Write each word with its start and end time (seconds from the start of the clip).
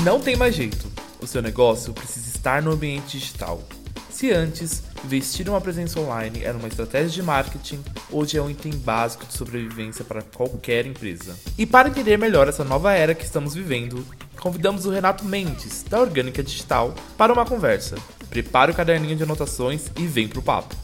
Não 0.00 0.18
tem 0.18 0.34
mais 0.34 0.56
jeito. 0.56 0.90
O 1.20 1.26
seu 1.26 1.40
negócio 1.40 1.92
precisa 1.92 2.26
estar 2.26 2.62
no 2.62 2.72
ambiente 2.72 3.18
digital. 3.18 3.62
Se 4.10 4.32
antes, 4.32 4.82
vestir 5.04 5.48
uma 5.48 5.60
presença 5.60 6.00
online 6.00 6.42
era 6.42 6.56
uma 6.56 6.66
estratégia 6.66 7.10
de 7.10 7.22
marketing, 7.22 7.84
hoje 8.10 8.36
é 8.36 8.42
um 8.42 8.50
item 8.50 8.72
básico 8.72 9.26
de 9.26 9.34
sobrevivência 9.34 10.04
para 10.04 10.22
qualquer 10.22 10.86
empresa. 10.86 11.36
E 11.56 11.66
para 11.66 11.88
entender 11.88 12.16
melhor 12.16 12.48
essa 12.48 12.64
nova 12.64 12.92
era 12.92 13.14
que 13.14 13.24
estamos 13.24 13.54
vivendo, 13.54 14.04
convidamos 14.40 14.86
o 14.86 14.90
Renato 14.90 15.24
Mendes, 15.24 15.84
da 15.84 16.00
Orgânica 16.00 16.42
Digital, 16.42 16.94
para 17.16 17.32
uma 17.32 17.44
conversa. 17.44 17.96
Prepare 18.28 18.72
o 18.72 18.74
caderninho 18.74 19.14
de 19.16 19.22
anotações 19.22 19.90
e 19.96 20.06
vem 20.06 20.26
pro 20.26 20.42
papo. 20.42 20.74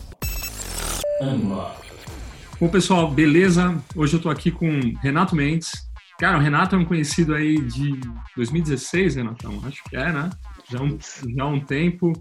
Bom, 2.61 2.69
pessoal, 2.69 3.11
beleza? 3.11 3.77
Hoje 3.97 4.15
eu 4.15 4.21
tô 4.21 4.29
aqui 4.29 4.51
com 4.51 4.69
Renato 5.01 5.35
Mendes. 5.35 5.88
Cara, 6.19 6.37
o 6.37 6.41
Renato 6.41 6.75
é 6.75 6.79
um 6.79 6.85
conhecido 6.85 7.33
aí 7.33 7.61
de 7.61 7.93
2016, 8.35 9.15
Renatão? 9.15 9.63
Acho 9.65 9.85
que 9.85 9.97
é, 9.97 10.13
né? 10.13 10.29
Já 10.69 10.83
um, 10.83 10.99
já 11.01 11.47
um 11.47 11.61
tempo. 11.61 12.13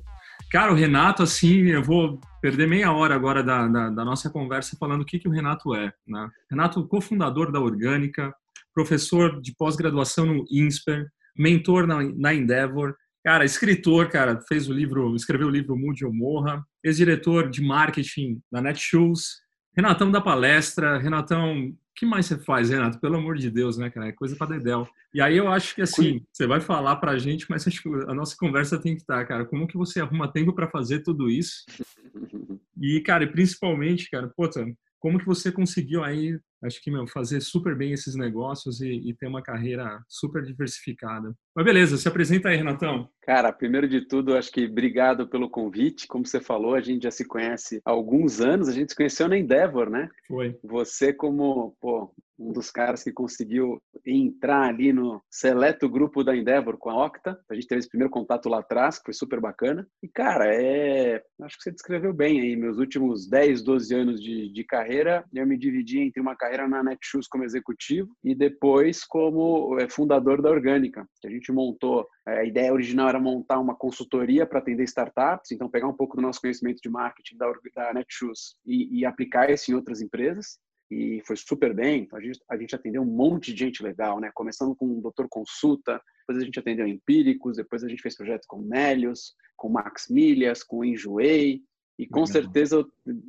Cara, 0.52 0.72
o 0.72 0.76
Renato, 0.76 1.24
assim, 1.24 1.64
eu 1.64 1.82
vou 1.82 2.22
perder 2.40 2.68
meia 2.68 2.92
hora 2.92 3.16
agora 3.16 3.42
da, 3.42 3.68
da, 3.68 3.90
da 3.90 4.06
nossa 4.06 4.30
conversa 4.30 4.78
falando 4.80 5.02
o 5.02 5.06
que, 5.06 5.18
que 5.18 5.28
o 5.28 5.32
Renato 5.32 5.74
é. 5.74 5.92
Né? 6.08 6.30
Renato, 6.50 6.88
cofundador 6.88 7.52
da 7.52 7.60
Orgânica, 7.60 8.32
professor 8.72 9.42
de 9.42 9.56
pós-graduação 9.58 10.28
no 10.28 10.46
INSPER, 10.52 11.08
mentor 11.36 11.88
na, 11.88 12.04
na 12.04 12.36
Endeavor, 12.36 12.96
cara, 13.26 13.46
escritor, 13.46 14.10
cara, 14.10 14.40
fez 14.48 14.70
o 14.70 14.74
livro, 14.74 15.16
escreveu 15.16 15.48
o 15.48 15.52
livro 15.52 15.76
Mude 15.76 16.06
ou 16.06 16.14
Morra, 16.14 16.64
ex-diretor 16.84 17.50
de 17.50 17.64
marketing 17.64 18.40
na 18.52 18.62
Netshoes, 18.62 19.42
Renatão 19.76 20.12
da 20.12 20.22
palestra, 20.22 21.00
Renatão 21.00 21.76
que 21.98 22.06
mais 22.06 22.28
você 22.28 22.38
faz, 22.38 22.70
Renato? 22.70 23.00
Pelo 23.00 23.18
amor 23.18 23.38
de 23.38 23.50
Deus, 23.50 23.76
né, 23.76 23.90
cara? 23.90 24.08
É 24.08 24.12
coisa 24.12 24.36
para 24.36 24.56
dedéu. 24.58 24.88
E 25.12 25.20
aí 25.20 25.36
eu 25.36 25.52
acho 25.52 25.74
que 25.74 25.82
assim, 25.82 26.24
você 26.32 26.46
vai 26.46 26.62
falar 26.62 26.98
para 26.98 27.12
a 27.12 27.18
gente, 27.18 27.48
mas 27.50 27.68
acho 27.68 27.82
que 27.84 27.90
a 27.90 28.14
nossa 28.14 28.36
conversa 28.38 28.80
tem 28.80 28.96
que 28.96 29.02
estar, 29.02 29.26
cara. 29.26 29.46
Como 29.46 29.68
que 29.68 29.76
você 29.76 30.00
arruma 30.00 30.32
tempo 30.32 30.54
para 30.54 30.70
fazer 30.70 31.00
tudo 31.02 31.30
isso? 31.30 31.66
E, 32.80 33.02
cara, 33.02 33.24
e 33.24 33.32
principalmente, 33.32 34.08
cara, 34.08 34.32
puta, 34.38 34.64
como 35.00 35.18
que 35.18 35.26
você 35.26 35.52
conseguiu 35.52 36.04
aí, 36.04 36.40
acho 36.64 36.82
que, 36.82 36.92
meu, 36.92 37.08
fazer 37.08 37.42
super 37.42 37.76
bem 37.76 37.92
esses 37.92 38.16
negócios 38.16 38.82
e, 38.82 39.10
e 39.10 39.14
ter 39.14 39.28
uma 39.28 39.42
carreira 39.42 40.02
super 40.08 40.44
diversificada? 40.44 41.34
Mas 41.56 41.66
beleza, 41.66 41.98
se 41.98 42.08
apresenta 42.08 42.50
aí, 42.50 42.58
Renatão. 42.58 43.10
Cara, 43.22 43.52
primeiro 43.52 43.88
de 43.88 44.08
tudo, 44.08 44.36
acho 44.36 44.52
que 44.52 44.66
obrigado 44.66 45.28
pelo 45.28 45.50
convite. 45.50 46.08
Como 46.08 46.26
você 46.26 46.40
falou, 46.40 46.76
a 46.76 46.82
gente 46.82 47.04
já 47.04 47.12
se 47.12 47.26
conhece 47.26 47.82
há 47.86 47.92
alguns 47.92 48.40
anos. 48.40 48.68
A 48.68 48.72
gente 48.72 48.90
se 48.90 48.96
conheceu 48.96 49.28
na 49.28 49.38
Endeavor, 49.38 49.90
né? 49.90 50.10
Foi. 50.28 50.58
Você 50.64 51.14
como, 51.14 51.76
pô, 51.80 52.14
um 52.40 52.52
dos 52.52 52.70
caras 52.70 53.04
que 53.04 53.12
conseguiu 53.12 53.82
entrar 54.06 54.68
ali 54.68 54.94
no 54.94 55.22
seleto 55.30 55.90
grupo 55.90 56.24
da 56.24 56.36
Endeavor 56.36 56.78
com 56.78 56.90
a 56.90 57.06
Octa. 57.06 57.40
A 57.50 57.54
gente 57.56 57.68
teve 57.68 57.80
esse 57.80 57.90
primeiro 57.90 58.12
contato 58.12 58.48
lá 58.48 58.60
atrás, 58.60 58.98
que 58.98 59.06
foi 59.06 59.14
super 59.14 59.40
bacana. 59.40 59.88
E, 60.02 60.08
cara, 60.08 60.46
é... 60.54 61.22
acho 61.42 61.58
que 61.58 61.64
você 61.64 61.72
descreveu 61.72 62.14
bem 62.14 62.42
aí. 62.42 62.56
Meus 62.56 62.78
últimos 62.78 63.28
10, 63.28 63.64
12 63.64 63.96
anos 63.96 64.22
de, 64.22 64.52
de 64.52 64.64
carreira, 64.64 65.26
eu 65.34 65.46
me 65.48 65.58
dividi 65.58 66.00
entre 66.00 66.22
uma 66.22 66.36
carreira 66.36 66.68
na 66.68 66.84
Netshoes 66.84 67.28
como 67.28 67.44
executivo 67.44 68.10
e 68.24 68.36
depois 68.36 69.04
como 69.04 69.78
é, 69.80 69.90
fundador 69.90 70.42
da 70.42 70.50
Orgânica, 70.50 71.08
que 71.22 71.28
a 71.28 71.32
gente 71.32 71.52
montou 71.52 72.08
é, 72.28 72.40
a 72.40 72.44
ideia 72.44 72.74
original 72.74 73.10
era 73.10 73.20
montar 73.20 73.60
uma 73.60 73.76
consultoria 73.76 74.46
para 74.46 74.60
atender 74.60 74.84
startups, 74.84 75.52
então 75.52 75.70
pegar 75.70 75.88
um 75.88 75.96
pouco 75.96 76.16
do 76.16 76.22
nosso 76.22 76.42
conhecimento 76.42 76.80
de 76.82 76.90
marketing 76.90 77.38
da, 77.38 77.52
da 77.76 77.94
Netshoes 77.94 78.56
e, 78.66 79.00
e 79.00 79.06
aplicar 79.06 79.50
isso 79.50 79.72
em 79.72 79.76
outras 79.76 80.02
empresas 80.02 80.60
e 80.90 81.22
foi 81.26 81.36
super 81.36 81.74
bem. 81.74 82.04
Então 82.04 82.18
a 82.18 82.22
gente, 82.22 82.40
a 82.50 82.58
gente 82.58 82.76
atendeu 82.76 83.02
um 83.02 83.06
monte 83.06 83.54
de 83.54 83.66
gente 83.66 83.84
legal, 83.84 84.20
né? 84.20 84.32
Começando 84.34 84.76
com 84.76 84.98
o 84.98 85.02
Doutor 85.02 85.28
Consulta, 85.30 86.02
depois 86.22 86.42
a 86.42 86.46
gente 86.46 86.60
atendeu 86.60 86.88
Empíricos, 86.88 87.58
depois 87.58 87.84
a 87.84 87.88
gente 87.88 88.02
fez 88.02 88.16
projetos 88.16 88.48
com 88.48 88.62
Melios, 88.62 89.34
com 89.56 89.70
Max 89.70 90.08
Milhas, 90.10 90.64
com 90.64 90.84
Enjoei, 90.84 91.62
e 92.00 92.06
com 92.06 92.20
Legal. 92.20 92.28
certeza 92.28 92.86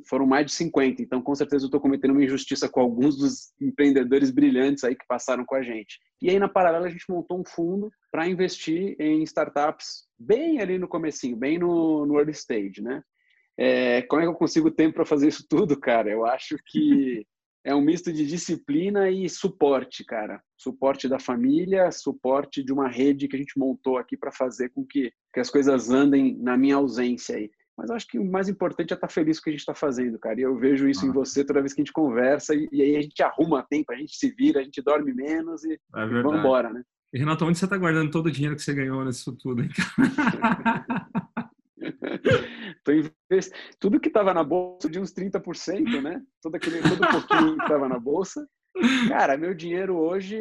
foram 0.07 0.27
mais 0.27 0.45
de 0.45 0.51
50. 0.51 1.01
Então, 1.01 1.21
com 1.21 1.33
certeza 1.33 1.63
eu 1.63 1.67
estou 1.67 1.81
cometendo 1.81 2.11
uma 2.11 2.23
injustiça 2.23 2.69
com 2.69 2.79
alguns 2.79 3.17
dos 3.17 3.51
empreendedores 3.59 4.29
brilhantes 4.29 4.83
aí 4.83 4.95
que 4.95 5.07
passaram 5.07 5.43
com 5.43 5.55
a 5.55 5.63
gente. 5.63 5.99
E 6.21 6.29
aí, 6.29 6.37
na 6.37 6.47
paralela, 6.47 6.85
a 6.85 6.89
gente 6.89 7.09
montou 7.09 7.39
um 7.39 7.45
fundo 7.45 7.91
para 8.11 8.27
investir 8.27 8.95
em 8.99 9.23
startups 9.23 10.07
bem 10.19 10.61
ali 10.61 10.77
no 10.77 10.87
comecinho, 10.87 11.35
bem 11.35 11.57
no, 11.57 12.05
no 12.05 12.19
early 12.19 12.31
stage, 12.31 12.81
né? 12.81 13.01
É, 13.57 14.03
como 14.03 14.21
é 14.21 14.25
que 14.25 14.29
eu 14.29 14.35
consigo 14.35 14.69
tempo 14.69 14.95
para 14.95 15.05
fazer 15.05 15.27
isso 15.27 15.45
tudo, 15.49 15.77
cara? 15.77 16.09
Eu 16.09 16.25
acho 16.25 16.55
que 16.67 17.25
é 17.63 17.75
um 17.75 17.81
misto 17.81 18.11
de 18.11 18.25
disciplina 18.25 19.09
e 19.09 19.29
suporte, 19.29 20.03
cara. 20.05 20.41
Suporte 20.57 21.07
da 21.07 21.19
família, 21.19 21.91
suporte 21.91 22.63
de 22.63 22.71
uma 22.71 22.87
rede 22.87 23.27
que 23.27 23.35
a 23.35 23.39
gente 23.39 23.57
montou 23.57 23.97
aqui 23.97 24.15
para 24.17 24.31
fazer 24.31 24.69
com 24.69 24.85
que, 24.85 25.11
que 25.33 25.39
as 25.39 25.49
coisas 25.49 25.89
andem 25.89 26.37
na 26.37 26.57
minha 26.57 26.75
ausência 26.75 27.35
aí. 27.35 27.49
Mas 27.77 27.89
eu 27.89 27.95
acho 27.95 28.07
que 28.07 28.19
o 28.19 28.25
mais 28.25 28.49
importante 28.49 28.91
é 28.91 28.95
estar 28.95 29.07
tá 29.07 29.13
feliz 29.13 29.37
com 29.37 29.41
o 29.41 29.43
que 29.45 29.49
a 29.49 29.53
gente 29.53 29.61
está 29.61 29.73
fazendo, 29.73 30.19
cara. 30.19 30.39
E 30.39 30.43
eu 30.43 30.57
vejo 30.57 30.87
isso 30.87 31.05
ah. 31.05 31.07
em 31.07 31.11
você 31.11 31.45
toda 31.45 31.61
vez 31.61 31.73
que 31.73 31.81
a 31.81 31.83
gente 31.83 31.93
conversa 31.93 32.53
e, 32.53 32.67
e, 32.71 32.81
aí 32.81 32.95
a 32.97 33.01
gente 33.01 33.21
arruma 33.23 33.65
tempo, 33.69 33.91
a 33.91 33.95
gente 33.95 34.15
se 34.15 34.29
vira, 34.31 34.59
a 34.59 34.63
gente 34.63 34.81
dorme 34.81 35.13
menos 35.13 35.63
e, 35.63 35.73
é 35.73 36.03
e 36.03 36.21
vamos 36.21 36.39
embora, 36.39 36.71
né? 36.71 36.83
E 37.13 37.19
Renato, 37.19 37.45
onde 37.45 37.57
você 37.57 37.65
está 37.65 37.77
guardando 37.77 38.11
todo 38.11 38.27
o 38.27 38.31
dinheiro 38.31 38.55
que 38.55 38.61
você 38.61 38.73
ganhou 38.73 39.03
nisso 39.03 39.35
tudo, 39.37 39.63
hein? 39.63 39.69
Invest... 42.91 43.53
Tudo 43.79 43.99
que 43.99 44.07
estava 44.07 44.33
na 44.33 44.43
bolsa 44.43 44.89
de 44.89 44.99
uns 44.99 45.13
30%, 45.13 46.01
né? 46.01 46.21
Todo 46.41 46.55
aquele 46.55 46.81
todo 46.81 47.07
pouquinho 47.07 47.57
que 47.57 47.63
estava 47.63 47.87
na 47.87 47.99
bolsa. 47.99 48.47
Cara, 49.07 49.37
meu 49.37 49.53
dinheiro 49.53 49.97
hoje 49.97 50.39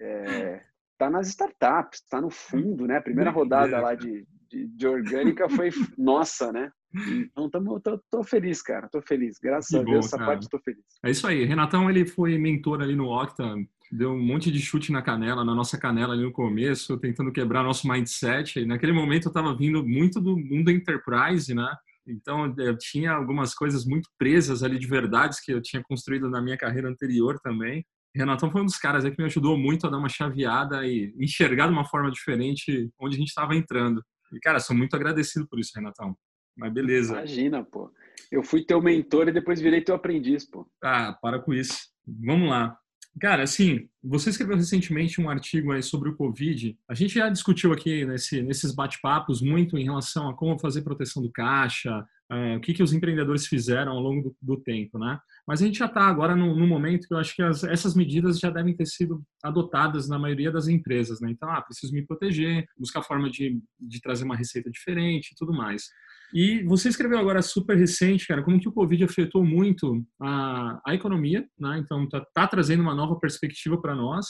é, 0.00 0.62
tá 0.98 1.08
nas 1.08 1.28
startups, 1.28 2.02
tá 2.08 2.20
no 2.20 2.30
fundo, 2.30 2.86
né? 2.86 2.98
A 2.98 3.02
primeira 3.02 3.30
rodada 3.30 3.80
lá 3.80 3.94
de, 3.94 4.26
de, 4.50 4.66
de 4.66 4.86
orgânica 4.86 5.48
foi 5.48 5.70
nossa, 5.96 6.52
né? 6.52 6.70
Então 6.92 7.48
tamo, 7.48 7.78
tô, 7.80 8.00
tô, 8.10 8.24
feliz, 8.24 8.60
cara. 8.60 8.88
Tô 8.88 9.00
feliz. 9.00 9.38
Graças 9.40 9.70
que 9.70 9.76
a 9.76 9.82
Deus, 9.82 10.06
essa 10.06 10.18
parte 10.18 10.48
tô 10.48 10.58
feliz. 10.58 10.82
É 11.04 11.10
isso 11.10 11.26
aí. 11.26 11.44
Renatão, 11.44 11.88
ele 11.88 12.04
foi 12.04 12.36
mentor 12.36 12.82
ali 12.82 12.96
no 12.96 13.08
Octa, 13.08 13.54
deu 13.92 14.10
um 14.10 14.20
monte 14.20 14.50
de 14.50 14.60
chute 14.60 14.90
na 14.90 15.00
canela, 15.00 15.44
na 15.44 15.54
nossa 15.54 15.78
canela 15.78 16.14
ali 16.14 16.24
no 16.24 16.32
começo, 16.32 16.98
tentando 16.98 17.32
quebrar 17.32 17.62
nosso 17.62 17.88
mindset. 17.88 18.58
E 18.58 18.66
naquele 18.66 18.92
momento 18.92 19.28
eu 19.28 19.32
tava 19.32 19.56
vindo 19.56 19.86
muito 19.86 20.20
do 20.20 20.36
mundo 20.36 20.70
enterprise, 20.70 21.54
né? 21.54 21.72
Então 22.06 22.52
eu 22.58 22.76
tinha 22.76 23.12
algumas 23.12 23.54
coisas 23.54 23.84
muito 23.84 24.08
presas 24.18 24.64
ali 24.64 24.78
de 24.78 24.86
verdades 24.86 25.38
que 25.40 25.52
eu 25.52 25.62
tinha 25.62 25.82
construído 25.82 26.28
na 26.28 26.42
minha 26.42 26.56
carreira 26.56 26.88
anterior 26.88 27.38
também. 27.40 27.84
Renatão 28.12 28.50
foi 28.50 28.62
um 28.62 28.66
dos 28.66 28.78
caras 28.78 29.04
que 29.04 29.14
me 29.16 29.26
ajudou 29.26 29.56
muito 29.56 29.86
a 29.86 29.90
dar 29.90 29.98
uma 29.98 30.08
chaveada 30.08 30.84
e 30.84 31.14
enxergar 31.16 31.68
de 31.68 31.72
uma 31.72 31.84
forma 31.84 32.10
diferente 32.10 32.90
onde 32.98 33.14
a 33.14 33.18
gente 33.18 33.28
estava 33.28 33.54
entrando. 33.54 34.02
E, 34.32 34.40
cara, 34.40 34.60
sou 34.60 34.76
muito 34.76 34.94
agradecido 34.94 35.46
por 35.48 35.58
isso, 35.58 35.72
Renatão. 35.74 36.16
Mas 36.56 36.72
beleza. 36.72 37.14
Imagina, 37.14 37.64
pô. 37.64 37.90
Eu 38.30 38.42
fui 38.42 38.64
teu 38.64 38.80
mentor 38.80 39.28
e 39.28 39.32
depois 39.32 39.60
virei 39.60 39.80
teu 39.80 39.94
aprendiz, 39.94 40.44
pô. 40.44 40.70
Ah, 40.82 41.16
para 41.20 41.40
com 41.40 41.52
isso. 41.52 41.88
Vamos 42.06 42.50
lá. 42.50 42.76
Cara, 43.20 43.42
assim, 43.42 43.88
você 44.02 44.30
escreveu 44.30 44.56
recentemente 44.56 45.20
um 45.20 45.28
artigo 45.28 45.72
aí 45.72 45.82
sobre 45.82 46.08
o 46.08 46.16
Covid. 46.16 46.78
A 46.88 46.94
gente 46.94 47.14
já 47.14 47.28
discutiu 47.28 47.72
aqui 47.72 48.04
nesse, 48.04 48.40
nesses 48.42 48.72
bate-papos 48.72 49.42
muito 49.42 49.76
em 49.76 49.84
relação 49.84 50.28
a 50.28 50.36
como 50.36 50.58
fazer 50.58 50.82
proteção 50.82 51.22
do 51.22 51.30
caixa, 51.30 52.06
é, 52.30 52.56
o 52.56 52.60
que, 52.60 52.72
que 52.72 52.82
os 52.82 52.92
empreendedores 52.92 53.46
fizeram 53.46 53.92
ao 53.92 54.00
longo 54.00 54.22
do, 54.22 54.36
do 54.56 54.62
tempo, 54.62 54.98
né? 54.98 55.18
Mas 55.46 55.60
a 55.60 55.66
gente 55.66 55.80
já 55.80 55.86
está 55.86 56.02
agora 56.02 56.36
no, 56.36 56.54
no, 56.54 56.66
momento 56.66 57.08
que 57.08 57.12
eu 57.12 57.18
acho 57.18 57.34
que 57.34 57.42
as, 57.42 57.64
essas 57.64 57.94
medidas 57.94 58.38
já 58.38 58.50
devem 58.50 58.74
ter 58.74 58.86
sido 58.86 59.22
adotadas 59.42 60.08
na 60.08 60.18
maioria 60.18 60.50
das 60.50 60.68
empresas, 60.68 61.20
né? 61.20 61.30
Então, 61.30 61.50
ah, 61.50 61.60
preciso 61.60 61.92
me 61.92 62.06
proteger, 62.06 62.64
buscar 62.78 63.02
forma 63.02 63.28
de, 63.28 63.60
de 63.80 64.00
trazer 64.00 64.24
uma 64.24 64.36
receita 64.36 64.70
diferente 64.70 65.32
e 65.32 65.34
tudo 65.36 65.52
mais. 65.52 65.88
E 66.32 66.62
você 66.62 66.88
escreveu 66.88 67.18
agora 67.18 67.42
super 67.42 67.76
recente, 67.76 68.28
cara, 68.28 68.44
como 68.44 68.60
que 68.60 68.68
o 68.68 68.72
Covid 68.72 69.02
afetou 69.02 69.44
muito 69.44 70.04
a, 70.20 70.80
a 70.86 70.94
economia, 70.94 71.44
né? 71.58 71.78
Então, 71.78 72.08
tá, 72.08 72.24
tá 72.32 72.46
trazendo 72.46 72.82
uma 72.82 72.94
nova 72.94 73.18
perspectiva 73.18 73.80
para 73.80 73.96
nós 73.96 74.26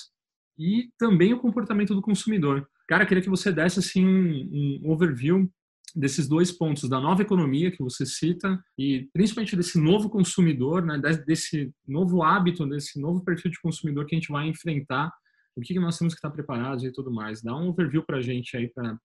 e 0.58 0.88
também 0.98 1.34
o 1.34 1.38
comportamento 1.38 1.94
do 1.94 2.00
consumidor. 2.00 2.66
Cara, 2.88 3.04
queria 3.04 3.22
que 3.22 3.30
você 3.30 3.52
desse 3.52 3.78
assim 3.78 4.06
um, 4.06 4.80
um 4.84 4.90
overview 4.90 5.50
desses 5.94 6.28
dois 6.28 6.52
pontos 6.52 6.88
da 6.88 7.00
nova 7.00 7.22
economia 7.22 7.70
que 7.70 7.82
você 7.82 8.04
cita 8.06 8.58
e 8.78 9.08
principalmente 9.12 9.56
desse 9.56 9.78
novo 9.80 10.08
consumidor, 10.08 10.84
né, 10.84 10.98
desse 11.26 11.72
novo 11.86 12.22
hábito, 12.22 12.66
desse 12.66 13.00
novo 13.00 13.24
perfil 13.24 13.50
de 13.50 13.60
consumidor 13.60 14.06
que 14.06 14.14
a 14.14 14.18
gente 14.18 14.32
vai 14.32 14.48
enfrentar, 14.48 15.12
o 15.56 15.60
que 15.60 15.78
nós 15.78 15.98
temos 15.98 16.14
que 16.14 16.18
estar 16.18 16.30
preparados 16.30 16.84
e 16.84 16.92
tudo 16.92 17.10
mais. 17.10 17.42
Dá 17.42 17.54
um 17.56 17.68
overview 17.68 18.04
para 18.04 18.18
a 18.18 18.22
gente 18.22 18.56
aí 18.56 18.68
para 18.68 18.98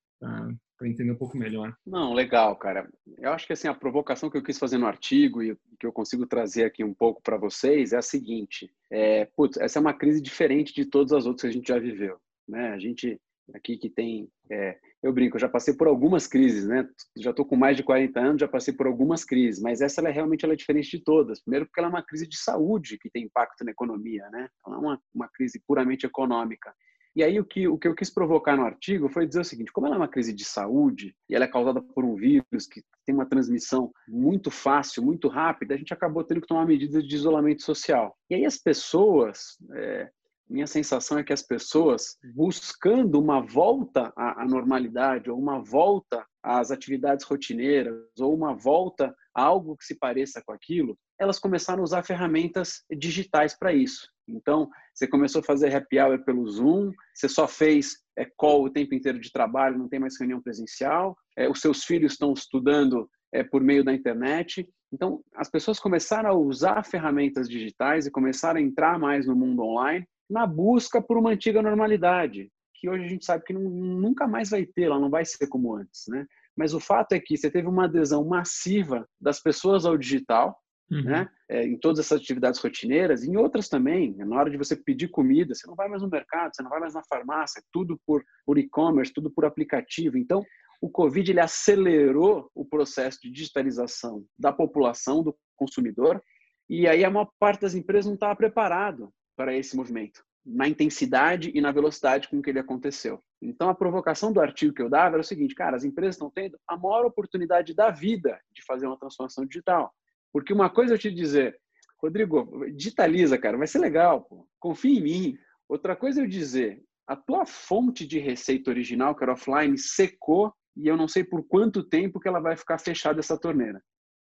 entender 0.83 1.11
um 1.11 1.17
pouco 1.17 1.37
melhor. 1.37 1.75
Não, 1.85 2.13
legal, 2.13 2.55
cara. 2.55 2.89
Eu 3.17 3.31
acho 3.31 3.47
que 3.47 3.53
assim 3.53 3.67
a 3.67 3.73
provocação 3.73 4.29
que 4.29 4.37
eu 4.37 4.43
quis 4.43 4.57
fazer 4.57 4.77
no 4.77 4.87
artigo 4.87 5.41
e 5.41 5.57
que 5.79 5.85
eu 5.85 5.91
consigo 5.91 6.25
trazer 6.25 6.65
aqui 6.65 6.83
um 6.83 6.93
pouco 6.93 7.21
para 7.21 7.37
vocês 7.37 7.93
é 7.93 7.97
a 7.97 8.01
seguinte: 8.01 8.71
é, 8.91 9.25
putz, 9.25 9.57
essa 9.57 9.79
é 9.79 9.81
uma 9.81 9.93
crise 9.93 10.21
diferente 10.21 10.73
de 10.73 10.85
todas 10.85 11.13
as 11.13 11.25
outras 11.25 11.41
que 11.41 11.47
a 11.47 11.51
gente 11.51 11.67
já 11.67 11.79
viveu, 11.79 12.17
né? 12.47 12.69
A 12.69 12.79
gente 12.79 13.19
aqui 13.53 13.77
que 13.77 13.89
tem 13.89 14.27
é, 14.49 14.77
eu 15.05 15.13
brinco, 15.13 15.37
já 15.37 15.47
passei 15.47 15.71
por 15.71 15.87
algumas 15.87 16.25
crises, 16.25 16.65
né? 16.65 16.89
Já 17.15 17.29
estou 17.29 17.45
com 17.45 17.55
mais 17.55 17.77
de 17.77 17.83
40 17.83 18.19
anos, 18.19 18.41
já 18.41 18.47
passei 18.47 18.73
por 18.73 18.87
algumas 18.87 19.23
crises, 19.23 19.61
mas 19.61 19.79
essa 19.79 20.01
ela 20.01 20.09
é, 20.09 20.11
realmente 20.11 20.43
ela 20.43 20.53
é 20.53 20.57
diferente 20.57 20.89
de 20.97 21.03
todas. 21.03 21.39
Primeiro 21.39 21.67
porque 21.67 21.79
ela 21.79 21.89
é 21.89 21.93
uma 21.93 22.03
crise 22.03 22.27
de 22.27 22.35
saúde 22.37 22.97
que 22.97 23.09
tem 23.11 23.25
impacto 23.25 23.63
na 23.63 23.69
economia, 23.69 24.27
né? 24.31 24.49
Ela 24.65 24.75
é 24.75 24.79
uma, 24.79 25.01
uma 25.13 25.29
crise 25.31 25.61
puramente 25.67 26.07
econômica. 26.07 26.73
E 27.15 27.23
aí 27.23 27.39
o 27.39 27.45
que, 27.45 27.67
o 27.67 27.77
que 27.77 27.87
eu 27.87 27.93
quis 27.93 28.09
provocar 28.09 28.57
no 28.57 28.65
artigo 28.65 29.07
foi 29.07 29.27
dizer 29.27 29.41
o 29.41 29.45
seguinte, 29.45 29.71
como 29.71 29.85
ela 29.85 29.95
é 29.95 29.99
uma 29.99 30.07
crise 30.07 30.33
de 30.33 30.43
saúde 30.43 31.15
e 31.29 31.35
ela 31.35 31.45
é 31.45 31.47
causada 31.47 31.81
por 31.81 32.03
um 32.03 32.15
vírus 32.15 32.65
que 32.67 32.81
tem 33.05 33.13
uma 33.13 33.27
transmissão 33.27 33.91
muito 34.07 34.49
fácil, 34.49 35.03
muito 35.03 35.27
rápida, 35.27 35.75
a 35.75 35.77
gente 35.77 35.93
acabou 35.93 36.23
tendo 36.23 36.41
que 36.41 36.47
tomar 36.47 36.65
medidas 36.65 37.07
de 37.07 37.15
isolamento 37.15 37.61
social. 37.61 38.17
E 38.27 38.33
aí 38.33 38.43
as 38.43 38.57
pessoas, 38.57 39.55
é, 39.75 40.09
minha 40.47 40.67
sensação 40.67 41.17
é 41.17 41.23
que 41.23 41.33
as 41.33 41.41
pessoas 41.41 42.17
buscando 42.33 43.19
uma 43.19 43.41
volta 43.41 44.13
à 44.15 44.45
normalidade 44.45 45.29
ou 45.29 45.39
uma 45.39 45.59
volta 45.59 46.25
às 46.43 46.69
atividades 46.69 47.25
rotineiras 47.25 47.95
ou 48.19 48.33
uma 48.33 48.55
volta 48.55 49.15
a 49.33 49.41
algo 49.41 49.75
que 49.75 49.85
se 49.85 49.97
pareça 49.97 50.41
com 50.45 50.53
aquilo, 50.53 50.97
elas 51.19 51.39
começaram 51.39 51.81
a 51.81 51.83
usar 51.83 52.03
ferramentas 52.03 52.83
digitais 52.95 53.57
para 53.57 53.73
isso. 53.73 54.07
Então, 54.27 54.69
você 54.93 55.07
começou 55.07 55.41
a 55.41 55.43
fazer 55.43 55.73
happy 55.75 55.99
hour 55.99 56.23
pelo 56.23 56.47
Zoom, 56.47 56.91
você 57.13 57.27
só 57.27 57.47
fez 57.47 57.97
é, 58.17 58.25
call 58.37 58.65
o 58.65 58.69
tempo 58.69 58.93
inteiro 58.93 59.19
de 59.19 59.31
trabalho, 59.31 59.77
não 59.77 59.89
tem 59.89 59.99
mais 59.99 60.19
reunião 60.19 60.41
presencial, 60.41 61.17
é, 61.37 61.49
os 61.49 61.59
seus 61.59 61.83
filhos 61.83 62.13
estão 62.13 62.33
estudando 62.33 63.09
é, 63.33 63.43
por 63.43 63.61
meio 63.61 63.83
da 63.83 63.93
internet. 63.93 64.67
Então, 64.91 65.21
as 65.35 65.49
pessoas 65.49 65.79
começaram 65.79 66.29
a 66.29 66.37
usar 66.37 66.83
ferramentas 66.85 67.49
digitais 67.49 68.05
e 68.05 68.11
começaram 68.11 68.59
a 68.59 68.63
entrar 68.63 68.97
mais 68.99 69.27
no 69.27 69.35
mundo 69.35 69.63
online 69.63 70.07
na 70.29 70.45
busca 70.45 71.01
por 71.01 71.17
uma 71.17 71.31
antiga 71.31 71.61
normalidade, 71.61 72.51
que 72.73 72.89
hoje 72.89 73.05
a 73.05 73.07
gente 73.07 73.25
sabe 73.25 73.43
que 73.43 73.53
não, 73.53 73.61
nunca 73.61 74.27
mais 74.27 74.49
vai 74.49 74.65
ter, 74.65 74.83
ela 74.83 74.99
não 74.99 75.09
vai 75.09 75.25
ser 75.25 75.47
como 75.47 75.75
antes, 75.75 76.03
né? 76.07 76.25
Mas 76.55 76.73
o 76.73 76.79
fato 76.79 77.13
é 77.13 77.19
que 77.19 77.37
você 77.37 77.49
teve 77.51 77.67
uma 77.67 77.85
adesão 77.85 78.23
massiva 78.25 79.07
das 79.19 79.41
pessoas 79.41 79.85
ao 79.85 79.97
digital, 79.97 80.57
Uhum. 80.91 81.03
Né? 81.03 81.27
É, 81.49 81.65
em 81.65 81.77
todas 81.79 81.99
essas 81.99 82.21
atividades 82.21 82.59
rotineiras, 82.59 83.23
em 83.23 83.35
outras 83.37 83.67
também. 83.67 84.13
Né? 84.13 84.23
Na 84.23 84.37
hora 84.37 84.49
de 84.51 84.57
você 84.57 84.75
pedir 84.75 85.07
comida, 85.07 85.53
você 85.53 85.65
não 85.67 85.75
vai 85.75 85.87
mais 85.87 86.01
no 86.01 86.09
mercado, 86.09 86.55
você 86.55 86.61
não 86.61 86.69
vai 86.69 86.79
mais 86.79 86.93
na 86.93 87.03
farmácia, 87.03 87.63
tudo 87.71 87.99
por, 88.05 88.23
por 88.45 88.57
e-commerce, 88.57 89.11
tudo 89.11 89.31
por 89.31 89.45
aplicativo. 89.45 90.17
Então, 90.17 90.45
o 90.81 90.89
Covid 90.89 91.31
ele 91.31 91.39
acelerou 91.39 92.49
o 92.53 92.65
processo 92.65 93.19
de 93.21 93.31
digitalização 93.31 94.25
da 94.37 94.53
população, 94.53 95.23
do 95.23 95.35
consumidor, 95.55 96.21
e 96.69 96.87
aí 96.87 97.03
a 97.03 97.09
maior 97.09 97.29
parte 97.39 97.61
das 97.61 97.75
empresas 97.75 98.05
não 98.05 98.15
estava 98.15 98.35
preparado 98.35 99.11
para 99.35 99.55
esse 99.55 99.75
movimento, 99.75 100.23
na 100.45 100.67
intensidade 100.67 101.51
e 101.53 101.61
na 101.61 101.71
velocidade 101.71 102.27
com 102.27 102.41
que 102.41 102.49
ele 102.49 102.59
aconteceu. 102.59 103.21
Então, 103.41 103.69
a 103.69 103.75
provocação 103.75 104.31
do 104.31 104.41
artigo 104.41 104.73
que 104.73 104.81
eu 104.81 104.89
dava 104.89 105.15
era 105.15 105.21
o 105.21 105.25
seguinte, 105.25 105.55
cara, 105.55 105.75
as 105.75 105.83
empresas 105.83 106.15
estão 106.15 106.29
tendo 106.29 106.57
a 106.67 106.77
maior 106.77 107.05
oportunidade 107.05 107.73
da 107.73 107.89
vida 107.89 108.39
de 108.51 108.63
fazer 108.63 108.87
uma 108.87 108.97
transformação 108.97 109.45
digital. 109.45 109.93
Porque 110.31 110.53
uma 110.53 110.69
coisa 110.69 110.93
eu 110.93 110.97
te 110.97 111.11
dizer, 111.11 111.59
Rodrigo, 112.01 112.65
digitaliza, 112.75 113.37
cara, 113.37 113.57
vai 113.57 113.67
ser 113.67 113.79
legal, 113.79 114.21
pô. 114.21 114.47
confia 114.59 114.99
em 114.99 115.03
mim. 115.03 115.37
Outra 115.67 115.95
coisa 115.95 116.21
eu 116.21 116.27
dizer, 116.27 116.83
a 117.07 117.15
tua 117.15 117.45
fonte 117.45 118.05
de 118.05 118.19
receita 118.19 118.69
original, 118.69 119.15
que 119.15 119.23
era 119.23 119.33
offline, 119.33 119.77
secou 119.77 120.53
e 120.75 120.87
eu 120.87 120.97
não 120.97 121.07
sei 121.07 121.23
por 121.23 121.43
quanto 121.47 121.83
tempo 121.83 122.19
que 122.19 122.27
ela 122.27 122.39
vai 122.39 122.57
ficar 122.57 122.77
fechada 122.77 123.19
essa 123.19 123.39
torneira. 123.39 123.81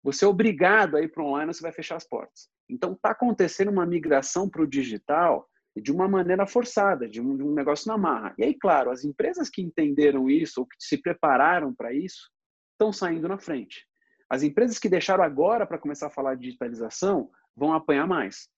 Você 0.03 0.25
é 0.25 0.27
obrigado 0.27 0.97
a 0.97 1.01
ir 1.01 1.09
para 1.09 1.23
online, 1.23 1.53
você 1.53 1.61
vai 1.61 1.71
fechar 1.71 1.95
as 1.95 2.07
portas. 2.07 2.49
Então 2.69 2.93
está 2.93 3.11
acontecendo 3.11 3.69
uma 3.69 3.85
migração 3.85 4.49
para 4.49 4.61
o 4.61 4.67
digital 4.67 5.47
de 5.75 5.91
uma 5.91 6.07
maneira 6.07 6.45
forçada, 6.45 7.07
de 7.07 7.21
um, 7.21 7.37
de 7.37 7.43
um, 7.43 7.53
negócio 7.53 7.87
na 7.87 7.97
marra. 7.97 8.33
E 8.37 8.43
aí, 8.43 8.53
claro, 8.53 8.91
as 8.91 9.05
empresas 9.05 9.49
que 9.49 9.61
entenderam 9.61 10.29
isso 10.29 10.61
ou 10.61 10.65
que 10.65 10.75
se 10.79 10.97
prepararam 10.97 11.73
para 11.73 11.93
isso 11.93 12.29
estão 12.73 12.91
saindo 12.91 13.27
na 13.27 13.37
frente. 13.37 13.85
As 14.29 14.43
empresas 14.43 14.79
que 14.79 14.89
deixaram 14.89 15.23
agora 15.23 15.65
para 15.65 15.77
começar 15.77 16.07
a 16.07 16.11
falar 16.11 16.35
de 16.35 16.43
digitalização 16.43 17.29
vão 17.55 17.73
apanhar 17.73 18.07
mais. 18.07 18.49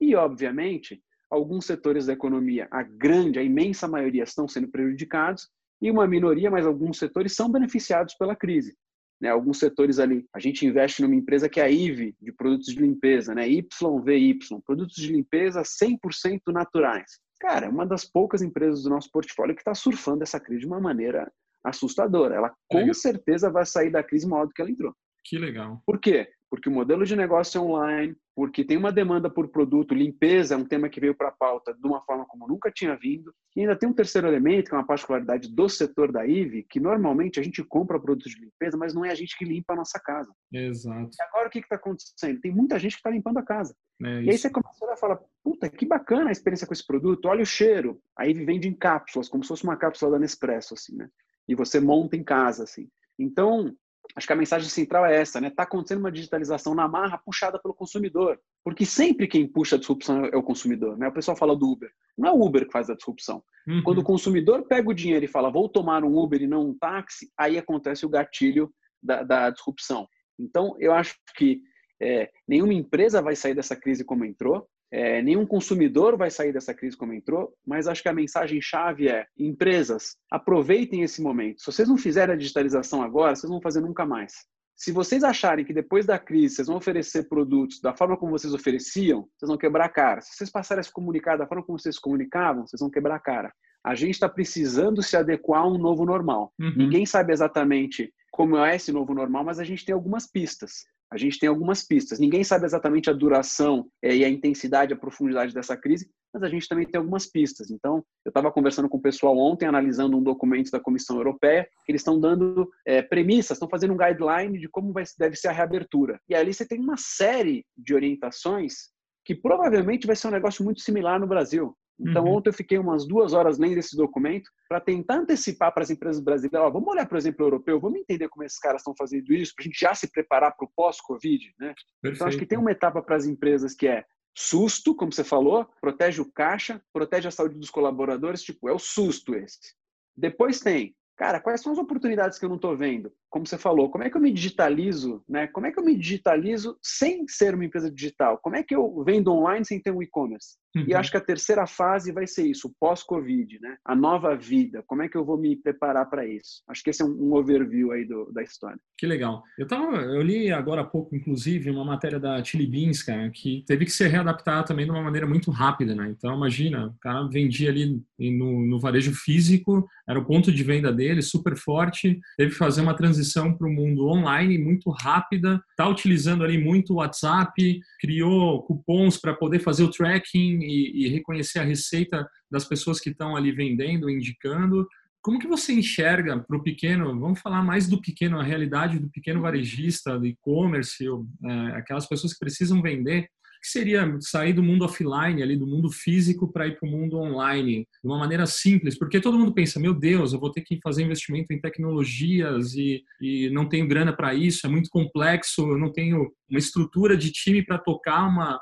E, 0.00 0.14
obviamente, 0.14 1.02
alguns 1.30 1.66
setores 1.66 2.06
da 2.06 2.12
economia, 2.12 2.68
a 2.70 2.82
grande, 2.82 3.38
a 3.38 3.42
imensa 3.42 3.88
maioria, 3.88 4.22
estão 4.22 4.46
sendo 4.46 4.68
prejudicados 4.68 5.48
e 5.80 5.90
uma 5.90 6.06
minoria, 6.06 6.50
mas 6.50 6.66
alguns 6.66 6.98
setores 6.98 7.34
são 7.34 7.50
beneficiados 7.50 8.14
pela 8.14 8.36
crise. 8.36 8.76
Né? 9.22 9.28
Alguns 9.28 9.60
setores 9.60 10.00
ali, 10.00 10.26
a 10.34 10.40
gente 10.40 10.66
investe 10.66 11.00
numa 11.00 11.14
empresa 11.14 11.48
que 11.48 11.60
é 11.60 11.62
a 11.62 11.70
IVE, 11.70 12.16
de 12.20 12.32
produtos 12.32 12.74
de 12.74 12.80
limpeza, 12.80 13.32
né? 13.32 13.48
YVY, 13.48 14.38
produtos 14.66 14.96
de 14.96 15.12
limpeza 15.12 15.62
100% 15.62 16.40
naturais. 16.48 17.20
Cara, 17.40 17.66
é 17.66 17.68
uma 17.68 17.86
das 17.86 18.04
poucas 18.04 18.42
empresas 18.42 18.82
do 18.82 18.90
nosso 18.90 19.08
portfólio 19.12 19.54
que 19.54 19.60
está 19.60 19.74
surfando 19.74 20.24
essa 20.24 20.40
crise 20.40 20.62
de 20.62 20.66
uma 20.66 20.80
maneira 20.80 21.32
assustadora. 21.62 22.34
Ela 22.34 22.52
com 22.68 22.78
Legal. 22.78 22.94
certeza 22.94 23.48
vai 23.48 23.64
sair 23.64 23.90
da 23.90 24.02
crise 24.02 24.26
maior 24.26 24.46
do 24.46 24.52
que 24.52 24.60
ela 24.60 24.70
entrou. 24.70 24.92
Que 25.24 25.38
legal. 25.38 25.80
Por 25.86 26.00
quê? 26.00 26.28
Porque 26.50 26.68
o 26.68 26.72
modelo 26.72 27.04
de 27.04 27.14
negócio 27.14 27.58
é 27.58 27.60
online, 27.60 28.16
porque 28.34 28.64
tem 28.64 28.76
uma 28.76 28.90
demanda 28.90 29.28
por 29.28 29.48
produto, 29.48 29.94
limpeza 29.94 30.54
é 30.54 30.56
um 30.56 30.64
tema 30.64 30.88
que 30.88 31.00
veio 31.00 31.14
para 31.14 31.28
a 31.28 31.32
pauta 31.32 31.74
de 31.74 31.86
uma 31.86 32.00
forma 32.02 32.24
como 32.26 32.48
nunca 32.48 32.70
tinha 32.70 32.96
vindo. 32.96 33.32
E 33.54 33.60
ainda 33.60 33.76
tem 33.76 33.88
um 33.88 33.92
terceiro 33.92 34.26
elemento, 34.26 34.70
que 34.70 34.74
é 34.74 34.78
uma 34.78 34.86
particularidade 34.86 35.54
do 35.54 35.68
setor 35.68 36.10
da 36.10 36.26
IVE, 36.26 36.64
que 36.68 36.80
normalmente 36.80 37.38
a 37.38 37.42
gente 37.42 37.62
compra 37.62 38.00
produtos 38.00 38.32
de 38.32 38.40
limpeza, 38.40 38.76
mas 38.76 38.94
não 38.94 39.04
é 39.04 39.10
a 39.10 39.14
gente 39.14 39.36
que 39.36 39.44
limpa 39.44 39.74
a 39.74 39.76
nossa 39.76 40.00
casa. 40.00 40.32
Exato. 40.52 41.10
E 41.18 41.22
agora 41.22 41.48
o 41.48 41.50
que 41.50 41.58
está 41.58 41.76
acontecendo? 41.76 42.40
Tem 42.40 42.50
muita 42.50 42.78
gente 42.78 42.92
que 42.92 42.98
está 42.98 43.10
limpando 43.10 43.38
a 43.38 43.42
casa. 43.42 43.74
É 44.02 44.22
e 44.22 44.30
aí 44.30 44.38
você 44.38 44.48
começa 44.48 44.78
a 44.80 44.86
olhar 44.86 44.96
e 44.96 45.00
fala, 45.00 45.20
puta, 45.44 45.68
que 45.68 45.84
bacana 45.84 46.30
a 46.30 46.32
experiência 46.32 46.66
com 46.66 46.72
esse 46.72 46.86
produto, 46.86 47.26
olha 47.26 47.42
o 47.42 47.46
cheiro. 47.46 48.00
A 48.16 48.26
IVE 48.26 48.44
vende 48.44 48.66
em 48.66 48.74
cápsulas, 48.74 49.28
como 49.28 49.44
se 49.44 49.48
fosse 49.48 49.64
uma 49.64 49.76
cápsula 49.76 50.12
da 50.12 50.18
Nespresso, 50.18 50.74
assim, 50.74 50.96
né? 50.96 51.08
E 51.46 51.54
você 51.54 51.80
monta 51.80 52.16
em 52.16 52.24
casa, 52.24 52.64
assim. 52.64 52.88
Então, 53.18 53.74
acho 54.16 54.26
que 54.26 54.32
a 54.32 54.36
mensagem 54.36 54.68
central 54.68 55.06
é 55.06 55.16
essa, 55.16 55.40
né? 55.40 55.48
Está 55.48 55.62
acontecendo 55.62 56.00
uma 56.00 56.12
digitalização 56.12 56.74
na 56.74 56.86
marra 56.86 57.18
puxada 57.18 57.58
pelo 57.58 57.74
consumidor, 57.74 58.38
porque 58.64 58.84
sempre 58.84 59.26
quem 59.26 59.46
puxa 59.46 59.76
a 59.76 59.78
disrupção 59.78 60.26
é 60.26 60.36
o 60.36 60.42
consumidor, 60.42 60.96
né? 60.96 61.08
O 61.08 61.12
pessoal 61.12 61.36
fala 61.36 61.56
do 61.56 61.70
Uber, 61.70 61.90
não 62.16 62.28
é 62.28 62.32
o 62.32 62.42
Uber 62.42 62.66
que 62.66 62.72
faz 62.72 62.90
a 62.90 62.94
disrupção. 62.94 63.42
Uhum. 63.66 63.82
Quando 63.82 63.98
o 63.98 64.04
consumidor 64.04 64.64
pega 64.64 64.88
o 64.88 64.94
dinheiro 64.94 65.24
e 65.24 65.28
fala 65.28 65.50
vou 65.50 65.68
tomar 65.68 66.04
um 66.04 66.18
Uber 66.18 66.42
e 66.42 66.46
não 66.46 66.68
um 66.68 66.78
táxi, 66.78 67.30
aí 67.38 67.56
acontece 67.56 68.04
o 68.04 68.08
gatilho 68.08 68.72
da, 69.02 69.22
da 69.22 69.50
disrupção. 69.50 70.06
Então 70.38 70.76
eu 70.78 70.92
acho 70.92 71.16
que 71.36 71.62
é, 72.00 72.30
nenhuma 72.48 72.74
empresa 72.74 73.22
vai 73.22 73.36
sair 73.36 73.54
dessa 73.54 73.76
crise 73.76 74.04
como 74.04 74.24
entrou. 74.24 74.68
É, 74.92 75.22
nenhum 75.22 75.46
consumidor 75.46 76.18
vai 76.18 76.30
sair 76.30 76.52
dessa 76.52 76.74
crise 76.74 76.98
como 76.98 77.14
entrou, 77.14 77.54
mas 77.66 77.88
acho 77.88 78.02
que 78.02 78.10
a 78.10 78.14
mensagem-chave 78.14 79.08
é: 79.08 79.24
empresas, 79.38 80.16
aproveitem 80.30 81.02
esse 81.02 81.22
momento. 81.22 81.60
Se 81.60 81.66
vocês 81.72 81.88
não 81.88 81.96
fizerem 81.96 82.34
a 82.34 82.38
digitalização 82.38 83.02
agora, 83.02 83.34
vocês 83.34 83.48
não 83.50 83.56
vão 83.56 83.62
fazer 83.62 83.80
nunca 83.80 84.04
mais. 84.04 84.34
Se 84.76 84.92
vocês 84.92 85.24
acharem 85.24 85.64
que 85.64 85.72
depois 85.72 86.04
da 86.04 86.18
crise 86.18 86.56
vocês 86.56 86.68
vão 86.68 86.76
oferecer 86.76 87.26
produtos 87.26 87.80
da 87.80 87.94
forma 87.94 88.18
como 88.18 88.32
vocês 88.32 88.52
ofereciam, 88.52 89.28
vocês 89.38 89.48
vão 89.48 89.56
quebrar 89.56 89.86
a 89.86 89.88
cara. 89.88 90.20
Se 90.20 90.36
vocês 90.36 90.50
passarem 90.50 90.80
a 90.80 90.82
se 90.82 90.92
comunicar 90.92 91.38
da 91.38 91.46
forma 91.46 91.64
como 91.64 91.78
vocês 91.78 91.98
comunicavam, 91.98 92.66
vocês 92.66 92.80
vão 92.80 92.90
quebrar 92.90 93.14
a 93.14 93.20
cara. 93.20 93.50
A 93.84 93.94
gente 93.94 94.14
está 94.14 94.28
precisando 94.28 95.02
se 95.02 95.16
adequar 95.16 95.62
a 95.62 95.68
um 95.68 95.78
novo 95.78 96.04
normal. 96.04 96.52
Uhum. 96.60 96.74
Ninguém 96.76 97.06
sabe 97.06 97.32
exatamente 97.32 98.12
como 98.30 98.58
é 98.58 98.76
esse 98.76 98.92
novo 98.92 99.14
normal, 99.14 99.44
mas 99.44 99.58
a 99.58 99.64
gente 99.64 99.84
tem 99.84 99.94
algumas 99.94 100.26
pistas 100.26 100.84
a 101.12 101.18
gente 101.18 101.38
tem 101.38 101.48
algumas 101.48 101.82
pistas. 101.82 102.18
Ninguém 102.18 102.42
sabe 102.42 102.64
exatamente 102.64 103.10
a 103.10 103.12
duração 103.12 103.86
é, 104.02 104.16
e 104.16 104.24
a 104.24 104.28
intensidade, 104.28 104.94
a 104.94 104.96
profundidade 104.96 105.52
dessa 105.52 105.76
crise, 105.76 106.10
mas 106.32 106.42
a 106.42 106.48
gente 106.48 106.66
também 106.66 106.86
tem 106.86 106.98
algumas 106.98 107.26
pistas. 107.26 107.70
Então, 107.70 108.02
eu 108.24 108.30
estava 108.30 108.50
conversando 108.50 108.88
com 108.88 108.96
o 108.96 109.02
pessoal 109.02 109.36
ontem, 109.36 109.66
analisando 109.66 110.16
um 110.16 110.22
documento 110.22 110.70
da 110.70 110.80
Comissão 110.80 111.16
Europeia, 111.16 111.68
que 111.84 111.92
eles 111.92 112.00
estão 112.00 112.18
dando 112.18 112.66
é, 112.86 113.02
premissas, 113.02 113.56
estão 113.56 113.68
fazendo 113.68 113.92
um 113.92 113.96
guideline 113.98 114.58
de 114.58 114.68
como 114.68 114.90
vai, 114.90 115.04
deve 115.18 115.36
ser 115.36 115.48
a 115.48 115.52
reabertura. 115.52 116.18
E 116.26 116.34
ali 116.34 116.54
você 116.54 116.66
tem 116.66 116.80
uma 116.80 116.96
série 116.96 117.62
de 117.76 117.94
orientações 117.94 118.90
que 119.24 119.34
provavelmente 119.34 120.06
vai 120.06 120.16
ser 120.16 120.28
um 120.28 120.32
negócio 120.32 120.64
muito 120.64 120.80
similar 120.80 121.20
no 121.20 121.26
Brasil. 121.26 121.76
Então, 121.98 122.24
uhum. 122.24 122.36
ontem 122.36 122.50
eu 122.50 122.54
fiquei 122.54 122.78
umas 122.78 123.06
duas 123.06 123.32
horas 123.32 123.58
lendo 123.58 123.78
esse 123.78 123.96
documento 123.96 124.50
para 124.68 124.80
tentar 124.80 125.16
antecipar 125.16 125.72
para 125.72 125.82
as 125.82 125.90
empresas 125.90 126.22
brasileiras. 126.22 126.66
Ó, 126.66 126.70
vamos 126.70 126.88
olhar, 126.88 127.06
por 127.06 127.16
exemplo, 127.16 127.44
o 127.44 127.48
europeu, 127.48 127.80
vamos 127.80 128.00
entender 128.00 128.28
como 128.28 128.44
esses 128.44 128.58
caras 128.58 128.80
estão 128.80 128.94
fazendo 128.96 129.32
isso, 129.32 129.54
para 129.54 129.62
a 129.62 129.66
gente 129.66 129.78
já 129.78 129.94
se 129.94 130.10
preparar 130.10 130.56
para 130.56 130.64
o 130.64 130.70
pós-Covid. 130.74 131.52
Né? 131.58 131.74
Então, 132.04 132.26
acho 132.26 132.38
que 132.38 132.46
tem 132.46 132.58
uma 132.58 132.72
etapa 132.72 133.02
para 133.02 133.16
as 133.16 133.26
empresas 133.26 133.74
que 133.74 133.86
é 133.86 134.04
susto, 134.36 134.94
como 134.94 135.12
você 135.12 135.22
falou, 135.22 135.68
protege 135.80 136.20
o 136.20 136.32
caixa, 136.32 136.82
protege 136.92 137.28
a 137.28 137.30
saúde 137.30 137.58
dos 137.58 137.70
colaboradores, 137.70 138.42
tipo, 138.42 138.68
é 138.68 138.72
o 138.72 138.78
susto 138.78 139.34
esse. 139.34 139.74
Depois 140.16 140.60
tem 140.60 140.94
cara, 141.22 141.40
quais 141.40 141.60
são 141.60 141.72
as 141.72 141.78
oportunidades 141.78 142.36
que 142.36 142.44
eu 142.44 142.48
não 142.48 142.56
estou 142.56 142.76
vendo? 142.76 143.12
Como 143.32 143.46
você 143.46 143.56
falou, 143.56 143.88
como 143.88 144.04
é 144.04 144.10
que 144.10 144.16
eu 144.16 144.20
me 144.20 144.30
digitalizo, 144.30 145.24
né? 145.26 145.46
Como 145.46 145.66
é 145.66 145.72
que 145.72 145.80
eu 145.80 145.84
me 145.84 145.96
digitalizo 145.96 146.76
sem 146.82 147.26
ser 147.26 147.54
uma 147.54 147.64
empresa 147.64 147.90
digital? 147.90 148.38
Como 148.42 148.56
é 148.56 148.62
que 148.62 148.76
eu 148.76 149.02
vendo 149.04 149.32
online 149.32 149.64
sem 149.64 149.80
ter 149.80 149.90
um 149.90 150.02
e-commerce? 150.02 150.58
Uhum. 150.76 150.84
E 150.88 150.94
acho 150.94 151.10
que 151.10 151.16
a 151.16 151.20
terceira 151.20 151.66
fase 151.66 152.12
vai 152.12 152.26
ser 152.26 152.46
isso, 152.46 152.74
pós-Covid, 152.78 153.58
né? 153.60 153.76
A 153.84 153.94
nova 153.94 154.36
vida. 154.36 154.82
Como 154.86 155.02
é 155.02 155.08
que 155.08 155.16
eu 155.16 155.24
vou 155.24 155.38
me 155.38 155.56
preparar 155.56 156.08
para 156.08 156.26
isso? 156.26 156.62
Acho 156.68 156.82
que 156.82 156.90
esse 156.90 157.02
é 157.02 157.04
um, 157.06 157.32
overview 157.32 157.92
aí 157.92 158.04
do, 158.04 158.30
da 158.32 158.42
história. 158.42 158.78
Que 158.98 159.06
legal. 159.06 159.42
Eu 159.58 159.66
tava, 159.66 159.96
eu 159.96 160.22
li 160.22 160.50
agora 160.50 160.82
há 160.82 160.84
pouco, 160.84 161.16
inclusive, 161.16 161.70
uma 161.70 161.84
matéria 161.84 162.20
da 162.20 162.42
Chili 162.44 162.66
Beans, 162.66 163.02
cara, 163.02 163.30
que 163.30 163.64
teve 163.66 163.86
que 163.86 163.90
ser 163.90 164.08
readaptada 164.08 164.66
também 164.66 164.84
de 164.84 164.90
uma 164.90 165.02
maneira 165.02 165.26
muito 165.26 165.50
rápida, 165.50 165.94
né? 165.94 166.14
Então, 166.16 166.34
imagina, 166.34 166.88
o 166.88 167.00
cara 167.00 167.26
vendia 167.28 167.70
ali 167.70 168.02
no, 168.18 168.66
no 168.66 168.78
varejo 168.78 169.12
físico, 169.14 169.86
era 170.06 170.18
o 170.18 170.24
ponto 170.24 170.52
de 170.52 170.62
venda 170.62 170.92
dele, 170.92 171.22
super 171.22 171.56
forte, 171.56 172.20
teve 172.36 172.52
que 172.52 172.58
fazer 172.58 172.80
uma 172.80 172.96
transição 172.96 173.21
transição 173.22 173.54
para 173.54 173.66
o 173.66 173.72
mundo 173.72 174.06
online 174.08 174.58
muito 174.58 174.90
rápida, 174.90 175.62
está 175.70 175.88
utilizando 175.88 176.44
ali 176.44 176.58
muito 176.58 176.92
o 176.92 176.96
WhatsApp, 176.96 177.80
criou 178.00 178.62
cupons 178.64 179.16
para 179.16 179.34
poder 179.34 179.60
fazer 179.60 179.84
o 179.84 179.90
tracking 179.90 180.60
e, 180.60 181.04
e 181.04 181.08
reconhecer 181.08 181.60
a 181.60 181.64
receita 181.64 182.26
das 182.50 182.64
pessoas 182.64 183.00
que 183.00 183.10
estão 183.10 183.36
ali 183.36 183.52
vendendo, 183.52 184.10
indicando. 184.10 184.86
Como 185.22 185.38
que 185.38 185.46
você 185.46 185.72
enxerga 185.72 186.38
para 186.40 186.56
o 186.56 186.62
pequeno, 186.62 187.18
vamos 187.18 187.40
falar 187.40 187.62
mais 187.62 187.88
do 187.88 188.00
pequeno, 188.00 188.40
a 188.40 188.42
realidade 188.42 188.98
do 188.98 189.08
pequeno 189.08 189.40
varejista, 189.40 190.18
do 190.18 190.26
e-commerce, 190.26 191.04
é, 191.06 191.52
aquelas 191.76 192.08
pessoas 192.08 192.32
que 192.32 192.40
precisam 192.40 192.82
vender, 192.82 193.28
que 193.62 193.68
seria 193.68 194.18
sair 194.20 194.52
do 194.52 194.62
mundo 194.62 194.84
offline, 194.84 195.40
ali 195.40 195.56
do 195.56 195.66
mundo 195.66 195.88
físico, 195.88 196.50
para 196.50 196.66
ir 196.66 196.76
para 196.76 196.88
o 196.88 196.90
mundo 196.90 197.16
online, 197.16 197.86
de 198.02 198.08
uma 198.08 198.18
maneira 198.18 198.44
simples? 198.44 198.98
Porque 198.98 199.20
todo 199.20 199.38
mundo 199.38 199.54
pensa, 199.54 199.78
meu 199.78 199.94
Deus, 199.94 200.32
eu 200.32 200.40
vou 200.40 200.50
ter 200.50 200.62
que 200.62 200.80
fazer 200.82 201.04
investimento 201.04 201.52
em 201.52 201.60
tecnologias 201.60 202.74
e, 202.74 203.04
e 203.20 203.48
não 203.50 203.68
tenho 203.68 203.86
grana 203.86 204.12
para 204.12 204.34
isso, 204.34 204.66
é 204.66 204.68
muito 204.68 204.90
complexo, 204.90 205.62
eu 205.70 205.78
não 205.78 205.92
tenho 205.92 206.32
uma 206.50 206.58
estrutura 206.58 207.16
de 207.16 207.30
time 207.30 207.64
para 207.64 207.78
tocar 207.78 208.26
uma. 208.26 208.60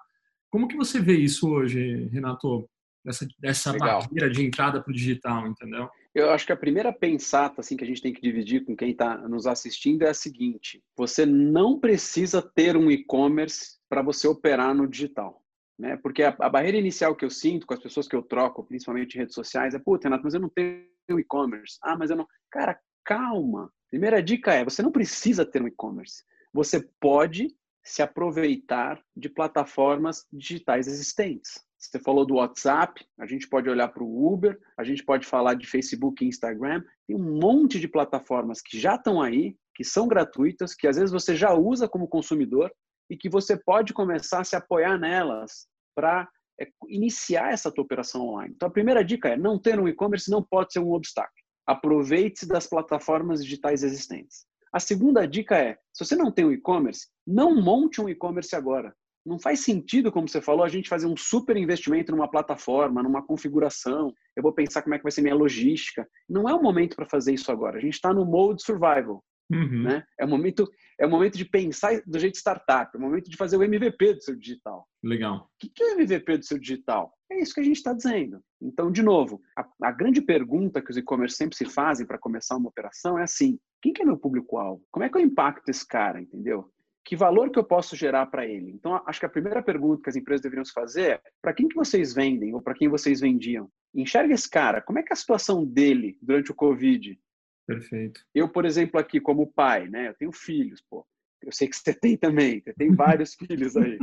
Como 0.50 0.68
que 0.68 0.76
você 0.76 1.00
vê 1.00 1.16
isso 1.16 1.48
hoje, 1.48 2.08
Renato? 2.12 2.68
Dessa, 3.02 3.26
dessa 3.38 3.72
barreira 3.72 4.28
de 4.28 4.44
entrada 4.44 4.82
para 4.82 4.90
o 4.90 4.94
digital, 4.94 5.46
entendeu? 5.46 5.88
Eu 6.14 6.30
acho 6.30 6.44
que 6.44 6.52
a 6.52 6.56
primeira 6.56 6.92
pensata 6.92 7.60
assim 7.60 7.76
que 7.76 7.84
a 7.84 7.86
gente 7.86 8.02
tem 8.02 8.12
que 8.12 8.20
dividir 8.20 8.64
com 8.64 8.76
quem 8.76 8.90
está 8.90 9.16
nos 9.28 9.46
assistindo 9.46 10.02
é 10.02 10.10
a 10.10 10.14
seguinte: 10.14 10.82
você 10.96 11.24
não 11.24 11.78
precisa 11.78 12.42
ter 12.42 12.76
um 12.76 12.90
e-commerce 12.90 13.78
para 13.88 14.02
você 14.02 14.26
operar 14.26 14.74
no 14.74 14.88
digital. 14.88 15.42
Né? 15.78 15.96
Porque 15.96 16.22
a, 16.22 16.36
a, 16.40 16.48
barreira 16.48 16.76
inicial 16.76 17.16
que 17.16 17.24
eu 17.24 17.30
sinto 17.30 17.66
com 17.66 17.72
as 17.72 17.80
pessoas 17.80 18.06
que 18.06 18.14
eu 18.14 18.22
troco, 18.22 18.64
principalmente 18.64 19.14
em 19.14 19.20
redes 19.20 19.34
sociais, 19.34 19.74
é, 19.74 19.78
puta, 19.78 20.08
Renato, 20.08 20.24
mas 20.24 20.34
eu 20.34 20.40
não 20.40 20.50
tenho 20.50 20.84
e-commerce. 21.08 21.78
Ah, 21.82 21.96
mas 21.96 22.10
eu 22.10 22.16
não. 22.16 22.26
Cara, 22.50 22.78
calma. 23.04 23.72
Primeira 23.88 24.22
dica 24.22 24.52
é: 24.52 24.64
você 24.64 24.82
não 24.82 24.92
precisa 24.92 25.46
ter 25.46 25.62
um 25.62 25.68
e-commerce. 25.68 26.24
Você 26.52 26.86
pode 27.00 27.54
se 27.82 28.02
aproveitar 28.02 29.02
de 29.16 29.28
plataformas 29.28 30.26
digitais 30.32 30.86
existentes. 30.86 31.64
Você 31.80 31.98
falou 31.98 32.26
do 32.26 32.34
WhatsApp, 32.34 33.02
a 33.18 33.26
gente 33.26 33.48
pode 33.48 33.68
olhar 33.70 33.88
para 33.88 34.04
o 34.04 34.32
Uber, 34.32 34.58
a 34.76 34.84
gente 34.84 35.02
pode 35.02 35.26
falar 35.26 35.54
de 35.54 35.66
Facebook 35.66 36.22
e 36.22 36.28
Instagram. 36.28 36.84
Tem 37.06 37.16
um 37.16 37.40
monte 37.40 37.80
de 37.80 37.88
plataformas 37.88 38.60
que 38.60 38.78
já 38.78 38.96
estão 38.96 39.20
aí, 39.20 39.56
que 39.74 39.82
são 39.82 40.06
gratuitas, 40.06 40.74
que 40.74 40.86
às 40.86 40.96
vezes 40.96 41.10
você 41.10 41.34
já 41.34 41.54
usa 41.54 41.88
como 41.88 42.06
consumidor 42.06 42.70
e 43.08 43.16
que 43.16 43.30
você 43.30 43.56
pode 43.56 43.94
começar 43.94 44.40
a 44.40 44.44
se 44.44 44.54
apoiar 44.54 44.98
nelas 44.98 45.66
para 45.94 46.28
é, 46.60 46.68
iniciar 46.88 47.50
essa 47.50 47.72
tua 47.72 47.84
operação 47.84 48.28
online. 48.28 48.52
Então, 48.54 48.68
a 48.68 48.72
primeira 48.72 49.02
dica 49.02 49.30
é 49.30 49.36
não 49.36 49.58
ter 49.58 49.80
um 49.80 49.88
e-commerce 49.88 50.30
não 50.30 50.42
pode 50.42 50.74
ser 50.74 50.80
um 50.80 50.92
obstáculo. 50.92 51.40
Aproveite-se 51.66 52.46
das 52.46 52.66
plataformas 52.66 53.42
digitais 53.42 53.82
existentes. 53.82 54.44
A 54.70 54.78
segunda 54.78 55.26
dica 55.26 55.56
é, 55.56 55.78
se 55.94 56.04
você 56.04 56.14
não 56.14 56.30
tem 56.30 56.44
um 56.44 56.52
e-commerce, 56.52 57.08
não 57.26 57.54
monte 57.60 58.02
um 58.02 58.08
e-commerce 58.08 58.54
agora. 58.54 58.94
Não 59.24 59.38
faz 59.38 59.60
sentido, 59.60 60.10
como 60.10 60.28
você 60.28 60.40
falou, 60.40 60.64
a 60.64 60.68
gente 60.68 60.88
fazer 60.88 61.06
um 61.06 61.16
super 61.16 61.56
investimento 61.56 62.10
numa 62.12 62.30
plataforma, 62.30 63.02
numa 63.02 63.24
configuração. 63.24 64.12
Eu 64.36 64.42
vou 64.42 64.52
pensar 64.52 64.82
como 64.82 64.94
é 64.94 64.98
que 64.98 65.04
vai 65.04 65.12
ser 65.12 65.22
minha 65.22 65.34
logística. 65.34 66.06
Não 66.28 66.48
é 66.48 66.54
o 66.54 66.62
momento 66.62 66.96
para 66.96 67.06
fazer 67.06 67.34
isso 67.34 67.52
agora. 67.52 67.78
A 67.78 67.80
gente 67.80 67.94
está 67.94 68.12
no 68.14 68.24
mode 68.24 68.62
survival. 68.62 69.22
Uhum. 69.50 69.82
Né? 69.82 70.04
É 70.18 70.24
o 70.24 70.28
momento 70.28 70.70
é 70.98 71.06
o 71.06 71.10
momento 71.10 71.36
de 71.38 71.46
pensar 71.46 71.98
do 72.06 72.18
jeito 72.18 72.36
startup, 72.36 72.90
é 72.94 72.98
o 72.98 73.00
momento 73.00 73.30
de 73.30 73.36
fazer 73.36 73.56
o 73.56 73.62
MVP 73.62 74.14
do 74.14 74.22
seu 74.22 74.36
digital. 74.36 74.86
Legal. 75.02 75.48
O 75.54 75.58
que 75.58 75.82
é 75.82 75.86
o 75.86 76.00
MVP 76.00 76.38
do 76.38 76.44
seu 76.44 76.58
digital? 76.58 77.12
É 77.32 77.40
isso 77.40 77.54
que 77.54 77.60
a 77.60 77.64
gente 77.64 77.76
está 77.76 77.94
dizendo. 77.94 78.40
Então, 78.60 78.92
de 78.92 79.02
novo, 79.02 79.40
a, 79.56 79.66
a 79.82 79.92
grande 79.92 80.20
pergunta 80.20 80.82
que 80.82 80.90
os 80.90 80.96
e-commerce 80.98 81.36
sempre 81.36 81.56
se 81.56 81.64
fazem 81.64 82.06
para 82.06 82.18
começar 82.18 82.56
uma 82.56 82.68
operação 82.68 83.18
é 83.18 83.22
assim: 83.22 83.58
quem 83.80 83.94
que 83.94 84.02
é 84.02 84.04
meu 84.04 84.18
público-alvo? 84.18 84.84
Como 84.90 85.02
é 85.02 85.08
que 85.08 85.16
eu 85.16 85.22
impacto 85.22 85.68
esse 85.70 85.86
cara, 85.88 86.20
entendeu? 86.20 86.70
Que 87.04 87.16
valor 87.16 87.50
que 87.50 87.58
eu 87.58 87.64
posso 87.64 87.96
gerar 87.96 88.26
para 88.26 88.46
ele? 88.46 88.70
Então, 88.70 89.02
acho 89.06 89.20
que 89.20 89.26
a 89.26 89.30
primeira 89.30 89.62
pergunta 89.62 90.02
que 90.02 90.10
as 90.10 90.16
empresas 90.16 90.42
deveriam 90.42 90.64
se 90.64 90.72
fazer 90.72 91.10
é: 91.12 91.20
para 91.40 91.52
quem 91.52 91.68
que 91.68 91.74
vocês 91.74 92.12
vendem 92.14 92.54
ou 92.54 92.62
para 92.62 92.74
quem 92.74 92.88
vocês 92.88 93.20
vendiam? 93.20 93.70
Enxerga 93.94 94.34
esse 94.34 94.48
cara. 94.48 94.80
Como 94.80 94.98
é 94.98 95.02
que 95.02 95.12
é 95.12 95.14
a 95.14 95.16
situação 95.16 95.64
dele 95.64 96.18
durante 96.22 96.50
o 96.52 96.54
Covid? 96.54 97.18
Perfeito. 97.66 98.20
Eu, 98.34 98.48
por 98.48 98.64
exemplo, 98.64 99.00
aqui 99.00 99.20
como 99.20 99.46
pai, 99.46 99.88
né? 99.88 100.08
Eu 100.08 100.14
tenho 100.14 100.32
filhos, 100.32 100.80
pô. 100.80 101.06
Eu 101.42 101.52
sei 101.52 101.68
que 101.68 101.76
você 101.76 101.94
tem 101.94 102.16
também, 102.16 102.60
você 102.60 102.72
tem 102.74 102.94
vários 102.94 103.34
filhos 103.38 103.76
aí. 103.76 103.98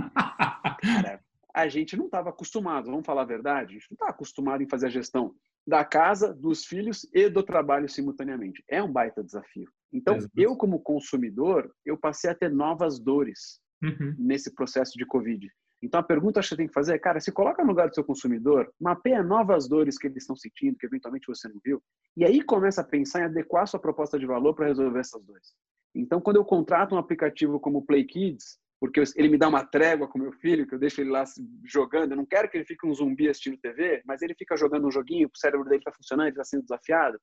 Cara, 0.82 1.24
a 1.54 1.68
gente 1.68 1.96
não 1.96 2.06
estava 2.06 2.30
acostumado, 2.30 2.90
vamos 2.90 3.06
falar 3.06 3.22
a 3.22 3.26
verdade, 3.26 3.72
a 3.72 3.80
gente 3.80 3.92
não 3.92 3.96
está 3.96 4.10
acostumado 4.10 4.64
em 4.64 4.70
fazer 4.70 4.88
a 4.88 4.92
gestão 4.92 5.36
da 5.68 5.84
casa, 5.84 6.34
dos 6.34 6.66
filhos 6.66 7.06
e 7.14 7.30
do 7.30 7.44
trabalho 7.44 7.90
simultaneamente. 7.90 8.64
É 8.70 8.82
um 8.82 8.92
baita 8.92 9.22
desafio. 9.22 9.70
Então, 9.92 10.16
Exato. 10.16 10.34
eu 10.38 10.56
como 10.56 10.80
consumidor, 10.80 11.70
eu 11.86 11.98
passei 11.98 12.30
a 12.30 12.36
ter 12.36 12.50
novas 12.50 13.00
dores 13.00 13.60
uhum. 13.84 14.16
nesse 14.18 14.56
processo 14.56 14.98
de 14.98 15.06
Covid. 15.06 15.50
Então, 15.84 16.00
a 16.00 16.04
pergunta 16.04 16.40
que 16.40 16.48
você 16.48 16.56
tem 16.56 16.68
que 16.68 16.74
fazer 16.74 16.96
é, 16.96 17.00
cara, 17.00 17.20
se 17.20 17.32
coloca 17.32 17.62
no 17.62 17.70
lugar 17.70 17.90
do 17.90 17.96
seu 17.96 18.04
consumidor, 18.04 18.72
mapeia 18.80 19.22
novas 19.22 19.68
dores 19.68 19.98
que 19.98 20.08
eles 20.08 20.24
estão 20.24 20.36
sentindo, 20.36 20.78
que 20.78 20.86
eventualmente 20.86 21.28
você 21.28 21.48
não 21.48 21.60
viu, 21.64 21.84
e 22.16 22.26
aí 22.26 22.42
começa 22.42 22.82
a 22.82 22.84
pensar 22.84 23.22
em 23.22 23.26
adequar 23.26 23.68
sua 23.68 23.80
proposta 23.80 24.18
de 24.18 24.26
valor 24.26 24.56
para 24.56 24.68
resolver 24.68 25.00
essas 25.00 25.24
dores. 25.24 25.54
Então, 25.94 26.20
quando 26.20 26.38
eu 26.38 26.46
contrato 26.46 26.96
um 26.96 26.98
aplicativo 26.98 27.60
como 27.60 27.86
Play 27.86 28.06
Kids, 28.06 28.58
porque 28.80 29.02
ele 29.16 29.30
me 29.30 29.38
dá 29.38 29.48
uma 29.48 29.66
trégua 29.66 30.08
com 30.08 30.20
meu 30.20 30.32
filho, 30.32 30.68
que 30.68 30.76
eu 30.76 30.80
deixo 30.80 31.02
ele 31.02 31.10
lá 31.10 31.24
jogando, 31.66 32.12
eu 32.12 32.18
não 32.18 32.26
quero 32.26 32.50
que 32.50 32.58
ele 32.58 32.66
fique 32.66 32.86
um 32.86 32.94
zumbi 32.94 33.28
assistindo 33.28 33.58
TV, 33.58 34.02
mas 34.06 34.22
ele 34.22 34.36
fica 34.36 34.56
jogando 34.56 34.88
um 34.88 34.92
joguinho, 34.92 35.30
o 35.34 35.38
cérebro 35.38 35.66
dele 35.66 35.80
está 35.80 35.92
funcionando, 35.92 36.28
ele 36.28 36.34
está 36.34 36.44
sendo 36.44 36.64
desafiado. 36.64 37.20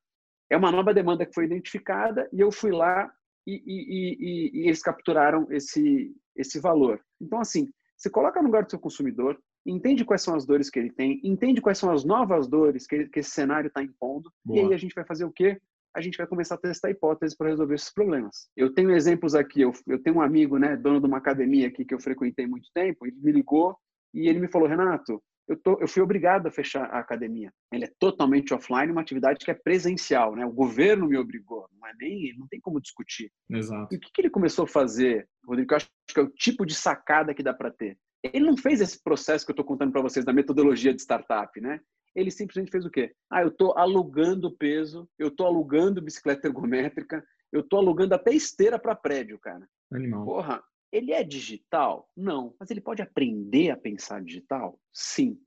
É 0.49 0.57
uma 0.57 0.71
nova 0.71 0.93
demanda 0.93 1.25
que 1.25 1.33
foi 1.33 1.45
identificada 1.45 2.29
e 2.31 2.39
eu 2.39 2.51
fui 2.51 2.71
lá 2.71 3.11
e, 3.47 3.63
e, 3.65 4.17
e, 4.19 4.61
e 4.61 4.67
eles 4.67 4.81
capturaram 4.81 5.47
esse, 5.49 6.13
esse 6.35 6.59
valor. 6.59 6.99
Então, 7.21 7.39
assim, 7.39 7.71
você 7.95 8.09
coloca 8.09 8.41
no 8.41 8.47
lugar 8.47 8.63
do 8.63 8.69
seu 8.69 8.79
consumidor, 8.79 9.39
entende 9.65 10.03
quais 10.03 10.21
são 10.21 10.35
as 10.35 10.45
dores 10.45 10.69
que 10.69 10.77
ele 10.77 10.91
tem, 10.91 11.21
entende 11.23 11.61
quais 11.61 11.77
são 11.77 11.91
as 11.91 12.03
novas 12.03 12.47
dores 12.47 12.85
que, 12.85 12.95
ele, 12.95 13.09
que 13.09 13.19
esse 13.19 13.31
cenário 13.31 13.67
está 13.69 13.81
impondo, 13.81 14.31
Boa. 14.43 14.59
e 14.59 14.65
aí 14.65 14.73
a 14.73 14.77
gente 14.77 14.93
vai 14.93 15.05
fazer 15.05 15.25
o 15.25 15.31
quê? 15.31 15.59
A 15.95 16.01
gente 16.01 16.17
vai 16.17 16.27
começar 16.27 16.55
a 16.55 16.57
testar 16.57 16.89
hipóteses 16.89 17.35
para 17.35 17.49
resolver 17.49 17.75
esses 17.75 17.93
problemas. 17.93 18.49
Eu 18.55 18.73
tenho 18.73 18.91
exemplos 18.91 19.33
aqui, 19.33 19.61
eu, 19.61 19.71
eu 19.87 20.01
tenho 20.01 20.17
um 20.17 20.21
amigo, 20.21 20.57
né, 20.57 20.75
dono 20.75 20.99
de 20.99 21.07
uma 21.07 21.17
academia 21.17 21.67
aqui 21.67 21.85
que 21.85 21.93
eu 21.93 21.99
frequentei 21.99 22.45
muito 22.45 22.69
tempo, 22.73 23.05
ele 23.05 23.17
me 23.21 23.31
ligou 23.31 23.77
e 24.13 24.27
ele 24.27 24.39
me 24.39 24.49
falou, 24.49 24.67
Renato, 24.67 25.21
eu, 25.47 25.55
tô, 25.57 25.77
eu 25.79 25.87
fui 25.87 26.01
obrigado 26.01 26.47
a 26.47 26.51
fechar 26.51 26.85
a 26.85 26.99
academia. 26.99 27.53
Ele 27.71 27.85
é 27.85 27.91
totalmente 27.99 28.53
offline, 28.53 28.91
uma 28.91 29.01
atividade 29.01 29.43
que 29.43 29.51
é 29.51 29.53
presencial, 29.53 30.35
né? 30.35 30.45
O 30.45 30.51
governo 30.51 31.07
me 31.07 31.17
obrigou, 31.17 31.67
não 31.79 31.87
é 31.87 31.93
nem, 31.99 32.35
não 32.37 32.47
tem 32.47 32.59
como 32.59 32.81
discutir. 32.81 33.31
Exato. 33.49 33.93
E 33.93 33.97
o 33.97 33.99
que, 33.99 34.11
que 34.11 34.21
ele 34.21 34.29
começou 34.29 34.65
a 34.65 34.67
fazer, 34.67 35.27
Rodrigo? 35.45 35.71
Eu 35.71 35.77
acho 35.77 35.87
que 36.07 36.19
é 36.19 36.23
o 36.23 36.29
tipo 36.29 36.65
de 36.65 36.73
sacada 36.73 37.33
que 37.33 37.43
dá 37.43 37.53
para 37.53 37.71
ter. 37.71 37.97
Ele 38.23 38.45
não 38.45 38.57
fez 38.57 38.81
esse 38.81 39.01
processo 39.03 39.45
que 39.45 39.51
eu 39.51 39.53
estou 39.53 39.65
contando 39.65 39.91
para 39.91 40.01
vocês 40.01 40.25
da 40.25 40.33
metodologia 40.33 40.93
de 40.93 41.01
startup, 41.01 41.61
né? 41.61 41.79
Ele 42.15 42.31
simplesmente 42.31 42.71
fez 42.71 42.85
o 42.85 42.89
quê? 42.89 43.13
Ah, 43.29 43.41
eu 43.41 43.49
estou 43.49 43.77
alugando 43.77 44.55
peso, 44.55 45.09
eu 45.19 45.27
estou 45.27 45.45
alugando 45.45 46.01
bicicleta 46.01 46.47
ergométrica, 46.47 47.25
eu 47.51 47.61
estou 47.61 47.79
alugando 47.79 48.15
até 48.15 48.33
esteira 48.33 48.79
para 48.79 48.95
prédio, 48.95 49.37
cara. 49.39 49.67
Animal. 49.91 50.25
Porra, 50.25 50.63
ele 50.91 51.11
é 51.11 51.23
digital? 51.23 52.09
Não. 52.15 52.55
Mas 52.59 52.71
ele 52.71 52.81
pode 52.81 53.01
aprender 53.01 53.69
a 53.69 53.77
pensar 53.77 54.23
digital? 54.23 54.79
Sim. 54.93 55.37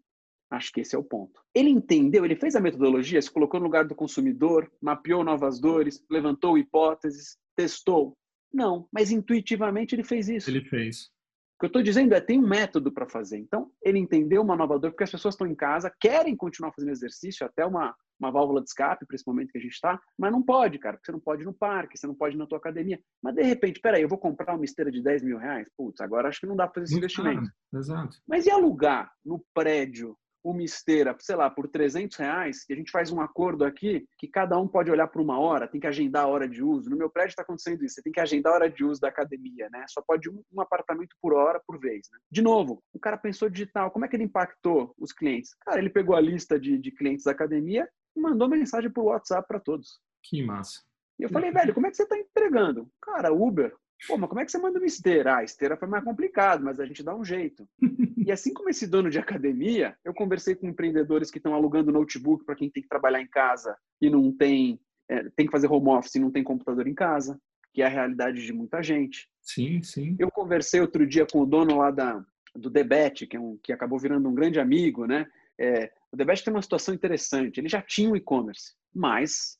Acho 0.50 0.72
que 0.72 0.80
esse 0.80 0.94
é 0.94 0.98
o 0.98 1.04
ponto. 1.04 1.42
Ele 1.54 1.68
entendeu, 1.68 2.24
ele 2.24 2.36
fez 2.36 2.56
a 2.56 2.60
metodologia, 2.60 3.20
se 3.20 3.30
colocou 3.30 3.60
no 3.60 3.66
lugar 3.66 3.86
do 3.86 3.94
consumidor, 3.94 4.70
mapeou 4.80 5.22
novas 5.22 5.60
dores, 5.60 6.04
levantou 6.10 6.56
hipóteses, 6.56 7.36
testou. 7.54 8.16
Não, 8.52 8.88
mas 8.90 9.10
intuitivamente 9.10 9.94
ele 9.94 10.04
fez 10.04 10.28
isso. 10.28 10.48
Ele 10.48 10.64
fez. 10.64 11.10
O 11.58 11.60
que 11.60 11.66
eu 11.66 11.68
estou 11.68 11.82
dizendo 11.82 12.14
é 12.14 12.20
tem 12.20 12.38
um 12.38 12.46
método 12.46 12.92
para 12.92 13.08
fazer. 13.08 13.36
Então, 13.36 13.72
ele 13.82 13.98
entendeu 13.98 14.42
uma 14.42 14.54
nova 14.54 14.78
dor, 14.78 14.92
porque 14.92 15.02
as 15.02 15.10
pessoas 15.10 15.34
estão 15.34 15.44
em 15.44 15.56
casa, 15.56 15.92
querem 16.00 16.36
continuar 16.36 16.70
fazendo 16.70 16.92
exercício, 16.92 17.44
até 17.44 17.66
uma, 17.66 17.96
uma 18.16 18.30
válvula 18.30 18.60
de 18.60 18.68
escape 18.68 19.04
para 19.04 19.16
esse 19.16 19.26
momento 19.26 19.50
que 19.50 19.58
a 19.58 19.60
gente 19.60 19.72
está, 19.72 20.00
mas 20.16 20.30
não 20.30 20.40
pode, 20.40 20.78
cara, 20.78 20.96
porque 20.96 21.06
você 21.06 21.12
não 21.12 21.18
pode 21.18 21.42
ir 21.42 21.46
no 21.46 21.52
parque, 21.52 21.98
você 21.98 22.06
não 22.06 22.14
pode 22.14 22.36
ir 22.36 22.38
na 22.38 22.46
tua 22.46 22.58
academia. 22.58 23.00
Mas, 23.20 23.34
de 23.34 23.42
repente, 23.42 23.80
peraí, 23.80 24.02
eu 24.02 24.08
vou 24.08 24.18
comprar 24.18 24.54
uma 24.54 24.64
esteira 24.64 24.88
de 24.88 25.02
10 25.02 25.24
mil 25.24 25.36
reais? 25.36 25.68
Putz, 25.76 26.00
agora 26.00 26.28
acho 26.28 26.38
que 26.38 26.46
não 26.46 26.54
dá 26.54 26.68
para 26.68 26.74
fazer 26.74 26.84
esse 26.84 26.94
Muito 26.94 27.04
investimento. 27.06 27.50
Claro. 27.72 27.82
Exato. 27.82 28.16
Mas 28.28 28.46
e 28.46 28.52
alugar 28.52 29.10
no 29.24 29.44
prédio 29.52 30.16
uma 30.50 30.62
esteira, 30.62 31.16
sei 31.20 31.36
lá, 31.36 31.50
por 31.50 31.68
300 31.68 32.16
reais, 32.16 32.64
e 32.68 32.72
a 32.72 32.76
gente 32.76 32.90
faz 32.90 33.10
um 33.10 33.20
acordo 33.20 33.64
aqui 33.64 34.06
que 34.18 34.26
cada 34.26 34.58
um 34.58 34.66
pode 34.66 34.90
olhar 34.90 35.06
por 35.08 35.20
uma 35.20 35.38
hora, 35.38 35.68
tem 35.68 35.80
que 35.80 35.86
agendar 35.86 36.24
a 36.24 36.28
hora 36.28 36.48
de 36.48 36.62
uso. 36.62 36.90
No 36.90 36.96
meu 36.96 37.10
prédio 37.10 37.30
está 37.30 37.42
acontecendo 37.42 37.84
isso, 37.84 37.96
você 37.96 38.02
tem 38.02 38.12
que 38.12 38.20
agendar 38.20 38.52
a 38.52 38.56
hora 38.56 38.70
de 38.70 38.84
uso 38.84 39.00
da 39.00 39.08
academia, 39.08 39.68
né? 39.70 39.84
Só 39.88 40.02
pode 40.02 40.30
um, 40.30 40.42
um 40.52 40.60
apartamento 40.60 41.16
por 41.20 41.34
hora, 41.34 41.60
por 41.66 41.78
vez. 41.78 42.08
Né? 42.12 42.18
De 42.30 42.42
novo, 42.42 42.82
o 42.92 42.98
cara 42.98 43.16
pensou 43.16 43.48
digital, 43.48 43.90
como 43.90 44.04
é 44.04 44.08
que 44.08 44.16
ele 44.16 44.24
impactou 44.24 44.94
os 44.98 45.12
clientes? 45.12 45.54
Cara, 45.60 45.78
ele 45.78 45.90
pegou 45.90 46.16
a 46.16 46.20
lista 46.20 46.58
de, 46.58 46.78
de 46.78 46.90
clientes 46.90 47.24
da 47.24 47.32
academia 47.32 47.88
e 48.16 48.20
mandou 48.20 48.48
mensagem 48.48 48.90
por 48.90 49.04
WhatsApp 49.04 49.46
para 49.46 49.60
todos. 49.60 50.00
Que 50.22 50.42
massa. 50.42 50.82
E 51.18 51.24
eu 51.24 51.28
falei, 51.28 51.50
velho, 51.50 51.74
como 51.74 51.86
é 51.86 51.90
que 51.90 51.96
você 51.96 52.04
está 52.04 52.16
entregando? 52.16 52.88
Cara, 53.02 53.32
Uber, 53.32 53.74
Pô, 54.06 54.16
mas 54.16 54.28
como 54.28 54.40
é 54.40 54.44
que 54.44 54.50
você 54.50 54.58
manda 54.58 54.78
uma 54.78 54.86
esteira? 54.86 55.34
Ah, 55.34 55.38
a 55.38 55.44
esteira 55.44 55.76
foi 55.76 55.88
mais 55.88 56.04
complicado, 56.04 56.64
mas 56.64 56.78
a 56.78 56.86
gente 56.86 57.02
dá 57.02 57.14
um 57.14 57.24
jeito. 57.24 57.68
e 58.16 58.30
assim 58.30 58.52
como 58.52 58.68
esse 58.68 58.86
dono 58.86 59.10
de 59.10 59.18
academia, 59.18 59.96
eu 60.04 60.14
conversei 60.14 60.54
com 60.54 60.68
empreendedores 60.68 61.30
que 61.30 61.38
estão 61.38 61.54
alugando 61.54 61.92
notebook 61.92 62.44
para 62.44 62.54
quem 62.54 62.70
tem 62.70 62.82
que 62.82 62.88
trabalhar 62.88 63.20
em 63.20 63.26
casa 63.26 63.76
e 64.00 64.08
não 64.08 64.32
tem, 64.32 64.80
é, 65.08 65.28
tem 65.30 65.46
que 65.46 65.52
fazer 65.52 65.66
home 65.66 65.88
office 65.88 66.14
e 66.14 66.20
não 66.20 66.30
tem 66.30 66.44
computador 66.44 66.86
em 66.86 66.94
casa. 66.94 67.40
que 67.72 67.82
é 67.82 67.86
a 67.86 67.90
realidade 67.90 68.44
de 68.44 68.52
muita 68.52 68.82
gente. 68.82 69.28
Sim, 69.42 69.82
sim. 69.82 70.16
Eu 70.18 70.30
conversei 70.30 70.80
outro 70.80 71.06
dia 71.06 71.26
com 71.26 71.40
o 71.40 71.46
dono 71.46 71.78
lá 71.78 71.90
da, 71.90 72.24
do 72.54 72.70
Debet, 72.70 73.26
que, 73.26 73.36
é 73.36 73.40
um, 73.40 73.58
que 73.62 73.72
acabou 73.72 73.98
virando 73.98 74.28
um 74.28 74.34
grande 74.34 74.60
amigo, 74.60 75.06
né? 75.06 75.26
É, 75.58 75.90
o 76.12 76.16
Debet 76.16 76.44
tem 76.44 76.52
uma 76.52 76.62
situação 76.62 76.94
interessante. 76.94 77.58
Ele 77.58 77.68
já 77.68 77.82
tinha 77.82 78.10
um 78.10 78.16
e-commerce, 78.16 78.74
mas 78.94 79.57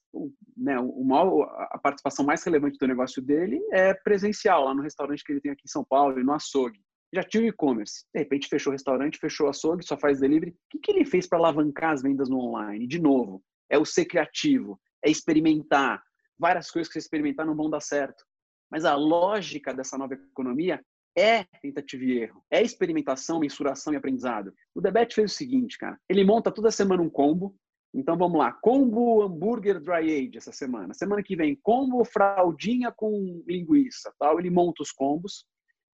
né, 0.57 0.79
o 0.79 1.05
maior, 1.05 1.45
a 1.71 1.79
participação 1.79 2.25
mais 2.25 2.43
relevante 2.43 2.79
do 2.79 2.87
negócio 2.87 3.23
dele 3.23 3.61
é 3.73 3.95
presencial, 3.95 4.65
lá 4.65 4.75
no 4.75 4.83
restaurante 4.83 5.23
que 5.25 5.33
ele 5.33 5.41
tem 5.41 5.53
aqui 5.53 5.63
em 5.65 5.71
São 5.71 5.85
Paulo 5.85 6.19
e 6.19 6.25
no 6.25 6.33
açougue. 6.33 6.81
Já 7.13 7.23
tinha 7.23 7.43
o 7.43 7.47
e-commerce. 7.47 8.05
De 8.15 8.21
repente 8.21 8.49
fechou 8.49 8.71
o 8.71 8.75
restaurante, 8.75 9.19
fechou 9.19 9.47
o 9.47 9.51
açougue, 9.51 9.85
só 9.85 9.97
faz 9.97 10.21
delivery. 10.21 10.51
O 10.51 10.55
que, 10.71 10.79
que 10.79 10.91
ele 10.93 11.05
fez 11.05 11.27
para 11.27 11.39
alavancar 11.39 11.93
as 11.93 12.03
vendas 12.03 12.29
no 12.29 12.39
online? 12.39 12.87
De 12.87 13.01
novo, 13.01 13.43
é 13.71 13.79
o 13.79 13.85
ser 13.85 14.05
criativo, 14.05 14.79
é 15.05 15.11
experimentar. 15.11 16.03
Várias 16.39 16.71
coisas 16.71 16.89
que 16.89 16.95
você 16.95 16.99
experimentar 16.99 17.47
não 17.47 17.57
vão 17.57 17.71
dar 17.71 17.81
certo. 17.81 18.25
Mas 18.71 18.85
a 18.85 18.95
lógica 18.95 19.73
dessa 19.73 19.97
nova 19.97 20.15
economia 20.15 20.81
é 21.17 21.45
tentativa 21.61 22.05
e 22.05 22.19
erro, 22.21 22.45
é 22.51 22.63
experimentação, 22.63 23.41
mensuração 23.41 23.93
e 23.93 23.97
aprendizado. 23.97 24.53
O 24.75 24.81
Debet 24.81 25.15
fez 25.15 25.33
o 25.33 25.35
seguinte, 25.35 25.77
cara, 25.77 25.99
ele 26.09 26.25
monta 26.25 26.53
toda 26.53 26.71
semana 26.71 27.03
um 27.03 27.11
combo, 27.11 27.57
então 27.99 28.17
vamos 28.17 28.39
lá, 28.39 28.53
combo 28.53 29.23
hambúrguer 29.23 29.81
dry 29.81 30.27
age 30.27 30.39
essa 30.39 30.53
semana. 30.53 30.95
Semana 30.95 31.23
que 31.23 31.35
vem, 31.35 31.57
combo 31.57 32.05
fraldinha 32.05 32.93
com 32.93 33.43
linguiça, 33.47 34.13
tal. 34.19 34.39
Ele 34.39 34.51
monta 34.51 34.83
os 34.83 34.93
combos 34.93 35.45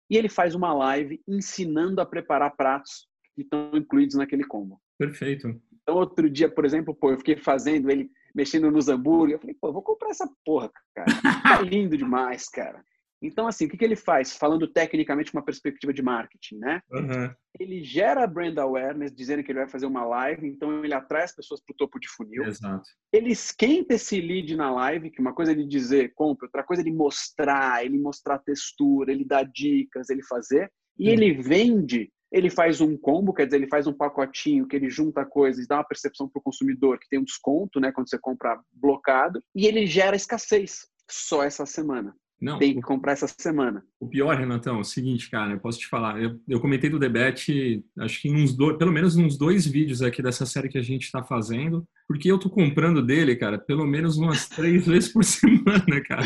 e 0.09 0.17
ele 0.17 0.27
faz 0.27 0.53
uma 0.53 0.73
live 0.73 1.21
ensinando 1.27 2.01
a 2.01 2.05
preparar 2.05 2.55
pratos 2.55 3.07
que 3.33 3.41
estão 3.41 3.71
incluídos 3.73 4.15
naquele 4.15 4.43
combo. 4.43 4.81
Perfeito. 4.97 5.59
Então 5.81 5.95
outro 5.95 6.29
dia, 6.29 6.49
por 6.49 6.65
exemplo, 6.65 6.93
pô, 6.93 7.11
eu 7.11 7.17
fiquei 7.17 7.37
fazendo 7.37 7.89
ele 7.89 8.09
mexendo 8.35 8.69
nos 8.69 8.89
hambúrguer, 8.89 9.35
eu 9.35 9.39
falei, 9.39 9.55
pô, 9.59 9.69
eu 9.69 9.73
vou 9.73 9.81
comprar 9.81 10.09
essa 10.09 10.29
porra, 10.43 10.71
cara. 10.93 11.07
Tá 11.43 11.61
lindo 11.61 11.95
demais, 11.95 12.49
cara. 12.49 12.83
Então, 13.23 13.47
assim, 13.47 13.65
o 13.65 13.69
que, 13.69 13.77
que 13.77 13.85
ele 13.85 13.95
faz? 13.95 14.35
Falando 14.35 14.67
tecnicamente 14.67 15.31
com 15.31 15.37
uma 15.37 15.45
perspectiva 15.45 15.93
de 15.93 16.01
marketing, 16.01 16.57
né? 16.57 16.81
Uhum. 16.91 17.33
Ele 17.59 17.83
gera 17.83 18.27
brand 18.27 18.57
awareness, 18.57 19.13
dizendo 19.13 19.43
que 19.43 19.51
ele 19.51 19.59
vai 19.59 19.69
fazer 19.69 19.85
uma 19.85 20.03
live, 20.05 20.47
então 20.47 20.83
ele 20.83 20.93
atrai 20.93 21.23
as 21.23 21.35
pessoas 21.35 21.61
para 21.61 21.73
o 21.73 21.77
topo 21.77 21.99
de 21.99 22.09
funil. 22.09 22.43
Exato. 22.43 22.83
Ele 23.11 23.31
esquenta 23.31 23.93
esse 23.93 24.19
lead 24.19 24.55
na 24.55 24.71
live, 24.71 25.09
que 25.09 25.21
uma 25.21 25.33
coisa 25.33 25.51
é 25.51 25.55
ele 25.55 25.65
dizer 25.65 26.13
compra, 26.13 26.47
outra 26.47 26.63
coisa 26.63 26.81
é 26.81 26.85
ele 26.85 26.95
mostrar, 26.95 27.85
ele 27.85 27.97
mostrar 27.97 28.39
textura, 28.39 29.11
ele 29.11 29.23
dá 29.23 29.43
dicas, 29.43 30.09
ele 30.09 30.23
fazer. 30.23 30.71
E 30.97 31.07
uhum. 31.07 31.13
ele 31.13 31.33
vende, 31.33 32.11
ele 32.31 32.49
faz 32.49 32.81
um 32.81 32.97
combo, 32.97 33.33
quer 33.33 33.45
dizer, 33.45 33.57
ele 33.57 33.67
faz 33.67 33.85
um 33.85 33.93
pacotinho 33.93 34.67
que 34.67 34.75
ele 34.75 34.89
junta 34.89 35.23
coisas, 35.23 35.67
dá 35.67 35.77
uma 35.77 35.87
percepção 35.87 36.27
para 36.27 36.39
o 36.39 36.43
consumidor 36.43 36.99
que 36.99 37.07
tem 37.07 37.19
um 37.19 37.23
desconto, 37.23 37.79
né, 37.79 37.91
quando 37.91 38.09
você 38.09 38.17
compra 38.17 38.59
blocado, 38.71 39.41
e 39.55 39.67
ele 39.67 39.85
gera 39.85 40.15
escassez 40.15 40.87
só 41.09 41.43
essa 41.43 41.65
semana. 41.65 42.15
Não, 42.43 42.59
tem 42.59 42.73
que 42.73 42.81
comprar 42.81 43.13
essa 43.13 43.27
semana. 43.27 43.81
O 43.97 44.07
pior, 44.07 44.35
Renatão, 44.35 44.75
é 44.75 44.79
o 44.81 44.83
seguinte, 44.83 45.29
cara, 45.29 45.53
eu 45.53 45.59
posso 45.59 45.79
te 45.79 45.87
falar. 45.87 46.21
Eu, 46.21 46.37
eu 46.47 46.59
comentei 46.59 46.89
do 46.89 46.99
debate, 46.99 47.81
acho 47.99 48.21
que 48.21 48.27
em 48.27 48.35
uns 48.35 48.53
dois, 48.53 48.77
pelo 48.77 48.91
menos 48.91 49.15
uns 49.15 49.37
dois 49.37 49.65
vídeos 49.65 50.01
aqui 50.01 50.21
dessa 50.21 50.45
série 50.45 50.67
que 50.67 50.77
a 50.77 50.81
gente 50.81 51.03
está 51.03 51.23
fazendo, 51.23 51.87
porque 52.05 52.29
eu 52.29 52.37
tô 52.37 52.49
comprando 52.49 53.01
dele, 53.01 53.37
cara, 53.37 53.57
pelo 53.57 53.87
menos 53.87 54.17
umas 54.17 54.49
três 54.49 54.85
vezes 54.87 55.09
por 55.09 55.23
semana, 55.23 56.01
cara. 56.05 56.23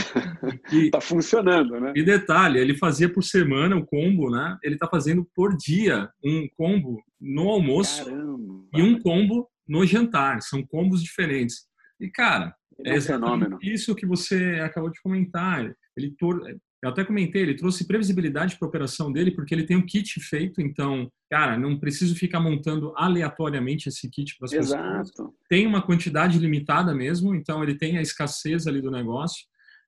E, 0.73 0.89
tá 0.89 0.99
funcionando, 0.99 1.79
né? 1.79 1.93
E 1.95 2.01
detalhe, 2.01 2.59
ele 2.59 2.75
fazia 2.75 3.07
por 3.07 3.23
semana 3.23 3.75
o 3.75 3.85
combo, 3.85 4.31
né? 4.31 4.57
Ele 4.63 4.75
tá 4.75 4.87
fazendo 4.87 5.23
por 5.35 5.55
dia 5.55 6.09
um 6.25 6.47
combo 6.57 6.99
no 7.21 7.47
almoço 7.49 8.05
Caramba. 8.05 8.65
e 8.73 8.81
um 8.81 8.99
combo 8.99 9.47
no 9.67 9.85
jantar. 9.85 10.41
São 10.41 10.65
combos 10.65 11.03
diferentes. 11.03 11.67
E, 11.99 12.09
cara, 12.09 12.55
é, 12.85 12.95
é 12.95 13.01
fenômeno. 13.01 13.57
isso 13.61 13.95
que 13.95 14.05
você 14.05 14.59
acabou 14.63 14.89
de 14.89 15.01
comentar. 15.01 15.73
Ele 15.95 16.15
eu 16.83 16.89
até 16.89 17.03
comentei, 17.03 17.41
ele 17.41 17.55
trouxe 17.55 17.87
previsibilidade 17.87 18.55
para 18.55 18.67
a 18.67 18.69
operação 18.69 19.11
dele, 19.11 19.31
porque 19.31 19.53
ele 19.53 19.65
tem 19.65 19.75
um 19.75 19.85
kit 19.85 20.19
feito, 20.19 20.61
então, 20.61 21.11
cara, 21.29 21.57
não 21.57 21.79
preciso 21.79 22.15
ficar 22.15 22.39
montando 22.39 22.93
aleatoriamente 22.95 23.89
esse 23.89 24.07
kit 24.09 24.37
para 24.37 24.45
as 24.45 24.51
pessoas. 24.51 25.11
Tem 25.49 25.65
uma 25.65 25.81
quantidade 25.81 26.37
limitada 26.37 26.93
mesmo, 26.93 27.33
então 27.33 27.63
ele 27.63 27.75
tem 27.75 27.97
a 27.97 28.01
escassez 28.01 28.67
ali 28.67 28.79
do 28.79 28.91
negócio. 28.91 29.43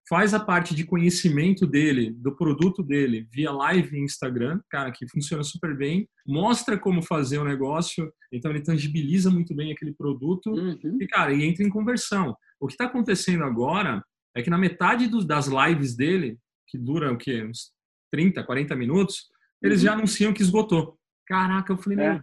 Faz 0.09 0.33
a 0.33 0.39
parte 0.39 0.73
de 0.73 0.83
conhecimento 0.83 1.67
dele, 1.67 2.11
do 2.11 2.35
produto 2.35 2.81
dele, 2.81 3.27
via 3.31 3.51
live 3.51 3.95
em 3.95 4.03
Instagram, 4.03 4.59
cara, 4.67 4.91
que 4.91 5.07
funciona 5.07 5.43
super 5.43 5.77
bem. 5.77 6.09
Mostra 6.25 6.79
como 6.79 7.03
fazer 7.03 7.37
o 7.37 7.43
negócio, 7.45 8.11
então 8.33 8.49
ele 8.49 8.63
tangibiliza 8.63 9.29
muito 9.29 9.55
bem 9.55 9.71
aquele 9.71 9.93
produto 9.93 10.49
uhum. 10.49 10.97
e, 10.99 11.05
cara, 11.05 11.31
e 11.31 11.43
entra 11.43 11.63
em 11.63 11.69
conversão. 11.69 12.35
O 12.59 12.67
que 12.67 12.73
está 12.73 12.85
acontecendo 12.85 13.43
agora 13.43 14.03
é 14.35 14.41
que 14.41 14.49
na 14.49 14.57
metade 14.57 15.07
dos, 15.07 15.25
das 15.25 15.47
lives 15.47 15.95
dele, 15.95 16.37
que 16.67 16.77
duram 16.77 17.13
o 17.13 17.17
quê? 17.17 17.43
Uns 17.43 17.71
30, 18.11 18.43
40 18.43 18.75
minutos, 18.75 19.27
eles 19.61 19.79
uhum. 19.79 19.85
já 19.85 19.93
anunciam 19.93 20.33
que 20.33 20.41
esgotou. 20.41 20.97
Caraca, 21.27 21.73
eu 21.73 21.77
falei, 21.77 21.99
é. 21.99 22.13
meu. 22.13 22.21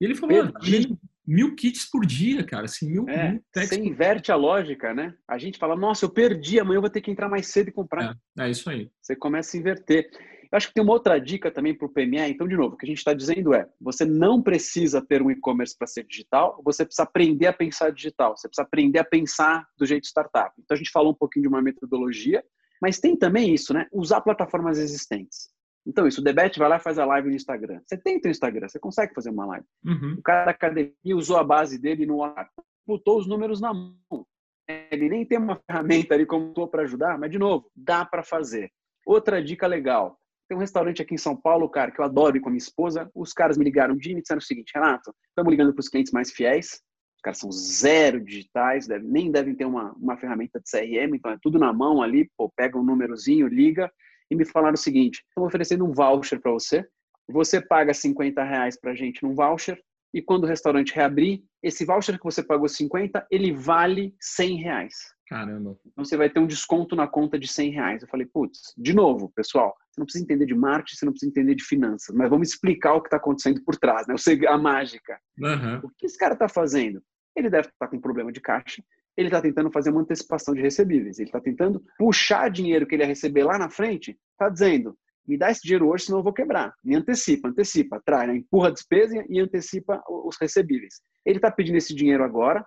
E 0.00 0.04
ele 0.04 0.14
falou, 0.14 0.44
mil, 0.62 0.98
mil, 1.26 1.54
kits 1.54 1.88
por 1.90 2.04
dia, 2.04 2.44
cara, 2.44 2.64
assim, 2.64 2.90
mil, 2.90 3.08
é, 3.08 3.32
mil 3.32 3.44
Você 3.54 3.76
inverte 3.76 4.32
a 4.32 4.36
lógica, 4.36 4.92
né? 4.92 5.14
A 5.26 5.38
gente 5.38 5.58
fala, 5.58 5.76
nossa, 5.76 6.04
eu 6.04 6.10
perdi, 6.10 6.58
amanhã 6.58 6.78
eu 6.78 6.82
vou 6.82 6.90
ter 6.90 7.00
que 7.00 7.10
entrar 7.10 7.28
mais 7.28 7.46
cedo 7.46 7.68
e 7.68 7.72
comprar. 7.72 8.16
É, 8.38 8.46
é 8.46 8.50
isso 8.50 8.68
aí. 8.68 8.90
Você 9.00 9.14
começa 9.16 9.56
a 9.56 9.60
inverter. 9.60 10.10
Eu 10.54 10.58
acho 10.58 10.68
que 10.68 10.74
tem 10.74 10.84
uma 10.84 10.92
outra 10.92 11.18
dica 11.18 11.50
também 11.50 11.74
para 11.76 11.84
o 11.84 11.92
PME. 11.92 12.30
Então, 12.30 12.46
de 12.46 12.56
novo, 12.56 12.76
o 12.76 12.78
que 12.78 12.86
a 12.86 12.88
gente 12.88 12.98
está 12.98 13.12
dizendo 13.12 13.52
é: 13.52 13.68
você 13.80 14.04
não 14.04 14.40
precisa 14.40 15.02
ter 15.02 15.20
um 15.20 15.28
e-commerce 15.28 15.76
para 15.76 15.88
ser 15.88 16.04
digital, 16.04 16.62
você 16.64 16.84
precisa 16.84 17.02
aprender 17.02 17.48
a 17.48 17.52
pensar 17.52 17.90
digital, 17.90 18.36
você 18.36 18.46
precisa 18.46 18.64
aprender 18.64 19.00
a 19.00 19.04
pensar 19.04 19.66
do 19.76 19.84
jeito 19.84 20.06
startup. 20.06 20.54
Então, 20.56 20.76
a 20.76 20.78
gente 20.78 20.92
falou 20.92 21.10
um 21.10 21.16
pouquinho 21.16 21.42
de 21.42 21.48
uma 21.48 21.60
metodologia, 21.60 22.40
mas 22.80 23.00
tem 23.00 23.16
também 23.16 23.52
isso, 23.52 23.74
né? 23.74 23.88
Usar 23.92 24.20
plataformas 24.20 24.78
existentes. 24.78 25.48
Então, 25.84 26.06
isso, 26.06 26.20
o 26.20 26.24
Debet 26.24 26.56
vai 26.56 26.68
lá 26.68 26.76
e 26.76 26.80
faz 26.80 27.00
a 27.00 27.04
live 27.04 27.30
no 27.30 27.34
Instagram. 27.34 27.80
Você 27.84 27.98
tem 27.98 28.20
o 28.24 28.28
Instagram, 28.28 28.68
você 28.68 28.78
consegue 28.78 29.12
fazer 29.12 29.30
uma 29.30 29.46
live. 29.46 29.66
Uhum. 29.84 30.14
O 30.20 30.22
cara 30.22 30.44
da 30.44 30.50
academia 30.52 31.16
usou 31.16 31.36
a 31.36 31.42
base 31.42 31.80
dele 31.80 32.06
no 32.06 32.22
ar, 32.22 32.48
botou 32.86 33.18
os 33.18 33.26
números 33.26 33.60
na 33.60 33.74
mão. 33.74 34.24
Ele 34.68 35.08
nem 35.08 35.26
tem 35.26 35.36
uma 35.36 35.60
ferramenta 35.66 36.14
ali 36.14 36.24
como 36.24 36.68
para 36.68 36.84
ajudar, 36.84 37.18
mas, 37.18 37.28
de 37.28 37.40
novo, 37.40 37.68
dá 37.74 38.04
para 38.04 38.22
fazer. 38.22 38.70
Outra 39.04 39.42
dica 39.42 39.66
legal: 39.66 40.16
tem 40.54 40.56
um 40.56 40.60
restaurante 40.60 41.02
aqui 41.02 41.14
em 41.14 41.18
São 41.18 41.36
Paulo, 41.36 41.68
cara, 41.68 41.90
que 41.90 42.00
eu 42.00 42.04
adoro 42.04 42.36
ir 42.36 42.40
com 42.40 42.48
a 42.48 42.52
minha 42.52 42.58
esposa. 42.58 43.10
Os 43.14 43.32
caras 43.32 43.58
me 43.58 43.64
ligaram 43.64 43.94
um 43.94 43.98
dia 43.98 44.12
e 44.12 44.14
me 44.14 44.20
disseram 44.22 44.38
o 44.38 44.42
seguinte: 44.42 44.72
Renato, 44.74 45.12
estamos 45.28 45.50
ligando 45.50 45.74
para 45.74 45.80
os 45.80 45.88
clientes 45.88 46.12
mais 46.12 46.30
fiéis. 46.30 46.80
Os 47.16 47.22
caras 47.22 47.38
são 47.38 47.50
zero 47.50 48.20
digitais, 48.20 48.86
deve, 48.86 49.04
nem 49.06 49.32
devem 49.32 49.54
ter 49.54 49.64
uma, 49.64 49.92
uma 49.94 50.16
ferramenta 50.16 50.60
de 50.60 50.70
CRM, 50.70 51.16
então 51.16 51.32
é 51.32 51.38
tudo 51.42 51.58
na 51.58 51.72
mão 51.72 52.02
ali. 52.02 52.30
Pô, 52.36 52.50
pega 52.54 52.78
um 52.78 52.84
númerozinho, 52.84 53.48
liga. 53.48 53.90
E 54.30 54.36
me 54.36 54.44
falaram 54.44 54.74
o 54.74 54.78
seguinte: 54.78 55.24
estamos 55.28 55.48
oferecendo 55.48 55.84
um 55.84 55.92
voucher 55.92 56.40
para 56.40 56.52
você. 56.52 56.86
Você 57.28 57.60
paga 57.60 57.92
50 57.92 58.42
reais 58.44 58.78
para 58.78 58.92
a 58.92 58.94
gente 58.94 59.22
num 59.22 59.34
voucher. 59.34 59.80
E 60.14 60.22
quando 60.22 60.44
o 60.44 60.46
restaurante 60.46 60.94
reabrir, 60.94 61.42
esse 61.60 61.84
voucher 61.84 62.16
que 62.16 62.24
você 62.24 62.40
pagou 62.40 62.68
50, 62.68 63.26
ele 63.28 63.52
vale 63.52 64.14
100 64.20 64.56
reais. 64.58 64.94
Caramba. 65.26 65.76
Então 65.84 66.04
você 66.04 66.16
vai 66.16 66.30
ter 66.30 66.38
um 66.38 66.46
desconto 66.46 66.94
na 66.94 67.08
conta 67.08 67.36
de 67.36 67.48
100 67.48 67.70
reais. 67.72 68.02
Eu 68.02 68.08
falei, 68.08 68.24
putz, 68.24 68.72
de 68.78 68.94
novo, 68.94 69.32
pessoal, 69.34 69.74
você 69.90 70.00
não 70.00 70.06
precisa 70.06 70.22
entender 70.22 70.46
de 70.46 70.54
marketing, 70.54 70.96
você 70.96 71.04
não 71.04 71.12
precisa 71.12 71.30
entender 71.30 71.56
de 71.56 71.64
finanças, 71.64 72.14
mas 72.14 72.30
vamos 72.30 72.48
explicar 72.48 72.94
o 72.94 73.00
que 73.00 73.08
está 73.08 73.16
acontecendo 73.16 73.60
por 73.64 73.76
trás, 73.76 74.06
né? 74.06 74.14
A 74.48 74.56
mágica. 74.56 75.18
Uhum. 75.38 75.80
O 75.82 75.90
que 75.98 76.06
esse 76.06 76.16
cara 76.16 76.34
está 76.34 76.48
fazendo? 76.48 77.02
Ele 77.34 77.50
deve 77.50 77.66
estar 77.68 77.86
tá 77.86 77.88
com 77.88 77.96
um 77.96 78.00
problema 78.00 78.30
de 78.30 78.40
caixa, 78.40 78.84
ele 79.16 79.28
está 79.28 79.40
tentando 79.40 79.70
fazer 79.72 79.90
uma 79.90 80.02
antecipação 80.02 80.54
de 80.54 80.60
recebíveis, 80.60 81.18
ele 81.18 81.28
está 81.28 81.40
tentando 81.40 81.82
puxar 81.98 82.48
dinheiro 82.50 82.86
que 82.86 82.94
ele 82.94 83.02
ia 83.02 83.08
receber 83.08 83.44
lá 83.44 83.58
na 83.58 83.70
frente, 83.70 84.16
está 84.32 84.48
dizendo, 84.48 84.96
me 85.26 85.38
dá 85.38 85.50
esse 85.50 85.62
dinheiro 85.62 85.88
hoje, 85.88 86.04
senão 86.04 86.18
eu 86.18 86.24
vou 86.24 86.32
quebrar. 86.32 86.74
Me 86.82 86.94
antecipa, 86.94 87.48
antecipa, 87.48 88.00
traz, 88.04 88.28
né? 88.28 88.36
empurra 88.36 88.68
a 88.68 88.72
despesa 88.72 89.24
e 89.28 89.40
antecipa 89.40 90.02
os 90.08 90.36
recebíveis. 90.40 91.00
Ele 91.24 91.38
está 91.38 91.50
pedindo 91.50 91.76
esse 91.76 91.94
dinheiro 91.94 92.24
agora 92.24 92.64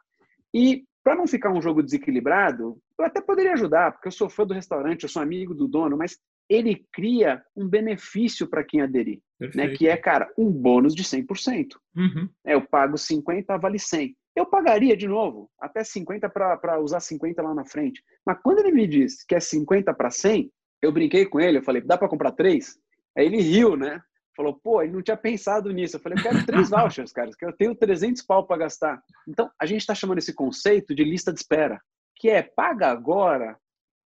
e 0.54 0.84
para 1.04 1.16
não 1.16 1.26
ficar 1.26 1.52
um 1.54 1.62
jogo 1.62 1.82
desequilibrado, 1.82 2.78
eu 3.00 3.06
até 3.06 3.22
poderia 3.22 3.54
ajudar, 3.54 3.94
porque 3.94 4.10
eu 4.10 4.12
sou 4.12 4.30
fã 4.30 4.46
do 4.46 4.54
restaurante, 4.54 5.04
eu 5.04 5.10
sou 5.10 5.22
amigo 5.22 5.54
do 5.54 5.66
dono, 5.66 5.96
mas 5.96 6.18
ele 6.50 6.86
cria 6.92 7.42
um 7.56 7.66
benefício 7.66 8.46
para 8.46 8.64
quem 8.64 8.82
aderir, 8.82 9.22
né? 9.56 9.70
que 9.70 9.88
é, 9.88 9.96
cara, 9.96 10.30
um 10.38 10.52
bônus 10.52 10.94
de 10.94 11.04
100%. 11.04 11.76
Uhum. 11.96 12.30
É, 12.46 12.56
eu 12.56 12.62
pago 12.62 12.98
50, 12.98 13.58
vale 13.58 13.80
100. 13.80 14.16
Eu 14.36 14.46
pagaria 14.46 14.98
de 14.98 15.08
novo, 15.08 15.50
até 15.60 15.84
50 15.84 16.30
para 16.30 16.80
usar 16.80 17.00
50 17.00 17.42
lá 17.42 17.56
na 17.56 17.66
frente. 17.66 18.04
Mas 18.26 18.38
quando 18.44 18.60
ele 18.60 18.72
me 18.72 18.86
diz 18.86 19.24
que 19.24 19.34
é 19.34 19.40
50 19.40 19.94
para 19.94 20.12
100, 20.12 20.52
eu 20.82 20.92
brinquei 20.92 21.26
com 21.26 21.40
ele, 21.40 21.58
eu 21.58 21.64
falei, 21.64 21.82
dá 21.82 21.98
para 21.98 22.10
comprar 22.10 22.32
três? 22.32 22.78
Aí 23.18 23.26
ele 23.26 23.42
riu, 23.42 23.76
né? 23.76 24.02
falou, 24.38 24.54
pô, 24.54 24.84
ele 24.84 24.94
não 24.94 25.02
tinha 25.02 25.18
pensado 25.18 25.72
nisso. 25.72 25.98
Eu 25.98 26.00
falei, 26.00 26.20
eu 26.20 26.24
quero 26.24 26.46
três 26.46 26.70
vouchers, 26.70 27.12
cara, 27.12 27.32
que 27.38 27.44
eu 27.44 27.52
tenho 27.52 27.76
300 27.76 28.22
pau 28.22 28.46
para 28.46 28.58
gastar. 28.58 29.02
Então, 29.28 29.50
a 29.60 29.66
gente 29.66 29.82
está 29.82 29.96
chamando 29.96 30.20
esse 30.20 30.34
conceito 30.34 30.94
de 30.94 31.04
lista 31.04 31.34
de 31.34 31.40
espera, 31.40 31.82
que 32.16 32.30
é 32.30 32.44
paga 32.44 32.88
agora 32.92 33.58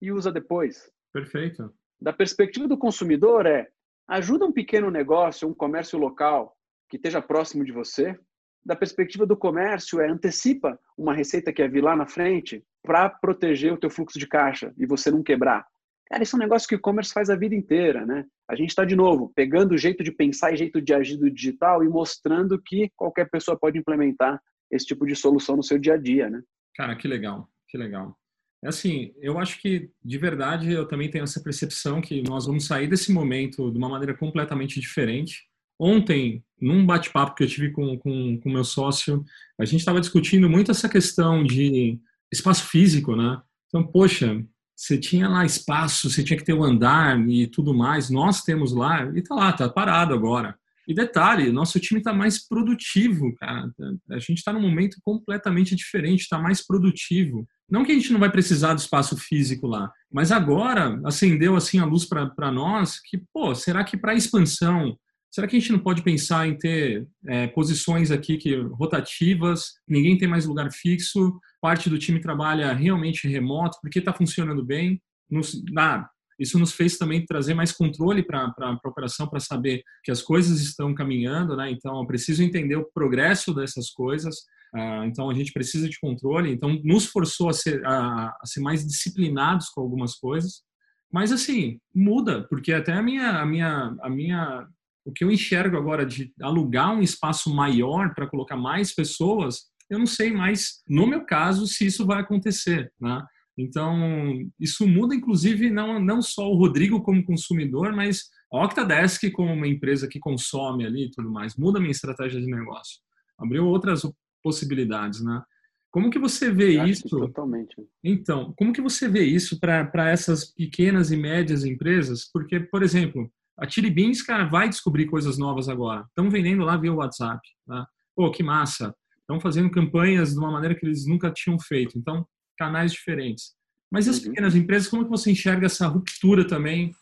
e 0.01 0.13
usa 0.13 0.31
depois. 0.31 0.89
Perfeito. 1.13 1.75
Da 2.01 2.13
perspectiva 2.13 2.69
do 2.69 2.79
consumidor, 2.79 3.47
é 3.47 3.69
ajuda 4.09 4.47
um 4.47 4.53
pequeno 4.53 4.91
negócio, 4.91 5.49
um 5.49 5.55
comércio 5.55 5.99
local 5.99 6.57
que 6.89 6.97
esteja 6.97 7.21
próximo 7.21 7.65
de 7.65 7.73
você. 7.73 8.17
Da 8.65 8.77
perspectiva 8.77 9.27
do 9.27 9.37
comércio, 9.37 10.01
é 10.01 10.09
antecipa 10.09 10.79
uma 10.97 11.13
receita 11.13 11.53
que 11.53 11.63
é 11.63 11.69
vir 11.69 11.83
lá 11.83 11.97
na 11.97 12.07
frente 12.07 12.65
para 12.81 13.11
proteger 13.11 13.73
o 13.73 13.79
teu 13.79 13.91
fluxo 13.91 14.19
de 14.19 14.29
caixa 14.29 14.73
e 14.79 14.87
você 14.87 15.11
não 15.11 15.23
quebrar. 15.23 15.67
Cara, 16.13 16.25
isso 16.25 16.37
é 16.37 16.39
um 16.39 16.43
negócio 16.43 16.69
que 16.69 16.75
o 16.75 16.77
e-commerce 16.77 17.11
faz 17.11 17.31
a 17.31 17.37
vida 17.37 17.55
inteira, 17.55 18.05
né? 18.05 18.27
A 18.47 18.55
gente 18.55 18.69
está, 18.69 18.85
de 18.85 18.95
novo, 18.95 19.33
pegando 19.35 19.73
o 19.73 19.79
jeito 19.79 20.05
de 20.05 20.13
pensar 20.13 20.53
e 20.53 20.59
jeito 20.59 20.79
de 20.79 20.93
agir 20.93 21.17
do 21.17 21.31
digital 21.31 21.83
e 21.83 21.89
mostrando 21.89 22.61
que 22.61 22.91
qualquer 22.95 23.31
pessoa 23.31 23.59
pode 23.59 23.79
implementar 23.79 24.39
esse 24.71 24.85
tipo 24.85 25.07
de 25.07 25.17
solução 25.17 25.57
no 25.57 25.63
seu 25.63 25.79
dia 25.79 25.95
a 25.95 25.97
dia, 25.97 26.29
né? 26.29 26.43
Cara, 26.77 26.95
que 26.97 27.09
legal, 27.09 27.49
que 27.67 27.79
legal. 27.79 28.15
É 28.63 28.69
assim, 28.69 29.15
eu 29.23 29.39
acho 29.39 29.59
que, 29.59 29.89
de 30.05 30.19
verdade, 30.19 30.71
eu 30.71 30.87
também 30.87 31.11
tenho 31.11 31.25
essa 31.25 31.43
percepção 31.43 32.03
que 32.03 32.21
nós 32.29 32.45
vamos 32.45 32.67
sair 32.67 32.89
desse 32.89 33.11
momento 33.11 33.71
de 33.71 33.79
uma 33.79 33.89
maneira 33.89 34.15
completamente 34.15 34.79
diferente. 34.79 35.45
Ontem, 35.81 36.45
num 36.61 36.85
bate-papo 36.85 37.35
que 37.35 37.43
eu 37.43 37.49
tive 37.49 37.71
com 37.71 37.95
o 37.95 37.99
com, 37.99 38.39
com 38.39 38.53
meu 38.53 38.65
sócio, 38.65 39.25
a 39.59 39.65
gente 39.65 39.81
estava 39.81 39.99
discutindo 39.99 40.47
muito 40.47 40.71
essa 40.71 40.91
questão 40.91 41.43
de 41.43 41.99
espaço 42.31 42.69
físico, 42.69 43.17
né? 43.17 43.41
Então, 43.69 43.83
poxa, 43.87 44.45
você 44.83 44.99
tinha 44.99 45.29
lá 45.29 45.47
espaço, 45.47 46.11
você 46.11 46.25
tinha 46.25 46.37
que 46.37 46.45
ter 46.45 46.55
o 46.55 46.63
um 46.63 46.65
andar 46.65 47.17
e 47.29 47.47
tudo 47.47 47.73
mais. 47.73 48.11
Nós 48.11 48.43
temos 48.43 48.73
lá 48.73 49.09
e 49.15 49.23
tá 49.23 49.33
lá, 49.33 49.53
tá 49.53 49.69
parado 49.69 50.13
agora. 50.13 50.57
E 50.89 50.93
detalhe, 50.93 51.53
nosso 51.53 51.79
time 51.79 52.01
está 52.01 52.13
mais 52.13 52.49
produtivo, 52.49 53.33
cara. 53.37 53.71
A 54.11 54.19
gente 54.19 54.39
está 54.39 54.53
num 54.53 54.61
momento 54.61 54.97
completamente 55.05 55.77
diferente, 55.77 56.23
está 56.23 56.37
mais 56.37 56.67
produtivo. 56.67 57.47
Não 57.71 57.85
que 57.85 57.93
a 57.93 57.95
gente 57.95 58.13
não 58.13 58.19
vai 58.19 58.29
precisar 58.29 58.75
do 58.75 58.81
espaço 58.81 59.17
físico 59.17 59.69
lá, 59.69 59.89
mas 60.13 60.33
agora 60.33 61.01
acendeu 61.05 61.55
assim 61.55 61.79
a 61.79 61.85
luz 61.85 62.05
para 62.05 62.51
nós 62.51 63.01
que, 63.01 63.23
pô, 63.33 63.55
será 63.55 63.85
que 63.85 63.97
para 63.97 64.17
expansão, 64.17 64.99
será 65.33 65.49
que 65.49 65.57
a 65.57 65.59
gente 65.59 65.73
não 65.73 65.79
pode 65.79 66.03
pensar 66.03 66.47
em 66.47 66.57
ter 66.57 67.09
é, 67.27 67.47
posições 67.49 68.11
aqui 68.11 68.37
que 68.37 68.55
rotativas, 68.55 69.73
ninguém 69.89 70.19
tem 70.19 70.29
mais 70.29 70.45
lugar 70.45 70.71
fixo, 70.71 71.41
parte 71.61 71.89
do 71.89 71.99
time 71.99 72.21
trabalha 72.21 72.73
realmente 72.75 73.27
remoto, 73.27 73.79
porque 73.81 73.99
está 73.99 74.13
funcionando 74.13 74.63
bem? 74.63 75.01
Nos, 75.31 75.63
ah, 75.79 76.07
isso 76.39 76.59
nos 76.59 76.73
fez 76.73 76.99
também 76.99 77.25
trazer 77.25 77.55
mais 77.55 77.73
controle 77.73 78.23
para 78.23 78.53
a 78.61 78.89
operação, 78.89 79.27
para 79.27 79.41
saber 79.41 79.83
que 80.05 80.11
as 80.11 80.21
coisas 80.21 80.61
estão 80.61 80.95
caminhando, 80.95 81.57
né? 81.57 81.71
Então, 81.71 81.99
eu 81.99 82.07
preciso 82.07 82.43
entender 82.43 82.77
o 82.77 82.91
progresso 82.93 83.55
dessas 83.55 83.91
coisas. 83.91 84.37
Uh, 84.75 85.05
então, 85.05 85.31
a 85.31 85.35
gente 85.35 85.53
precisa 85.53 85.89
de 85.89 85.99
controle. 85.99 86.53
Então, 86.53 86.79
nos 86.85 87.07
forçou 87.07 87.49
a 87.49 87.53
ser, 87.55 87.83
a, 87.87 88.37
a 88.41 88.47
ser 88.47 88.61
mais 88.61 88.87
disciplinados 88.87 89.69
com 89.71 89.81
algumas 89.81 90.15
coisas. 90.17 90.63
Mas, 91.11 91.31
assim, 91.31 91.79
muda, 91.95 92.47
porque 92.49 92.73
até 92.73 92.93
a 92.93 93.03
minha, 93.03 93.41
a 93.41 93.47
minha, 93.47 93.97
a 94.03 94.11
minha 94.11 94.67
o 95.05 95.13
que 95.13 95.25
eu 95.25 95.31
enxergo 95.31 95.77
agora 95.77 96.07
de 96.07 96.33
alugar 96.41 96.95
um 96.95 97.03
espaço 97.03 97.55
maior 97.55 98.15
para 98.15 98.29
colocar 98.29 98.57
mais 98.57 98.95
pessoas, 98.95 99.71
eu 99.91 99.99
não 99.99 100.07
sei 100.07 100.33
mais, 100.33 100.83
no 100.89 101.07
meu 101.07 101.25
caso, 101.25 101.67
se 101.67 101.87
isso 101.87 102.07
vai 102.07 102.21
acontecer, 102.21 102.93
né? 103.01 103.23
Então, 103.59 104.49
isso 104.59 104.87
muda, 104.87 105.15
inclusive, 105.15 105.71
não, 105.71 106.01
não 106.01 106.23
só 106.23 106.49
o 106.49 106.57
Rodrigo 106.57 107.03
como 107.03 107.25
consumidor, 107.25 107.93
mas 107.93 108.31
a 108.51 108.65
Octadesk 108.65 109.31
como 109.31 109.53
uma 109.53 109.69
empresa 109.69 110.09
que 110.09 110.19
consome 110.19 110.87
ali 110.87 111.05
e 111.05 111.11
tudo 111.11 111.31
mais. 111.31 111.57
Muda 111.57 111.79
a 111.79 111.81
minha 111.81 111.91
estratégia 111.91 112.41
de 112.41 112.47
negócio. 112.47 113.01
Abriu 113.39 113.67
outras 113.67 114.03
possibilidades, 114.43 115.23
né? 115.23 115.43
Como 115.91 116.09
que 116.09 116.19
você 116.19 116.51
vê 116.51 116.79
Eu 116.79 116.87
isso? 116.87 117.09
Totalmente. 117.09 117.77
Então, 118.03 118.55
como 118.57 118.73
que 118.73 118.81
você 118.81 119.07
vê 119.07 119.25
isso 119.25 119.61
para 119.61 120.11
essas 120.11 120.47
pequenas 120.47 121.11
e 121.13 121.17
médias 121.17 121.65
empresas? 121.65 122.29
Porque, 122.33 122.59
por 122.61 122.83
exemplo, 122.83 123.31
a 123.59 123.69
Chili 123.69 123.91
Beans, 123.91 124.23
cara, 124.23 124.45
vai 124.45 124.69
descobrir 124.69 125.07
coisas 125.07 125.39
novas 125.39 125.69
agora. 125.69 126.05
Estão 126.09 126.31
vendendo 126.31 126.65
lá 126.65 126.77
via 126.77 126.93
WhatsApp. 126.93 127.41
Tá? 127.67 127.87
Pô, 128.15 128.31
que 128.31 128.43
massa. 128.43 128.95
Estão 129.21 129.41
fazendo 129.41 129.71
campanhas 129.71 130.33
de 130.33 130.39
uma 130.39 130.51
maneira 130.51 130.75
que 130.75 130.85
eles 130.85 131.07
nunca 131.07 131.31
tinham 131.31 131.59
feito. 131.59 131.99
Então, 131.99 132.27
canais 132.59 132.93
diferentes. 132.93 133.55
Mas 133.91 134.09
as 134.09 134.19
uhum. 134.19 134.25
pequenas 134.25 134.57
empresas, 134.57 134.89
como 134.89 135.05
que 135.05 135.11
você 135.11 135.31
enxerga 135.31 135.67
essa 135.67 135.87
ruptura 135.87 136.47
também? 136.47 136.93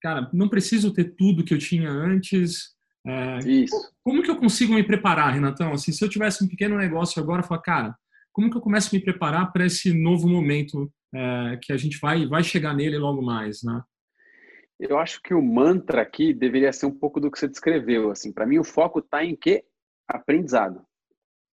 Cara, 0.00 0.30
não 0.32 0.48
preciso 0.48 0.92
ter 0.92 1.14
tudo 1.16 1.44
que 1.44 1.52
eu 1.52 1.58
tinha 1.58 1.90
antes. 1.90 2.74
É, 3.06 3.38
Isso. 3.40 3.76
Como 4.02 4.22
que 4.22 4.30
eu 4.30 4.36
consigo 4.36 4.74
me 4.74 4.82
preparar, 4.82 5.34
Renatão? 5.34 5.72
Assim, 5.72 5.92
se 5.92 6.04
eu 6.04 6.08
tivesse 6.08 6.42
um 6.42 6.48
pequeno 6.48 6.76
negócio 6.76 7.22
agora, 7.22 7.42
eu 7.42 7.46
falar, 7.46 7.62
cara, 7.62 7.96
como 8.32 8.50
que 8.50 8.56
eu 8.56 8.60
começo 8.60 8.88
a 8.94 8.98
me 8.98 9.04
preparar 9.04 9.52
para 9.52 9.66
esse 9.66 9.92
novo 9.92 10.28
momento 10.28 10.90
é, 11.14 11.58
que 11.62 11.72
a 11.72 11.76
gente 11.76 11.98
vai, 11.98 12.26
vai 12.26 12.42
chegar 12.42 12.74
nele 12.74 12.98
logo 12.98 13.22
mais, 13.22 13.62
né? 13.62 13.82
Eu 14.78 14.98
acho 14.98 15.20
que 15.22 15.34
o 15.34 15.42
mantra 15.42 16.02
aqui 16.02 16.32
deveria 16.32 16.72
ser 16.72 16.86
um 16.86 16.96
pouco 16.96 17.20
do 17.20 17.30
que 17.30 17.38
você 17.38 17.48
descreveu. 17.48 18.10
Assim, 18.10 18.32
para 18.32 18.46
mim 18.46 18.58
o 18.58 18.64
foco 18.64 19.00
está 19.00 19.24
em 19.24 19.34
quê? 19.34 19.64
Aprendizado 20.06 20.86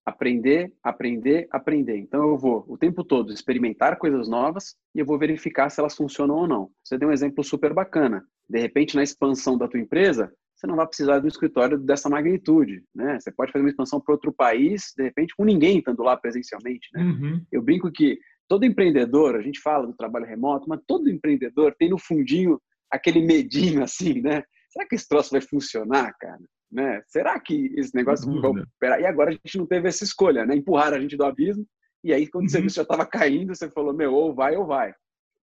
aprender, 0.06 0.72
aprender, 0.84 1.48
aprender. 1.52 1.98
Então 1.98 2.30
eu 2.30 2.38
vou 2.38 2.64
o 2.68 2.78
tempo 2.78 3.04
todo 3.04 3.34
experimentar 3.34 3.98
coisas 3.98 4.30
novas 4.30 4.76
e 4.94 5.00
eu 5.00 5.06
vou 5.06 5.18
verificar 5.18 5.70
se 5.70 5.80
elas 5.80 5.96
funcionam 5.96 6.36
ou 6.36 6.48
não. 6.48 6.70
Você 6.84 6.98
deu 6.98 7.10
um 7.10 7.12
exemplo 7.12 7.44
super 7.44 7.74
bacana. 7.74 8.24
De 8.48 8.60
repente, 8.60 8.96
na 8.96 9.02
expansão 9.02 9.58
da 9.58 9.68
tua 9.68 9.80
empresa, 9.80 10.32
você 10.56 10.68
não 10.68 10.76
vai 10.76 10.86
precisar 10.86 11.20
de 11.20 11.26
um 11.26 11.28
escritório 11.28 11.78
dessa 11.80 12.08
magnitude, 12.08 12.84
né? 12.94 13.20
Você 13.20 13.32
pode 13.32 13.52
fazer 13.52 13.64
uma 13.64 13.70
expansão 13.70 14.00
para 14.00 14.14
outro 14.14 14.32
país, 14.32 14.94
de 14.96 15.04
repente, 15.04 15.36
com 15.36 15.44
ninguém 15.44 15.80
estando 15.80 16.04
lá 16.04 16.16
presencialmente, 16.16 16.88
né? 16.94 17.02
Uhum. 17.02 17.42
Eu 17.52 17.64
brinco 17.64 17.92
que 17.92 18.20
todo 18.48 18.64
empreendedor, 18.64 19.36
a 19.36 19.42
gente 19.42 19.60
fala 19.60 19.88
do 19.88 19.94
trabalho 19.96 20.26
remoto, 20.26 20.70
mas 20.70 20.80
todo 20.86 21.10
empreendedor 21.10 21.76
tem 21.78 21.90
no 21.90 21.98
fundinho 21.98 22.62
aquele 22.91 23.21
medinho 23.21 23.84
assim, 23.84 24.21
né? 24.21 24.43
Será 24.69 24.88
que 24.88 24.95
esse 24.95 25.08
troço 25.08 25.32
vai 25.32 25.41
funcionar, 25.41 26.13
cara? 26.19 26.41
Né? 26.71 27.02
Será 27.08 27.39
que 27.39 27.74
esse 27.78 27.95
negócio 27.95 28.30
vai 28.41 28.52
operar? 28.52 29.00
E 29.00 29.06
agora 29.06 29.30
a 29.30 29.34
gente 29.34 29.58
não 29.58 29.65
teve 29.65 29.88
essa 29.88 30.04
escolha, 30.04 30.45
né? 30.45 30.56
Empurraram 30.56 30.98
a 30.98 31.00
gente 31.00 31.15
do 31.15 31.24
abismo, 31.24 31.65
e 32.04 32.13
aí 32.13 32.28
quando 32.28 32.43
uhum. 32.43 32.50
você 32.50 32.69
já 32.69 32.82
estava 32.82 33.06
caindo, 33.06 33.56
você 33.56 33.69
falou, 33.69 33.93
meu, 33.93 34.13
ou 34.13 34.34
vai 34.34 34.56
ou 34.56 34.65
vai. 34.65 34.93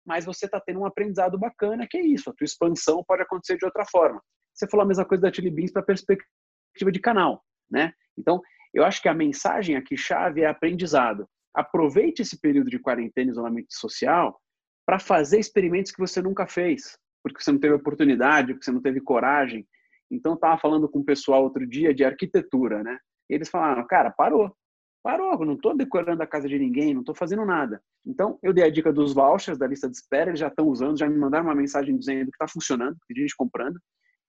Mas 0.05 0.25
você 0.25 0.45
está 0.45 0.59
tendo 0.59 0.79
um 0.79 0.85
aprendizado 0.85 1.37
bacana, 1.37 1.87
que 1.89 1.97
é 1.97 2.05
isso, 2.05 2.29
a 2.29 2.33
tua 2.33 2.45
expansão 2.45 3.03
pode 3.07 3.21
acontecer 3.21 3.57
de 3.57 3.65
outra 3.65 3.85
forma. 3.85 4.21
Você 4.53 4.67
falou 4.67 4.83
a 4.83 4.87
mesma 4.87 5.05
coisa 5.05 5.21
da 5.21 5.31
Chili 5.31 5.49
Beans 5.49 5.71
para 5.71 5.83
perspectiva 5.83 6.91
de 6.91 6.99
canal, 6.99 7.43
né? 7.69 7.93
Então, 8.17 8.41
eu 8.73 8.83
acho 8.83 9.01
que 9.01 9.09
a 9.09 9.13
mensagem 9.13 9.75
aqui 9.75 9.95
chave 9.95 10.41
é 10.41 10.47
aprendizado. 10.47 11.27
Aproveite 11.53 12.21
esse 12.21 12.39
período 12.39 12.69
de 12.69 12.79
quarentena 12.79 13.29
e 13.29 13.31
isolamento 13.31 13.73
social 13.73 14.39
para 14.85 14.99
fazer 14.99 15.39
experimentos 15.39 15.91
que 15.91 15.99
você 15.99 16.21
nunca 16.21 16.47
fez, 16.47 16.97
porque 17.23 17.41
você 17.41 17.51
não 17.51 17.59
teve 17.59 17.73
oportunidade, 17.75 18.53
porque 18.53 18.65
você 18.65 18.71
não 18.71 18.81
teve 18.81 18.99
coragem. 19.01 19.67
Então, 20.09 20.33
estava 20.33 20.57
falando 20.57 20.89
com 20.89 20.99
o 20.99 21.05
pessoal 21.05 21.43
outro 21.43 21.65
dia 21.65 21.93
de 21.93 22.03
arquitetura, 22.03 22.83
né? 22.83 22.97
E 23.29 23.35
eles 23.35 23.49
falaram, 23.49 23.85
cara, 23.87 24.11
parou. 24.11 24.55
Parou, 25.03 25.33
eu 25.33 25.45
não 25.45 25.53
estou 25.53 25.75
decorando 25.75 26.21
a 26.21 26.27
casa 26.27 26.47
de 26.47 26.59
ninguém, 26.59 26.93
não 26.93 27.01
estou 27.01 27.15
fazendo 27.15 27.43
nada. 27.45 27.81
Então, 28.05 28.37
eu 28.43 28.53
dei 28.53 28.63
a 28.63 28.69
dica 28.69 28.93
dos 28.93 29.13
vouchers 29.13 29.57
da 29.57 29.65
lista 29.65 29.89
de 29.89 29.95
espera, 29.95 30.29
eles 30.29 30.39
já 30.39 30.47
estão 30.47 30.67
usando, 30.67 30.99
já 30.99 31.09
me 31.09 31.17
mandaram 31.17 31.45
uma 31.45 31.55
mensagem 31.55 31.97
dizendo 31.97 32.29
que 32.29 32.35
está 32.35 32.47
funcionando, 32.47 32.97
que 33.07 33.19
gente 33.19 33.35
comprando, 33.35 33.79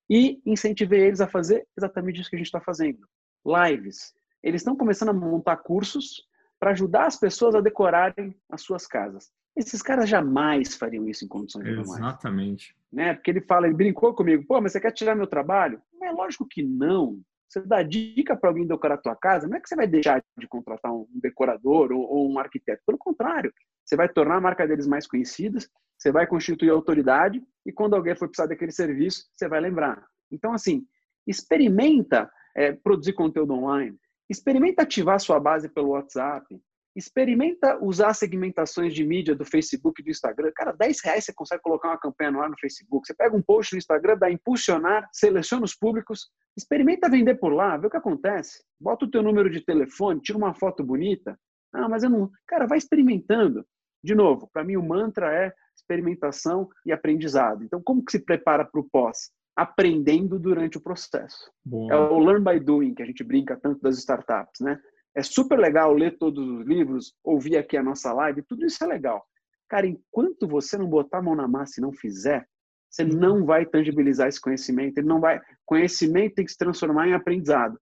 e 0.09 0.41
incentivei 0.47 1.01
eles 1.01 1.21
a 1.21 1.29
fazer 1.29 1.67
exatamente 1.77 2.21
isso 2.21 2.31
que 2.31 2.37
a 2.37 2.39
gente 2.39 2.47
está 2.47 2.61
fazendo. 2.61 3.07
Lives. 3.45 4.15
Eles 4.43 4.61
estão 4.61 4.77
começando 4.77 5.11
a 5.11 5.13
montar 5.13 5.57
cursos 5.59 6.27
para 6.59 6.71
ajudar 6.71 7.07
as 7.07 7.19
pessoas 7.19 7.55
a 7.55 7.61
decorarem 7.61 8.35
as 8.51 8.63
suas 8.63 8.87
casas. 8.87 9.31
Esses 9.57 9.83
caras 9.83 10.09
jamais 10.09 10.75
fariam 10.75 11.07
isso 11.07 11.25
em 11.25 11.29
condições 11.29 11.65
normais. 11.65 11.99
Exatamente. 11.99 12.75
Né? 12.91 13.15
Porque 13.15 13.31
ele 13.31 13.43
fala, 13.43 13.67
ele 13.67 13.77
brincou 13.77 14.15
comigo, 14.15 14.45
pô, 14.47 14.61
mas 14.61 14.73
você 14.73 14.81
quer 14.81 14.93
tirar 14.93 15.15
meu 15.15 15.27
trabalho? 15.27 15.81
É 16.03 16.11
lógico 16.11 16.47
que 16.49 16.63
não. 16.63 17.21
Você 17.49 17.61
dá 17.61 17.83
dica 17.83 18.35
para 18.35 18.49
alguém 18.49 18.67
decorar 18.67 18.95
a 18.95 18.99
tua 18.99 19.15
casa, 19.15 19.47
não 19.47 19.59
é 19.59 19.61
que 19.61 19.69
você 19.69 19.77
vai 19.77 19.87
deixar 19.87 20.25
de 20.39 20.49
contratar 20.49 20.91
um 20.91 21.07
decorador 21.17 21.93
ou, 21.93 22.01
ou 22.01 22.33
um 22.33 22.39
arquiteto. 22.39 22.83
Pelo 22.87 22.97
contrário, 22.97 23.53
você 23.85 23.95
vai 23.95 24.09
tornar 24.09 24.37
a 24.37 24.41
marca 24.41 24.67
deles 24.67 24.87
mais 24.87 25.07
conhecida, 25.07 25.59
você 25.99 26.11
vai 26.11 26.27
constituir 26.27 26.71
autoridade 26.71 27.43
e 27.67 27.71
quando 27.71 27.95
alguém 27.95 28.17
for 28.17 28.27
precisar 28.27 28.49
daquele 28.49 28.73
serviço, 28.73 29.27
você 29.35 29.49
vai 29.49 29.61
lembrar. 29.61 30.03
Então, 30.31 30.55
assim, 30.55 30.87
experimenta 31.27 32.31
é, 32.57 32.73
produzir 32.73 33.13
conteúdo 33.13 33.53
online, 33.53 33.99
experimenta 34.31 34.83
ativar 34.83 35.21
sua 35.21 35.39
base 35.39 35.69
pelo 35.69 35.91
WhatsApp, 35.91 36.59
Experimenta 36.95 37.79
usar 37.83 38.13
segmentações 38.13 38.95
de 38.95 39.05
mídia 39.05 39.35
do 39.35 39.45
Facebook 39.47 40.01
e 40.01 40.05
do 40.05 40.11
Instagram. 40.11 40.53
Cara, 40.55 40.73
10 40.73 41.01
reais 41.03 41.25
você 41.25 41.33
consegue 41.33 41.63
colocar 41.63 41.89
uma 41.89 41.99
campanha 41.99 42.31
no 42.31 42.41
ar 42.43 42.51
no 42.51 42.59
Facebook. 42.59 43.07
Você 43.07 43.15
pega 43.15 43.35
um 43.35 43.43
post 43.43 43.73
no 43.73 43.79
Instagram, 43.79 44.19
dá 44.19 44.31
impulsionar, 44.31 45.09
seleciona 45.13 45.65
os 45.65 45.75
públicos, 45.75 46.29
experimenta 46.57 47.09
vender 47.09 47.37
por 47.37 47.53
lá, 47.53 47.79
vê 47.79 47.87
o 47.87 47.91
que 47.91 47.97
acontece. 47.97 48.63
Bota 48.79 49.07
o 49.07 49.11
teu 49.11 49.23
número 49.23 49.49
de 49.49 49.65
telefone, 49.65 50.21
tira 50.21 50.37
uma 50.37 50.55
foto 50.55 50.85
bonita. 50.85 51.39
Ah, 51.73 51.89
mas 51.89 52.03
eu 52.03 52.11
não... 52.11 52.31
Cara, 52.47 52.67
vai 52.67 52.77
experimentando. 52.77 53.65
De 54.05 54.15
novo, 54.15 54.51
para 54.53 54.65
mim 54.65 54.77
o 54.77 54.83
mantra 54.83 55.33
é 55.33 55.53
experimentação 55.75 56.69
e 56.85 56.93
aprendizado. 56.93 57.65
Então, 57.65 57.81
como 57.83 58.05
que 58.05 58.13
se 58.13 58.19
prepara 58.19 58.65
para 58.65 58.81
o 58.81 58.89
pós? 58.91 59.31
Aprendendo 59.57 60.39
durante 60.39 60.77
o 60.77 60.81
processo. 60.81 61.51
É 61.91 61.97
o 61.97 62.19
learn 62.19 62.45
by 62.45 62.59
doing, 62.59 62.95
que 62.95 63.03
a 63.03 63.07
gente 63.07 63.23
brinca 63.23 63.57
tanto 63.57 63.81
das 63.81 63.97
startups, 63.99 64.61
né? 64.61 64.79
É 65.15 65.23
super 65.23 65.59
legal 65.59 65.93
ler 65.93 66.17
todos 66.19 66.49
os 66.49 66.67
livros, 66.67 67.15
ouvir 67.23 67.57
aqui 67.57 67.77
a 67.77 67.83
nossa 67.83 68.13
live, 68.13 68.43
tudo 68.43 68.65
isso 68.65 68.83
é 68.83 68.87
legal. 68.87 69.23
Cara, 69.69 69.87
enquanto 69.87 70.47
você 70.47 70.77
não 70.77 70.87
botar 70.87 71.19
a 71.19 71.23
mão 71.23 71.35
na 71.35 71.49
massa 71.49 71.75
e 71.79 71.83
não 71.83 71.93
fizer, 71.93 72.47
você 72.91 73.05
uhum. 73.05 73.19
não 73.19 73.45
vai 73.45 73.65
tangibilizar 73.65 74.29
esse 74.29 74.41
conhecimento. 74.41 74.99
Ele 74.99 75.07
não 75.07 75.19
vai. 75.19 75.41
Conhecimento 75.65 76.35
tem 76.35 76.45
que 76.45 76.53
se 76.53 76.59
transformar 76.59 77.09
em 77.09 77.15
aprendizado. 77.15 77.79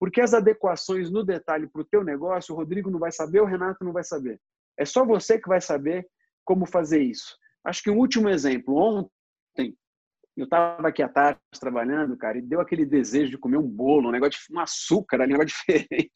Porque 0.00 0.20
as 0.20 0.32
adequações 0.32 1.10
no 1.10 1.22
detalhe 1.22 1.68
para 1.68 1.82
o 1.82 1.84
teu 1.84 2.02
negócio, 2.02 2.54
o 2.54 2.56
Rodrigo 2.56 2.90
não 2.90 2.98
vai 2.98 3.12
saber, 3.12 3.40
o 3.40 3.46
Renato 3.46 3.84
não 3.84 3.92
vai 3.92 4.02
saber. 4.02 4.40
É 4.78 4.84
só 4.84 5.04
você 5.04 5.38
que 5.38 5.48
vai 5.48 5.60
saber 5.60 6.06
como 6.44 6.66
fazer 6.66 7.02
isso. 7.02 7.36
Acho 7.64 7.82
que 7.82 7.90
um 7.90 7.98
último 7.98 8.28
exemplo. 8.28 8.76
Ontem, 8.76 9.76
eu 10.36 10.44
estava 10.44 10.88
aqui 10.88 11.02
à 11.02 11.08
tarde 11.08 11.40
trabalhando, 11.60 12.16
cara, 12.16 12.38
e 12.38 12.42
deu 12.42 12.60
aquele 12.60 12.84
desejo 12.84 13.30
de 13.30 13.38
comer 13.38 13.58
um 13.58 13.68
bolo, 13.68 14.08
um 14.08 14.12
negócio 14.12 14.40
de 14.48 14.54
um 14.56 14.60
açúcar, 14.60 15.20
um 15.20 15.26
negócio 15.26 15.46
diferente. 15.68 16.12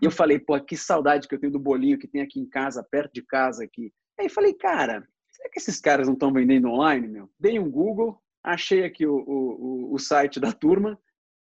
E 0.00 0.04
eu 0.04 0.10
falei, 0.10 0.38
pô, 0.38 0.58
que 0.60 0.76
saudade 0.76 1.26
que 1.28 1.34
eu 1.34 1.38
tenho 1.38 1.52
do 1.52 1.58
bolinho 1.58 1.98
que 1.98 2.08
tem 2.08 2.20
aqui 2.20 2.40
em 2.40 2.48
casa, 2.48 2.86
perto 2.90 3.12
de 3.12 3.22
casa 3.22 3.64
aqui. 3.64 3.92
Aí 4.18 4.28
falei, 4.28 4.54
cara, 4.54 5.06
será 5.30 5.48
que 5.50 5.58
esses 5.58 5.80
caras 5.80 6.06
não 6.06 6.14
estão 6.14 6.32
vendendo 6.32 6.68
online, 6.68 7.06
meu? 7.06 7.30
Dei 7.38 7.58
um 7.58 7.70
Google, 7.70 8.20
achei 8.42 8.84
aqui 8.84 9.06
o, 9.06 9.16
o, 9.16 9.94
o 9.94 9.98
site 9.98 10.40
da 10.40 10.52
turma 10.52 10.98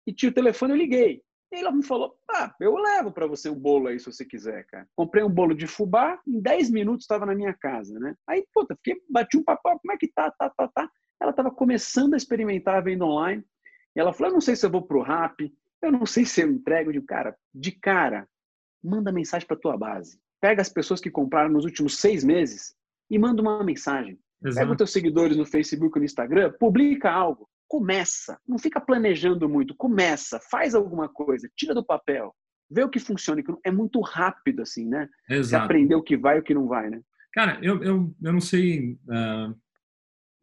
e 0.06 0.13
tinha 0.13 0.30
o 0.30 0.34
telefone, 0.34 0.74
eu 0.74 0.78
liguei. 0.78 1.24
E 1.52 1.58
ela 1.58 1.72
me 1.72 1.84
falou: 1.84 2.18
Ah, 2.32 2.54
eu 2.60 2.76
levo 2.76 3.12
para 3.12 3.28
você 3.28 3.48
um 3.48 3.60
bolo 3.60 3.88
aí 3.88 4.00
se 4.00 4.08
você 4.08 4.26
quiser, 4.26 4.66
cara. 4.66 4.88
Comprei 4.96 5.24
um 5.24 5.30
bolo 5.30 5.54
de 5.54 5.68
fubá, 5.68 6.20
em 6.28 6.42
10 6.42 6.72
minutos 6.72 7.04
estava 7.04 7.28
na 7.28 7.36
minha 7.36 7.54
casa, 7.54 8.00
né? 8.00 8.16
Aí, 8.28 8.44
puta, 8.52 8.76
fiquei, 8.76 9.00
bati 9.08 9.38
um 9.38 9.44
papo, 9.44 9.62
como 9.80 9.94
é 9.94 9.98
que 9.98 10.08
tá, 10.08 10.32
tá, 10.32 10.50
tá, 10.50 10.68
tá. 10.68 10.89
Ela 11.22 11.30
estava 11.30 11.52
começando 11.52 12.16
a 12.16 12.18
experimentar 12.18 12.76
a 12.76 12.82
venda 12.82 13.06
online. 13.06 13.44
E 13.96 14.00
ela 14.00 14.12
falou: 14.12 14.32
Eu 14.32 14.34
não 14.34 14.42
sei 14.42 14.56
se 14.56 14.66
eu 14.66 14.72
vou 14.72 14.82
pro 14.82 15.04
rap, 15.04 15.54
eu 15.82 15.92
não 15.92 16.08
sei 16.08 16.26
se 16.26 16.42
eu 16.42 16.50
entrego. 16.50 16.92
de 16.92 17.02
cara, 17.02 17.38
de 17.54 17.72
cara, 17.72 18.28
manda 18.84 19.12
mensagem 19.12 19.48
para 19.48 19.58
tua 19.58 19.78
base. 19.78 20.19
Pega 20.41 20.62
as 20.62 20.69
pessoas 20.69 21.00
que 21.00 21.10
compraram 21.10 21.52
nos 21.52 21.65
últimos 21.65 21.98
seis 21.98 22.24
meses 22.24 22.76
e 23.10 23.17
manda 23.17 23.41
uma 23.41 23.63
mensagem. 23.63 24.19
Exato. 24.43 24.56
Pega 24.60 24.72
os 24.72 24.78
teus 24.78 24.91
seguidores 24.91 25.38
no 25.38 25.46
Facebook 25.46 25.98
e 25.98 26.00
no 26.00 26.06
Instagram, 26.06 26.54
publica 26.60 27.12
algo 27.12 27.48
começa, 27.74 28.39
não 28.48 28.60
fica 28.60 28.80
planejando 28.80 29.50
muito, 29.50 29.74
começa, 29.76 30.39
faz 30.52 30.76
alguma 30.76 31.10
coisa, 31.10 31.50
tira 31.56 31.74
do 31.74 31.84
papel, 31.84 32.32
vê 32.69 32.84
o 32.84 32.89
que 32.89 33.00
funciona, 33.00 33.41
é 33.65 33.72
muito 33.72 34.00
rápido 34.00 34.62
assim, 34.62 34.88
né? 34.88 35.10
Exato. 35.28 35.48
Você 35.48 35.56
aprender 35.56 35.96
o 35.96 36.04
que 36.04 36.15
vai 36.15 36.38
e 36.38 36.39
o 36.39 36.43
que 36.43 36.54
não 36.54 36.67
vai, 36.67 36.91
né? 36.91 37.02
Cara, 37.34 37.58
eu, 37.63 37.84
eu, 37.84 38.15
eu 38.22 38.32
não 38.32 38.39
sei 38.39 38.93
uh, 39.10 39.60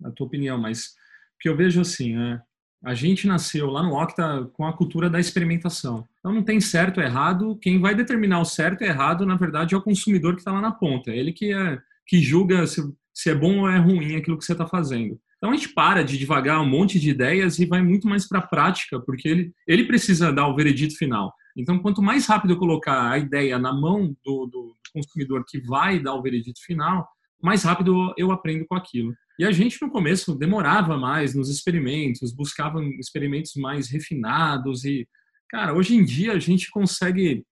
a 0.04 0.10
tua 0.10 0.26
opinião, 0.26 0.58
mas 0.58 0.86
o 0.86 1.38
que 1.38 1.48
eu 1.48 1.56
vejo 1.56 1.80
assim, 1.80 2.16
né? 2.16 2.42
A 2.82 2.94
gente 2.94 3.26
nasceu 3.26 3.70
lá 3.70 3.82
no 3.82 3.94
Octa 3.94 4.50
com 4.54 4.66
a 4.66 4.72
cultura 4.72 5.10
da 5.10 5.20
experimentação. 5.20 6.08
Então 6.18 6.32
não 6.32 6.42
tem 6.42 6.60
certo 6.60 6.98
ou 6.98 7.04
errado. 7.04 7.58
Quem 7.60 7.78
vai 7.78 7.94
determinar 7.94 8.40
o 8.40 8.44
certo 8.44 8.82
e 8.82 8.86
errado, 8.86 9.26
na 9.26 9.36
verdade, 9.36 9.74
é 9.74 9.78
o 9.78 9.82
consumidor 9.82 10.34
que 10.34 10.40
está 10.40 10.52
lá 10.52 10.60
na 10.60 10.72
ponta. 10.72 11.10
É 11.10 11.18
ele 11.18 11.32
que, 11.32 11.52
é, 11.52 11.78
que 12.06 12.20
julga 12.22 12.66
se, 12.66 12.82
se 13.12 13.30
é 13.30 13.34
bom 13.34 13.60
ou 13.60 13.68
é 13.68 13.78
ruim 13.78 14.16
aquilo 14.16 14.38
que 14.38 14.44
você 14.44 14.52
está 14.52 14.66
fazendo. 14.66 15.20
Então 15.36 15.50
a 15.50 15.54
gente 15.54 15.70
para 15.70 16.04
de 16.04 16.18
devagar 16.18 16.60
um 16.60 16.68
monte 16.68 17.00
de 17.00 17.10
ideias 17.10 17.58
e 17.58 17.66
vai 17.66 17.82
muito 17.82 18.06
mais 18.06 18.28
para 18.28 18.40
a 18.40 18.46
prática, 18.46 19.00
porque 19.00 19.28
ele, 19.28 19.52
ele 19.66 19.84
precisa 19.84 20.32
dar 20.32 20.46
o 20.46 20.54
veredito 20.54 20.96
final. 20.96 21.32
Então, 21.56 21.78
quanto 21.78 22.02
mais 22.02 22.26
rápido 22.26 22.52
eu 22.52 22.58
colocar 22.58 23.10
a 23.10 23.18
ideia 23.18 23.58
na 23.58 23.72
mão 23.72 24.14
do, 24.24 24.46
do 24.46 24.76
consumidor 24.92 25.44
que 25.46 25.60
vai 25.60 25.98
dar 25.98 26.14
o 26.14 26.22
veredito 26.22 26.60
final, 26.64 27.08
mais 27.42 27.62
rápido 27.62 28.12
eu 28.16 28.30
aprendo 28.32 28.66
com 28.66 28.74
aquilo. 28.74 29.14
E 29.38 29.44
a 29.44 29.50
gente, 29.52 29.80
no 29.80 29.90
começo, 29.90 30.34
demorava 30.34 30.98
mais 30.98 31.34
nos 31.34 31.48
experimentos, 31.48 32.32
buscava 32.32 32.84
experimentos 32.98 33.54
mais 33.56 33.88
refinados. 33.88 34.84
E, 34.84 35.08
cara, 35.48 35.74
hoje 35.74 35.96
em 35.96 36.04
dia 36.04 36.32
a 36.32 36.38
gente 36.38 36.70
consegue, 36.70 37.44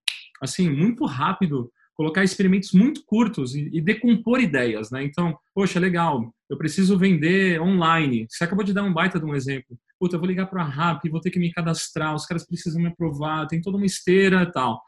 assim, 0.43 0.69
muito 0.69 1.05
rápido 1.07 1.71
colocar 1.99 2.23
experimentos 2.23 2.73
muito 2.73 3.03
curtos 3.05 3.57
e, 3.57 3.71
e, 3.73 3.81
decompor 3.81 4.39
ideias, 4.39 4.89
né? 4.91 5.03
Então, 5.03 5.37
poxa, 5.53 5.81
legal, 5.81 6.33
eu 6.49 6.57
preciso 6.57 6.97
vender 6.97 7.61
online. 7.61 8.27
Você 8.31 8.45
acabou 8.45 8.65
de 8.65 8.73
dar 8.73 8.85
um 8.85 8.93
baita 8.93 9.19
de 9.19 9.25
um 9.25 9.35
exemplo. 9.35 9.77
Puta, 9.99 10.15
eu 10.15 10.21
vou 10.21 10.29
ligar 10.29 10.47
para 10.47 10.63
a 10.63 10.69
RAP, 10.69 11.09
vou 11.11 11.21
ter 11.21 11.31
que 11.31 11.41
me 11.41 11.53
cadastrar, 11.53 12.15
os 12.15 12.25
caras 12.25 12.47
precisam 12.47 12.81
me 12.81 12.87
aprovar, 12.87 13.49
tem 13.49 13.61
toda 13.61 13.77
uma 13.77 13.87
esteira 13.87 14.51
tal. 14.53 14.81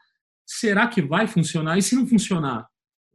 Será 0.47 0.87
que 0.87 1.01
vai 1.01 1.27
funcionar? 1.27 1.77
E 1.77 1.81
se 1.81 1.95
não 1.95 2.07
funcionar? 2.07 2.65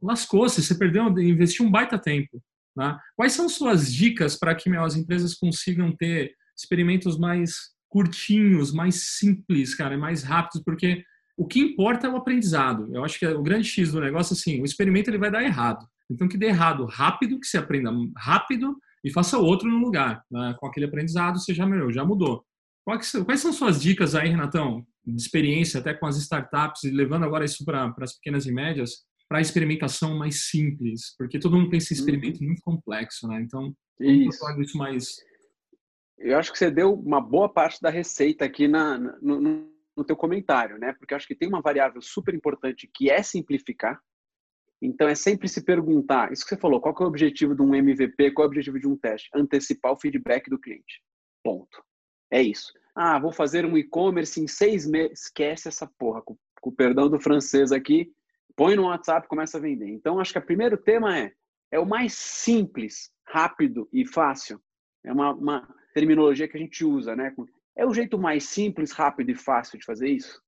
Lascou-se, 0.01 0.61
você 0.61 0.75
perdeu, 0.75 1.07
investiu 1.19 1.65
um 1.65 1.71
baita 1.71 1.97
tempo. 1.97 2.41
Né? 2.75 2.97
Quais 3.15 3.33
são 3.33 3.49
suas 3.49 3.91
dicas 3.91 4.37
para 4.37 4.53
que 4.53 4.69
as 4.75 4.95
empresas 4.95 5.33
consigam 5.33 5.95
ter 5.95 6.33
experimentos 6.55 7.17
mais 7.17 7.75
curtinhos, 7.89 8.71
mais 8.71 9.17
simples, 9.17 9.73
cara, 9.73 9.97
mais 9.97 10.23
rápidos? 10.23 10.61
Porque 10.63 11.03
o 11.35 11.45
que 11.45 11.59
importa 11.59 12.07
é 12.07 12.09
o 12.09 12.17
aprendizado. 12.17 12.93
Eu 12.93 13.03
acho 13.03 13.17
que 13.17 13.25
é 13.25 13.29
o 13.29 13.41
grande 13.41 13.67
X 13.67 13.91
do 13.91 14.01
negócio, 14.01 14.33
assim, 14.33 14.61
o 14.61 14.65
experimento 14.65 15.09
ele 15.09 15.17
vai 15.17 15.31
dar 15.31 15.43
errado. 15.43 15.87
Então, 16.09 16.27
que 16.27 16.37
dê 16.37 16.47
errado 16.47 16.85
rápido, 16.85 17.39
que 17.39 17.47
se 17.47 17.57
aprenda 17.57 17.91
rápido 18.15 18.77
e 19.03 19.11
faça 19.11 19.37
outro 19.37 19.69
no 19.69 19.77
lugar. 19.77 20.23
Né? 20.31 20.55
Com 20.59 20.67
aquele 20.67 20.85
aprendizado, 20.85 21.39
você 21.39 21.53
já 21.53 21.65
melhorou, 21.65 21.91
já 21.91 22.05
mudou. 22.05 22.45
Quais 22.85 23.41
são 23.41 23.51
suas 23.51 23.81
dicas 23.81 24.15
aí, 24.15 24.29
Renatão, 24.29 24.85
de 25.05 25.21
experiência, 25.21 25.79
até 25.79 25.93
com 25.93 26.05
as 26.05 26.17
startups, 26.17 26.83
levando 26.83 27.25
agora 27.25 27.43
isso 27.43 27.65
para 27.65 27.93
as 27.99 28.13
pequenas 28.13 28.45
e 28.45 28.51
médias, 28.51 29.05
para 29.27 29.39
a 29.39 29.41
experimentação 29.41 30.17
mais 30.17 30.47
simples? 30.49 31.15
Porque 31.17 31.39
todo 31.39 31.55
mundo 31.57 31.69
pensa 31.69 31.93
em 31.93 31.97
experimento 31.97 32.39
uhum. 32.39 32.47
muito 32.47 32.61
complexo, 32.61 33.27
né? 33.27 33.41
Então, 33.41 33.73
isso. 33.99 34.39
vamos 34.39 34.67
isso 34.67 34.77
mais... 34.77 35.15
Eu 36.17 36.37
acho 36.37 36.51
que 36.51 36.57
você 36.57 36.71
deu 36.71 36.93
uma 36.93 37.21
boa 37.21 37.47
parte 37.47 37.79
da 37.79 37.91
receita 37.91 38.43
aqui 38.43 38.67
na, 38.67 38.97
no 39.21 39.69
no 39.97 40.03
teu 40.03 40.15
comentário, 40.15 40.77
né? 40.77 40.93
Porque 40.93 41.13
eu 41.13 41.15
acho 41.15 41.27
que 41.27 41.35
tem 41.35 41.49
uma 41.49 41.61
variável 41.61 41.99
super 42.01 42.35
importante 42.35 42.87
que 42.93 43.09
é 43.09 43.23
simplificar. 43.23 43.99
Então 44.79 45.07
é 45.07 45.15
sempre 45.15 45.49
se 45.49 45.63
perguntar, 45.63 46.31
isso 46.31 46.43
que 46.43 46.49
você 46.49 46.61
falou, 46.61 46.79
qual 46.79 46.95
é 46.99 47.03
o 47.03 47.07
objetivo 47.07 47.55
de 47.55 47.63
um 47.63 47.73
MVP, 47.73 48.31
qual 48.31 48.43
é 48.43 48.47
o 48.47 48.51
objetivo 48.51 48.79
de 48.79 48.87
um 48.87 48.95
teste? 48.95 49.27
Antecipar 49.33 49.91
o 49.91 49.99
feedback 49.99 50.51
do 50.51 50.59
cliente. 50.59 51.01
Ponto. 51.43 51.83
É 52.31 52.43
isso. 52.43 52.71
Ah, 52.95 53.17
vou 53.17 53.31
fazer 53.31 53.65
um 53.65 53.75
e-commerce 53.75 54.39
em 54.39 54.47
seis 54.47 54.85
meses. 54.85 55.23
Esquece 55.23 55.67
essa 55.67 55.87
porra, 55.97 56.21
com, 56.21 56.37
com 56.61 56.69
o 56.69 56.75
perdão 56.75 57.09
do 57.09 57.19
francês 57.19 57.71
aqui. 57.71 58.11
Põe 58.57 58.75
no 58.75 58.87
WhatsApp, 58.87 59.27
começa 59.27 59.57
a 59.57 59.61
vender. 59.61 59.87
Então 59.87 60.19
acho 60.19 60.33
que 60.33 60.39
o 60.39 60.45
primeiro 60.45 60.75
tema 60.75 61.17
é 61.17 61.31
é 61.71 61.79
o 61.79 61.85
mais 61.85 62.13
simples, 62.13 63.11
rápido 63.25 63.87
e 63.91 64.05
fácil. 64.05 64.59
É 65.03 65.11
uma, 65.11 65.33
uma 65.33 65.75
terminologia 65.93 66.47
que 66.47 66.57
a 66.57 66.59
gente 66.59 66.83
usa, 66.83 67.15
né? 67.15 67.33
É 67.75 67.85
o 67.85 67.93
jeito 67.93 68.17
mais 68.17 68.45
simples, 68.45 68.91
rápido 68.91 69.31
e 69.31 69.35
fácil 69.35 69.77
de 69.77 69.85
fazer 69.85 70.09
isso. 70.09 70.41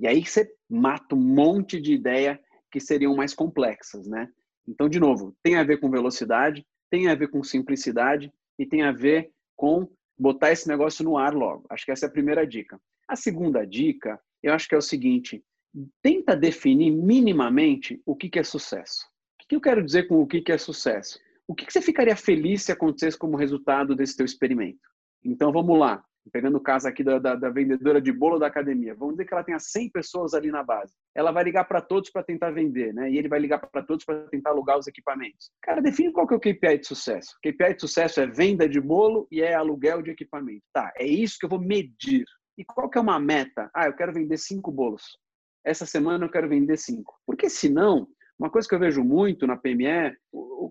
E 0.00 0.06
aí 0.06 0.24
você 0.24 0.50
mata 0.68 1.14
um 1.14 1.20
monte 1.20 1.80
de 1.80 1.92
ideia 1.92 2.40
que 2.70 2.80
seriam 2.80 3.14
mais 3.14 3.34
complexas, 3.34 4.06
né? 4.06 4.28
Então, 4.66 4.88
de 4.88 4.98
novo, 4.98 5.36
tem 5.42 5.56
a 5.56 5.64
ver 5.64 5.78
com 5.78 5.90
velocidade, 5.90 6.64
tem 6.90 7.08
a 7.08 7.14
ver 7.14 7.28
com 7.28 7.42
simplicidade 7.42 8.32
e 8.58 8.64
tem 8.64 8.82
a 8.82 8.92
ver 8.92 9.30
com 9.56 9.88
botar 10.18 10.52
esse 10.52 10.68
negócio 10.68 11.04
no 11.04 11.18
ar 11.18 11.34
logo. 11.34 11.66
Acho 11.68 11.84
que 11.84 11.92
essa 11.92 12.06
é 12.06 12.08
a 12.08 12.12
primeira 12.12 12.46
dica. 12.46 12.80
A 13.08 13.16
segunda 13.16 13.66
dica, 13.66 14.18
eu 14.42 14.54
acho 14.54 14.68
que 14.68 14.74
é 14.74 14.78
o 14.78 14.82
seguinte: 14.82 15.44
tenta 16.02 16.36
definir 16.36 16.90
minimamente 16.90 18.00
o 18.04 18.14
que 18.16 18.38
é 18.38 18.42
sucesso. 18.42 19.06
O 19.42 19.48
que 19.48 19.56
eu 19.56 19.60
quero 19.60 19.84
dizer 19.84 20.08
com 20.08 20.20
o 20.22 20.26
que 20.26 20.42
é 20.50 20.58
sucesso? 20.58 21.18
O 21.46 21.54
que 21.54 21.70
você 21.70 21.82
ficaria 21.82 22.16
feliz 22.16 22.62
se 22.62 22.72
acontecesse 22.72 23.18
como 23.18 23.36
resultado 23.36 23.94
desse 23.94 24.16
teu 24.16 24.24
experimento? 24.24 24.80
Então, 25.24 25.52
vamos 25.52 25.78
lá 25.78 26.02
pegando 26.30 26.56
o 26.56 26.60
caso 26.60 26.86
aqui 26.86 27.02
da, 27.02 27.18
da, 27.18 27.34
da, 27.34 27.50
vendedora 27.50 28.00
de 28.00 28.12
bolo 28.12 28.38
da 28.38 28.46
academia, 28.46 28.94
vamos 28.94 29.14
dizer 29.14 29.26
que 29.26 29.34
ela 29.34 29.42
tenha 29.42 29.58
100 29.58 29.90
pessoas 29.90 30.34
ali 30.34 30.50
na 30.50 30.62
base. 30.62 30.92
Ela 31.14 31.32
vai 31.32 31.42
ligar 31.42 31.64
para 31.64 31.80
todos 31.80 32.10
para 32.10 32.22
tentar 32.22 32.50
vender, 32.50 32.92
né? 32.92 33.10
E 33.10 33.18
ele 33.18 33.28
vai 33.28 33.40
ligar 33.40 33.58
para 33.58 33.82
todos 33.82 34.04
para 34.04 34.26
tentar 34.28 34.50
alugar 34.50 34.78
os 34.78 34.86
equipamentos. 34.86 35.50
Cara, 35.62 35.80
define 35.80 36.12
qual 36.12 36.26
que 36.26 36.34
é 36.34 36.36
o 36.36 36.40
KPI 36.40 36.78
de 36.78 36.86
sucesso. 36.86 37.36
KPI 37.42 37.74
de 37.74 37.80
sucesso 37.80 38.20
é 38.20 38.26
venda 38.26 38.68
de 38.68 38.80
bolo 38.80 39.26
e 39.30 39.40
é 39.42 39.54
aluguel 39.54 40.02
de 40.02 40.10
equipamento. 40.10 40.62
Tá, 40.72 40.92
é 40.96 41.06
isso 41.06 41.36
que 41.38 41.46
eu 41.46 41.50
vou 41.50 41.60
medir. 41.60 42.24
E 42.56 42.64
qual 42.64 42.88
que 42.88 42.98
é 42.98 43.00
uma 43.00 43.18
meta? 43.18 43.70
Ah, 43.74 43.86
eu 43.86 43.94
quero 43.94 44.12
vender 44.12 44.36
cinco 44.36 44.70
bolos. 44.70 45.18
Essa 45.64 45.86
semana 45.86 46.24
eu 46.24 46.30
quero 46.30 46.48
vender 46.48 46.76
cinco. 46.76 47.14
Porque 47.26 47.48
senão, 47.48 48.08
uma 48.38 48.50
coisa 48.50 48.68
que 48.68 48.74
eu 48.74 48.78
vejo 48.78 49.02
muito 49.04 49.46
na 49.46 49.56
PME, 49.56 50.16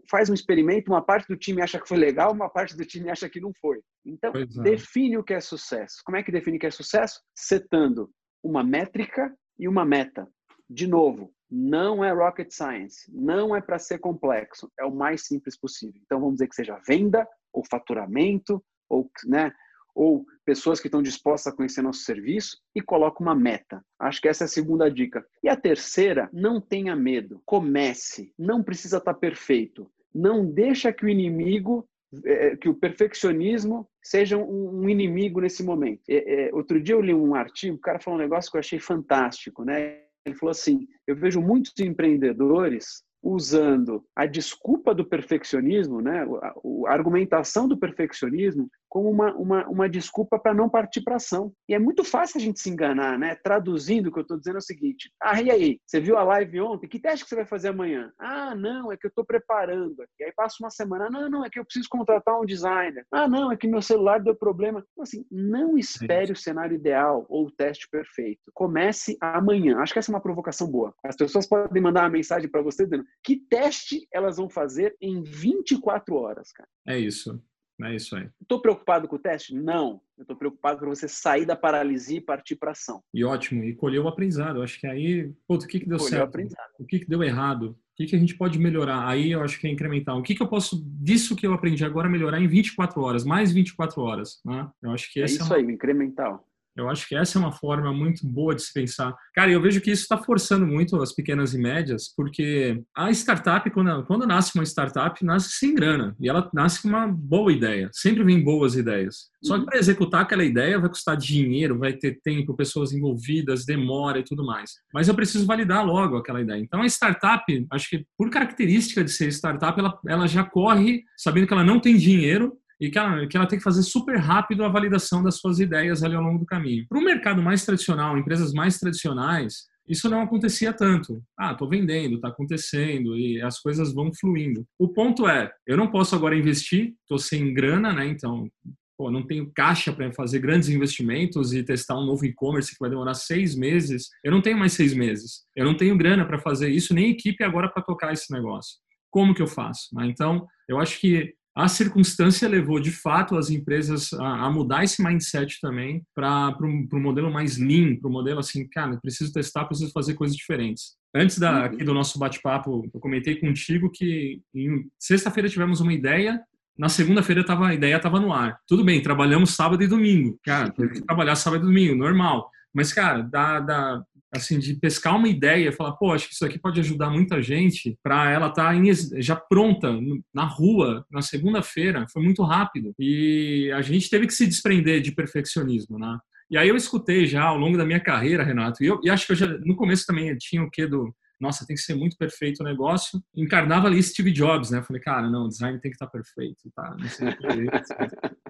faz 0.10 0.30
um 0.30 0.34
experimento, 0.34 0.92
uma 0.92 1.02
parte 1.02 1.28
do 1.28 1.38
time 1.38 1.62
acha 1.62 1.80
que 1.80 1.88
foi 1.88 1.98
legal, 1.98 2.34
uma 2.34 2.50
parte 2.50 2.76
do 2.76 2.86
time 2.86 3.10
acha 3.10 3.30
que 3.30 3.40
não 3.40 3.52
foi. 3.62 3.80
Então, 4.06 4.32
é. 4.36 4.46
define 4.46 5.18
o 5.18 5.24
que 5.24 5.34
é 5.34 5.40
sucesso. 5.40 6.02
Como 6.06 6.18
é 6.18 6.24
que 6.24 6.32
define 6.32 6.58
o 6.58 6.60
que 6.60 6.68
é 6.68 6.72
sucesso? 6.72 7.22
Setando 7.36 8.10
uma 8.44 8.64
métrica 8.64 9.34
e 9.58 9.68
uma 9.68 9.86
meta. 9.86 10.28
De 10.70 10.88
novo, 10.88 11.34
não 11.50 12.04
é 12.04 12.12
rocket 12.12 12.50
science, 12.52 13.12
não 13.14 13.56
é 13.56 13.62
para 13.62 13.78
ser 13.78 14.00
complexo, 14.00 14.72
é 14.80 14.86
o 14.86 14.96
mais 14.96 15.26
simples 15.26 15.58
possível. 15.60 16.02
Então, 16.06 16.20
vamos 16.20 16.36
dizer 16.36 16.48
que 16.48 16.56
seja 16.56 16.80
venda, 16.88 17.28
ou 17.52 17.64
faturamento, 17.70 18.64
ou 18.90 19.10
né, 19.26 19.52
ou 19.94 20.26
pessoas 20.46 20.80
que 20.80 20.88
estão 20.88 21.02
dispostas 21.02 21.54
a 21.54 21.56
conhecer 21.56 21.82
nosso 21.82 22.02
serviço 22.02 22.58
e 22.76 22.82
coloca 22.82 23.22
uma 23.22 23.36
meta. 23.36 23.84
Acho 24.00 24.22
que 24.22 24.28
essa 24.28 24.44
é 24.44 24.46
a 24.46 24.50
segunda 24.50 24.90
dica. 24.90 25.26
E 25.44 25.50
a 25.50 25.56
terceira, 25.56 26.30
não 26.34 26.60
tenha 26.60 26.96
medo. 26.96 27.42
Comece. 27.46 28.34
Não 28.38 28.64
precisa 28.64 28.98
estar 28.98 29.14
perfeito. 29.14 29.90
Não 30.14 30.46
deixa 30.46 30.92
que 30.92 31.06
o 31.06 31.10
inimigo, 31.10 31.88
é, 32.26 32.56
que 32.58 32.68
o 32.68 32.74
perfeccionismo 32.74 33.88
seja 34.02 34.38
um 34.38 34.90
inimigo 34.90 35.40
nesse 35.40 35.64
momento. 35.64 36.02
É, 36.10 36.48
é, 36.48 36.54
outro 36.54 36.82
dia 36.82 36.96
eu 36.96 37.02
li 37.02 37.14
um 37.14 37.36
artigo, 37.36 37.78
o 37.78 37.82
cara 37.82 38.00
falou 38.00 38.20
um 38.20 38.22
negócio 38.22 38.52
que 38.52 38.58
eu 38.58 38.60
achei 38.60 38.80
fantástico, 38.80 39.64
né? 39.64 40.02
Ele 40.26 40.36
falou 40.36 40.52
assim: 40.52 40.88
eu 41.08 41.16
vejo 41.16 41.42
muitos 41.42 41.74
empreendedores 41.80 43.04
usando 43.22 44.04
a 44.16 44.26
desculpa 44.26 44.94
do 44.94 45.06
perfeccionismo, 45.06 46.02
né, 46.02 46.26
a, 46.42 46.90
a 46.90 46.94
argumentação 46.94 47.68
do 47.68 47.78
perfeccionismo 47.78 48.70
como 48.92 49.10
uma, 49.10 49.34
uma, 49.36 49.68
uma 49.70 49.90
desculpa 49.90 50.38
para 50.38 50.54
não 50.54 50.68
partir 50.68 51.02
para 51.02 51.16
ação. 51.16 51.54
E 51.70 51.74
é 51.74 51.80
muito 51.80 52.04
fácil 52.04 52.38
a 52.38 52.42
gente 52.42 52.60
se 52.60 52.70
enganar, 52.70 53.18
né? 53.18 53.36
Traduzindo 53.36 54.08
o 54.08 54.12
que 54.12 54.20
eu 54.20 54.24
estou 54.24 54.38
dizendo 54.38 54.56
é 54.56 54.58
o 54.58 54.62
seguinte: 54.62 55.10
ah, 55.22 55.42
e 55.42 55.50
aí? 55.50 55.80
Você 55.86 56.02
viu 56.02 56.18
a 56.18 56.24
live 56.24 56.60
ontem? 56.60 56.90
Que 56.90 57.00
teste 57.00 57.24
que 57.24 57.30
você 57.30 57.38
vai 57.38 57.46
fazer 57.46 57.70
amanhã? 57.70 58.12
Ah, 58.20 58.54
não, 58.54 58.92
é 58.92 58.98
que 58.98 59.08
eu 59.08 59.10
estou 59.10 59.24
preparando 59.24 60.02
aqui. 60.02 60.26
Aí 60.26 60.34
passa 60.36 60.58
uma 60.60 60.70
semana, 60.70 61.10
não, 61.10 61.30
não, 61.30 61.46
é 61.46 61.50
que 61.50 61.58
eu 61.58 61.64
preciso 61.64 61.88
contratar 61.90 62.38
um 62.38 62.46
designer. 62.46 63.06
Ah, 63.10 63.30
não, 63.30 63.50
é 63.50 63.56
que 63.56 63.66
meu 63.66 63.82
celular 63.82 64.20
deu 64.20 64.36
problema. 64.36 64.84
Então, 64.92 65.04
assim, 65.04 65.26
não 65.32 65.78
espere 65.78 66.34
o 66.34 66.36
cenário 66.36 66.76
ideal 66.76 67.26
ou 67.30 67.46
o 67.46 67.52
teste 67.52 67.88
perfeito. 67.90 68.42
Comece 68.54 69.16
amanhã. 69.22 69.78
Acho 69.78 69.94
que 69.94 70.00
essa 70.00 70.12
é 70.12 70.16
uma 70.16 70.22
provocação 70.22 70.70
boa. 70.70 70.94
As 71.06 71.16
pessoas 71.16 71.48
podem 71.48 71.82
mandar 71.82 72.04
uma 72.04 72.10
mensagem 72.10 72.50
para 72.50 72.62
você 72.62 72.84
dizendo 72.84 73.06
que 73.24 73.36
teste 73.36 74.08
elas 74.12 74.38
vão 74.38 74.50
fazer 74.50 74.96
em 75.02 75.22
24 75.24 76.16
horas, 76.16 76.52
cara. 76.52 76.70
É 76.88 76.98
isso. 76.98 77.42
É 77.84 77.96
isso 77.96 78.16
aí. 78.16 78.30
Estou 78.42 78.62
preocupado 78.62 79.08
com 79.08 79.16
o 79.16 79.20
teste? 79.20 79.56
Não. 79.56 80.02
Eu 80.18 80.22
estou 80.22 80.36
preocupado 80.36 80.80
para 80.80 80.90
você 80.90 81.08
sair 81.08 81.46
da 81.46 81.56
paralisia 81.56 82.18
e 82.18 82.22
partir 82.22 82.56
para 82.56 82.72
ação. 82.72 83.04
E 83.14 83.24
ótimo. 83.24 83.64
E 83.64 83.74
colher 83.74 84.00
o 84.00 84.08
aprendizado. 84.08 84.58
Eu 84.58 84.64
acho 84.64 84.80
que 84.80 84.86
aí, 84.86 85.32
pô, 85.48 85.56
o 85.56 85.60
que, 85.60 85.80
que 85.80 85.90
deu 85.90 85.98
colher 85.98 86.10
certo? 86.10 86.38
O, 86.80 86.84
o 86.84 86.86
que, 86.86 87.00
que 87.00 87.08
deu 87.08 87.24
errado? 87.24 87.72
O 87.72 87.96
que, 87.96 88.06
que 88.06 88.16
a 88.16 88.20
gente 88.20 88.38
pode 88.38 88.60
melhorar? 88.60 89.08
Aí 89.08 89.32
eu 89.32 89.42
acho 89.42 89.60
que 89.60 89.68
é 89.68 89.72
incremental. 89.72 90.20
O 90.20 90.24
que, 90.24 90.36
que 90.36 90.44
eu 90.44 90.48
posso, 90.48 90.84
disso 90.86 91.36
que 91.36 91.46
eu 91.46 91.54
aprendi 91.54 91.84
agora, 91.84 92.10
melhorar 92.10 92.40
em 92.40 92.48
24 92.48 93.02
horas? 93.02 93.24
Mais 93.24 93.52
24 93.52 94.02
horas. 94.02 94.40
Né? 94.46 94.70
Eu 94.82 94.92
acho 94.92 95.12
que 95.12 95.22
é 95.22 95.26
isso 95.26 95.42
é 95.42 95.46
uma... 95.46 95.56
aí, 95.56 95.64
incremental. 95.64 96.48
Eu 96.76 96.90
acho 96.90 97.08
que 97.08 97.16
essa 97.16 97.38
é 97.38 97.40
uma 97.40 97.52
forma 97.52 97.94
muito 97.94 98.26
boa 98.26 98.56
de 98.56 98.62
se 98.62 98.74
pensar. 98.74 99.14
Cara, 99.34 99.52
eu 99.52 99.62
vejo 99.62 99.82
que 99.82 99.92
isso 99.92 100.04
está 100.04 100.18
forçando 100.18 100.66
muito 100.66 101.02
as 101.02 101.14
pequenas 101.14 101.54
e 101.54 101.58
médias, 101.58 102.14
porque 102.16 102.82
a 102.96 103.12
startup, 103.12 103.70
quando, 103.72 104.04
quando 104.06 104.28
nasce 104.28 104.56
uma 104.56 104.64
startup, 104.64 105.24
nasce 105.26 105.52
sem 105.52 105.76
grana. 105.76 106.16
E 106.20 106.30
ela 106.30 106.50
nasce 106.54 106.82
com 106.82 106.88
uma 106.88 107.08
boa 107.08 107.52
ideia. 107.52 107.90
Sempre 107.92 108.24
vem 108.24 108.44
boas 108.44 108.76
ideias. 108.76 109.32
Só 109.44 109.56
que 109.56 109.62
uhum. 109.62 109.66
para 109.66 109.80
executar 109.80 110.22
aquela 110.22 110.44
ideia 110.44 110.80
vai 110.80 110.90
custar 110.90 111.18
dinheiro, 111.18 111.78
vai 111.78 111.94
ter 111.94 112.20
tempo, 112.24 112.56
pessoas 112.56 112.94
envolvidas, 112.94 113.66
demora 113.66 114.20
e 114.20 114.24
tudo 114.24 114.46
mais. 114.46 114.72
Mas 114.94 115.08
eu 115.08 115.16
preciso 115.16 115.46
validar 115.46 115.86
logo 115.86 116.18
aquela 116.18 116.42
ideia. 116.42 116.60
Então 116.60 116.82
a 116.82 116.86
startup, 116.86 117.68
acho 117.72 117.90
que 117.90 118.06
por 118.18 118.30
característica 118.30 119.04
de 119.04 119.12
ser 119.12 119.30
startup, 119.30 119.78
ela, 119.80 120.00
ela 120.08 120.28
já 120.28 120.44
corre 120.44 121.04
sabendo 121.18 121.48
que 121.48 121.54
ela 121.54 121.64
não 121.64 121.80
tem 121.80 121.98
dinheiro 121.98 122.58
e 122.82 122.90
que 122.90 122.98
ela, 122.98 123.28
que 123.28 123.38
ela 123.38 123.46
tem 123.46 123.60
que 123.60 123.64
fazer 123.64 123.84
super 123.84 124.18
rápido 124.18 124.66
a 124.66 124.70
validação 124.70 125.22
das 125.22 125.36
suas 125.36 125.60
ideias 125.60 126.02
ali 126.02 126.16
ao 126.16 126.24
longo 126.24 126.40
do 126.40 126.46
caminho. 126.48 126.84
Para 126.90 126.98
o 126.98 127.04
mercado 127.04 127.40
mais 127.40 127.64
tradicional, 127.64 128.18
empresas 128.18 128.52
mais 128.52 128.80
tradicionais, 128.80 129.70
isso 129.88 130.10
não 130.10 130.22
acontecia 130.22 130.74
tanto. 130.74 131.22
Ah, 131.38 131.52
estou 131.52 131.70
vendendo, 131.70 132.16
está 132.16 132.30
acontecendo 132.30 133.16
e 133.16 133.40
as 133.40 133.60
coisas 133.60 133.94
vão 133.94 134.12
fluindo. 134.12 134.66
O 134.80 134.88
ponto 134.88 135.28
é, 135.28 135.52
eu 135.68 135.78
não 135.78 135.92
posso 135.92 136.16
agora 136.16 136.36
investir, 136.36 136.96
estou 137.02 137.20
sem 137.20 137.54
grana, 137.54 137.94
né? 137.94 138.08
Então, 138.08 138.50
pô, 138.98 139.12
não 139.12 139.28
tenho 139.28 139.52
caixa 139.54 139.94
para 139.94 140.12
fazer 140.14 140.40
grandes 140.40 140.70
investimentos 140.70 141.54
e 141.54 141.62
testar 141.62 142.00
um 142.00 142.06
novo 142.06 142.26
e-commerce 142.26 142.72
que 142.72 142.80
vai 142.80 142.90
demorar 142.90 143.14
seis 143.14 143.56
meses. 143.56 144.10
Eu 144.24 144.32
não 144.32 144.42
tenho 144.42 144.58
mais 144.58 144.74
seis 144.74 144.96
meses. 144.96 145.44
Eu 145.56 145.66
não 145.66 145.78
tenho 145.78 145.96
grana 145.96 146.26
para 146.26 146.40
fazer 146.40 146.70
isso, 146.70 146.96
nem 146.96 147.12
equipe 147.12 147.44
agora 147.44 147.70
para 147.70 147.84
tocar 147.84 148.12
esse 148.12 148.34
negócio. 148.34 148.78
Como 149.12 149.36
que 149.36 149.42
eu 149.42 149.48
faço? 149.48 149.90
Né? 149.94 150.08
Então, 150.08 150.48
eu 150.68 150.80
acho 150.80 151.00
que 151.00 151.36
a 151.56 151.68
circunstância 151.68 152.48
levou 152.48 152.80
de 152.80 152.92
fato 152.92 153.38
as 153.38 153.50
empresas 153.50 154.14
a, 154.14 154.46
a 154.46 154.50
mudar 154.50 154.84
esse 154.84 155.04
mindset 155.04 155.60
também 155.60 156.02
para 156.16 156.56
o 156.62 157.00
modelo 157.00 157.32
mais 157.32 157.58
lean, 157.58 157.98
para 157.98 158.10
o 158.10 158.12
modelo 158.12 158.40
assim, 158.40 158.68
cara, 158.70 158.98
preciso 159.02 159.34
testar, 159.34 159.66
preciso 159.66 159.92
fazer 159.92 160.14
coisas 160.14 160.36
diferentes. 160.36 160.96
Antes 161.14 161.38
da, 161.38 161.52
uhum. 161.52 161.66
aqui 161.66 161.84
do 161.84 161.94
nosso 161.94 162.18
bate-papo, 162.18 162.90
eu 162.94 163.00
comentei 163.00 163.36
contigo 163.36 163.92
que 163.92 164.42
em 164.56 164.90
sexta-feira 164.98 165.50
tivemos 165.50 165.82
uma 165.82 165.94
ideia, 165.94 166.42
na 166.78 166.88
segunda-feira 166.88 167.46
tava, 167.46 167.68
a 167.68 167.74
ideia 167.74 167.98
estava 167.98 168.20
no 168.20 168.32
ar. 168.32 168.58
Tudo 168.66 168.84
bem, 168.84 169.02
trabalhamos 169.02 169.52
sábado 169.52 169.84
e 169.84 169.88
domingo. 169.88 170.40
Cara, 170.44 170.72
teve 170.72 170.94
que 170.94 171.02
trabalhar 171.02 171.36
sábado 171.36 171.64
e 171.64 171.68
domingo, 171.68 171.96
normal. 171.96 172.50
Mas, 172.74 172.94
cara, 172.94 173.22
da, 173.22 173.60
da, 173.60 174.04
assim, 174.34 174.58
de 174.58 174.76
pescar 174.76 175.18
uma 175.18 175.28
ideia, 175.28 175.72
falar, 175.72 175.94
pô, 175.94 176.14
acho 176.14 176.28
que 176.28 176.34
isso 176.34 176.46
aqui 176.46 176.58
pode 176.58 176.80
ajudar 176.80 177.10
muita 177.10 177.42
gente 177.42 177.98
para 178.02 178.32
ela 178.32 178.48
estar 178.48 178.74
tá 178.74 179.20
já 179.20 179.36
pronta 179.36 179.94
na 180.34 180.46
rua 180.46 181.06
na 181.12 181.22
segunda-feira, 181.22 182.06
foi 182.12 182.24
muito 182.24 182.44
rápido. 182.44 182.94
E 182.98 183.72
a 183.76 183.82
gente 183.82 184.10
teve 184.10 184.28
que 184.28 184.34
se 184.34 184.48
desprender 184.48 185.02
de 185.02 185.12
perfeccionismo, 185.12 186.00
né? 186.00 186.18
E 186.50 186.58
aí 186.58 186.68
eu 186.68 186.76
escutei 186.76 187.26
já 187.26 187.44
ao 187.44 187.58
longo 187.58 187.78
da 187.78 187.86
minha 187.86 188.00
carreira, 188.00 188.44
Renato, 188.44 188.84
e, 188.84 188.88
eu, 188.88 189.00
e 189.04 189.10
acho 189.10 189.26
que 189.26 189.32
eu 189.32 189.38
já, 189.38 189.48
no 189.48 189.76
começo 189.76 190.06
também 190.06 190.36
tinha 190.38 190.62
o 190.62 190.70
quê 190.70 190.86
do, 190.86 191.14
nossa, 191.42 191.66
tem 191.66 191.76
que 191.76 191.82
ser 191.82 191.96
muito 191.96 192.16
perfeito 192.16 192.62
o 192.62 192.64
negócio. 192.64 193.20
Encarnava 193.36 193.88
ali 193.88 194.02
Steve 194.02 194.32
Jobs, 194.32 194.70
né? 194.70 194.84
falei, 194.84 195.02
cara, 195.02 195.28
não, 195.28 195.46
o 195.46 195.50
design 195.50 195.80
tem 195.80 195.90
que 195.90 195.96
estar 195.96 196.06
tá 196.06 196.12
perfeito, 196.12 196.70
tá? 196.76 196.96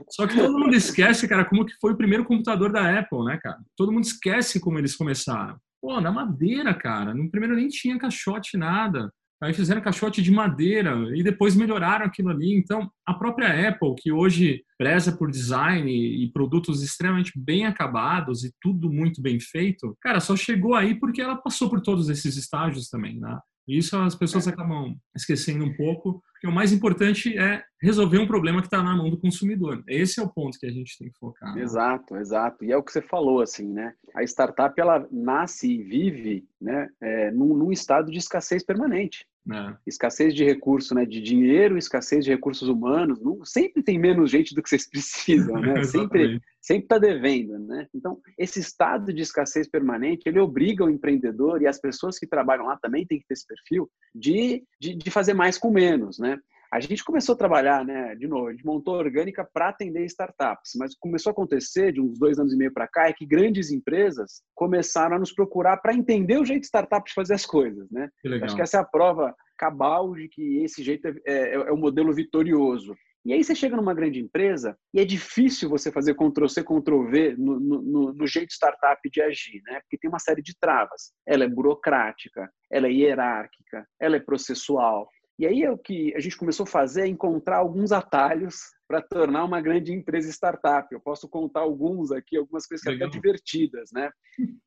Só 0.09 0.27
que 0.27 0.35
todo 0.35 0.59
mundo 0.59 0.75
esquece, 0.75 1.25
cara, 1.25 1.45
como 1.45 1.65
que 1.65 1.73
foi 1.79 1.93
o 1.93 1.97
primeiro 1.97 2.25
computador 2.25 2.69
da 2.69 2.99
Apple, 2.99 3.23
né, 3.23 3.39
cara? 3.41 3.59
Todo 3.77 3.93
mundo 3.93 4.03
esquece 4.03 4.59
como 4.59 4.77
eles 4.77 4.93
começaram. 4.93 5.57
Pô, 5.81 5.99
na 5.99 6.11
madeira, 6.11 6.73
cara. 6.73 7.13
No 7.13 7.29
primeiro 7.29 7.55
nem 7.55 7.67
tinha 7.67 7.97
caixote, 7.97 8.55
nada. 8.55 9.11
Aí 9.41 9.53
fizeram 9.55 9.81
caixote 9.81 10.21
de 10.21 10.29
madeira 10.29 10.95
e 11.17 11.23
depois 11.23 11.55
melhoraram 11.55 12.05
aquilo 12.05 12.29
ali. 12.29 12.55
Então, 12.55 12.91
a 13.03 13.13
própria 13.13 13.69
Apple, 13.69 13.95
que 13.97 14.11
hoje 14.11 14.63
preza 14.77 15.11
por 15.11 15.31
design 15.31 15.91
e 15.91 16.31
produtos 16.31 16.83
extremamente 16.83 17.31
bem 17.35 17.65
acabados 17.65 18.43
e 18.43 18.53
tudo 18.61 18.91
muito 18.91 19.19
bem 19.19 19.39
feito, 19.39 19.97
cara, 19.99 20.19
só 20.19 20.35
chegou 20.35 20.75
aí 20.75 20.93
porque 20.93 21.21
ela 21.21 21.35
passou 21.35 21.71
por 21.71 21.81
todos 21.81 22.07
esses 22.07 22.37
estágios 22.37 22.87
também, 22.87 23.19
né? 23.19 23.39
E 23.71 23.77
isso 23.77 23.97
as 23.97 24.15
pessoas 24.15 24.49
acabam 24.49 24.97
esquecendo 25.15 25.63
um 25.63 25.73
pouco, 25.73 26.21
porque 26.33 26.45
o 26.45 26.51
mais 26.51 26.73
importante 26.73 27.37
é 27.37 27.63
resolver 27.81 28.17
um 28.17 28.27
problema 28.27 28.59
que 28.59 28.67
está 28.67 28.83
na 28.83 28.93
mão 28.97 29.09
do 29.09 29.17
consumidor. 29.17 29.81
Esse 29.87 30.19
é 30.19 30.23
o 30.23 30.29
ponto 30.29 30.59
que 30.59 30.65
a 30.65 30.71
gente 30.71 30.97
tem 30.97 31.09
que 31.09 31.17
focar. 31.17 31.55
Né? 31.55 31.61
Exato, 31.61 32.17
exato. 32.17 32.65
E 32.65 32.71
é 32.73 32.75
o 32.75 32.83
que 32.83 32.91
você 32.91 33.01
falou, 33.01 33.39
assim, 33.39 33.71
né? 33.71 33.93
A 34.13 34.23
startup, 34.23 34.77
ela 34.77 35.07
nasce 35.09 35.71
e 35.71 35.81
vive 35.81 36.45
né, 36.59 36.89
é, 36.99 37.31
num, 37.31 37.55
num 37.55 37.71
estado 37.71 38.11
de 38.11 38.17
escassez 38.17 38.61
permanente. 38.61 39.25
É. 39.49 39.75
Escassez 39.87 40.35
de 40.35 40.43
recurso, 40.43 40.93
né? 40.93 41.05
De 41.05 41.19
dinheiro, 41.19 41.77
escassez 41.77 42.23
de 42.23 42.31
recursos 42.31 42.67
humanos. 42.67 43.19
Não, 43.19 43.43
sempre 43.43 43.81
tem 43.81 43.97
menos 43.97 44.29
gente 44.29 44.53
do 44.53 44.61
que 44.61 44.69
vocês 44.69 44.87
precisam, 44.89 45.59
né? 45.59 45.83
sempre 45.85 46.39
sempre 46.61 46.83
está 46.83 46.99
devendo, 46.99 47.57
né? 47.57 47.87
Então 47.93 48.19
esse 48.37 48.59
estado 48.59 49.11
de 49.11 49.21
escassez 49.23 49.67
permanente 49.67 50.27
ele 50.27 50.39
obriga 50.39 50.85
o 50.85 50.89
empreendedor 50.89 51.61
e 51.61 51.67
as 51.67 51.79
pessoas 51.79 52.19
que 52.19 52.27
trabalham 52.27 52.67
lá 52.67 52.77
também 52.77 53.05
têm 53.05 53.19
que 53.19 53.25
ter 53.25 53.33
esse 53.33 53.47
perfil 53.47 53.89
de, 54.13 54.63
de, 54.79 54.95
de 54.95 55.09
fazer 55.09 55.33
mais 55.33 55.57
com 55.57 55.71
menos, 55.71 56.19
né? 56.19 56.37
A 56.71 56.79
gente 56.79 57.03
começou 57.03 57.35
a 57.35 57.37
trabalhar, 57.37 57.83
né? 57.83 58.15
De 58.15 58.27
novo, 58.27 58.47
a 58.47 58.51
gente 58.51 58.65
montou 58.65 58.95
a 58.95 58.99
orgânica 58.99 59.47
para 59.53 59.69
atender 59.69 60.05
startups, 60.05 60.71
mas 60.77 60.95
começou 60.95 61.31
a 61.31 61.33
acontecer 61.33 61.91
de 61.91 61.99
uns 61.99 62.17
dois 62.17 62.39
anos 62.39 62.53
e 62.53 62.57
meio 62.57 62.73
para 62.73 62.87
cá 62.87 63.09
é 63.09 63.13
que 63.13 63.25
grandes 63.25 63.71
empresas 63.71 64.41
começaram 64.55 65.17
a 65.17 65.19
nos 65.19 65.33
procurar 65.33 65.77
para 65.77 65.93
entender 65.93 66.37
o 66.37 66.45
jeito 66.45 66.63
startup 66.63 67.05
de 67.05 67.13
fazer 67.13 67.33
as 67.33 67.45
coisas, 67.45 67.89
né? 67.91 68.09
Acho 68.43 68.55
que 68.55 68.61
essa 68.61 68.77
é 68.77 68.79
a 68.79 68.85
prova 68.85 69.35
cabal 69.57 70.15
de 70.15 70.29
que 70.29 70.63
esse 70.63 70.81
jeito 70.81 71.07
é, 71.07 71.13
é, 71.25 71.53
é 71.53 71.71
o 71.71 71.77
modelo 71.77 72.13
vitorioso. 72.13 72.95
E 73.23 73.33
aí 73.33 73.43
você 73.43 73.53
chega 73.53 73.75
numa 73.75 73.93
grande 73.93 74.19
empresa 74.19 74.75
e 74.93 74.99
é 74.99 75.05
difícil 75.05 75.69
você 75.69 75.91
fazer 75.91 76.15
Ctrl-C, 76.15 76.63
Ctrl-V 76.63 77.35
no, 77.37 77.59
no, 77.59 78.13
no, 78.13 78.27
jeito 78.27 78.51
startup 78.51 78.99
de 79.07 79.21
agir, 79.21 79.61
né? 79.65 79.79
Porque 79.81 79.97
tem 79.97 80.09
uma 80.09 80.17
série 80.17 80.41
de 80.41 80.57
travas. 80.59 81.11
Ela 81.27 81.43
é 81.43 81.47
burocrática, 81.47 82.51
ela 82.71 82.87
é 82.87 82.91
hierárquica, 82.91 83.85
ela 83.99 84.15
é 84.15 84.19
processual. 84.19 85.07
E 85.41 85.47
aí 85.47 85.63
é 85.63 85.71
o 85.71 85.77
que 85.77 86.13
a 86.15 86.19
gente 86.19 86.37
começou 86.37 86.65
a 86.65 86.67
fazer 86.67 87.01
é 87.01 87.07
encontrar 87.07 87.57
alguns 87.57 87.91
atalhos 87.91 88.75
para 88.91 89.01
tornar 89.01 89.45
uma 89.45 89.61
grande 89.61 89.93
empresa 89.93 90.29
startup. 90.29 90.93
Eu 90.93 90.99
posso 90.99 91.29
contar 91.29 91.61
alguns 91.61 92.11
aqui, 92.11 92.35
algumas 92.35 92.67
coisas 92.67 92.85
que 92.85 92.91
até 92.91 93.07
divertidas, 93.09 93.89
né? 93.93 94.11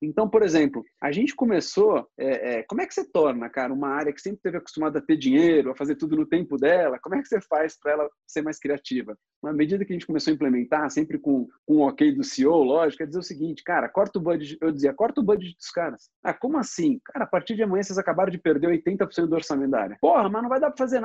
Então, 0.01 0.27
por 0.31 0.43
exemplo, 0.43 0.83
a 0.99 1.13
gente 1.13 1.37
começou, 1.37 2.09
é, 2.17 2.55
é, 2.55 2.63
como 2.63 2.81
é 2.81 2.87
que 2.87 2.95
você 2.95 3.05
torna, 3.05 3.51
cara, 3.51 3.71
uma 3.71 3.89
área 3.89 4.15
que 4.15 4.23
sempre 4.23 4.41
teve 4.43 4.57
acostumada 4.57 4.99
a 4.99 5.03
ter 5.03 5.19
dinheiro, 5.19 5.71
a 5.71 5.77
fazer 5.77 5.97
tudo 5.97 6.17
no 6.17 6.25
tempo 6.25 6.57
dela, 6.57 6.99
como 7.03 7.17
é 7.17 7.21
que 7.21 7.29
você 7.29 7.39
faz 7.39 7.79
para 7.79 7.93
ela 7.93 8.11
ser 8.27 8.41
mais 8.41 8.59
criativa? 8.59 9.15
Uma 9.43 9.53
medida 9.53 9.85
que 9.85 9.93
a 9.93 9.95
gente 9.95 10.07
começou 10.07 10.31
a 10.31 10.35
implementar, 10.35 10.89
sempre 10.91 11.19
com, 11.19 11.47
com 11.67 11.77
o 11.77 11.87
ok 11.87 12.11
do 12.11 12.25
CEO, 12.25 12.63
lógico, 12.63 13.03
é 13.03 13.07
dizer 13.07 13.19
o 13.19 13.23
seguinte, 13.23 13.63
cara, 13.63 13.91
corta 13.91 14.19
o 14.19 14.23
budget, 14.23 14.57
eu 14.59 14.73
dizia, 14.73 14.95
corta 14.95 15.21
o 15.21 15.25
budget 15.25 15.55
dos 15.55 15.71
caras. 15.71 16.09
Ah, 16.23 16.33
como 16.33 16.57
assim? 16.57 16.99
Cara, 17.05 17.27
a 17.27 17.29
partir 17.29 17.57
de 17.57 17.63
amanhã 17.63 17.83
vocês 17.83 17.99
acabaram 17.99 18.31
de 18.31 18.39
perder 18.39 18.69
80% 18.69 19.27
do 19.27 19.35
orçamento 19.35 19.71
da 19.71 19.83
área. 19.83 19.99
Porra, 20.01 20.31
mas 20.31 20.43
não 20.43 20.49
vai 20.49 20.61
dar 20.61 20.71
para 20.71 20.79
fazer 20.79 21.01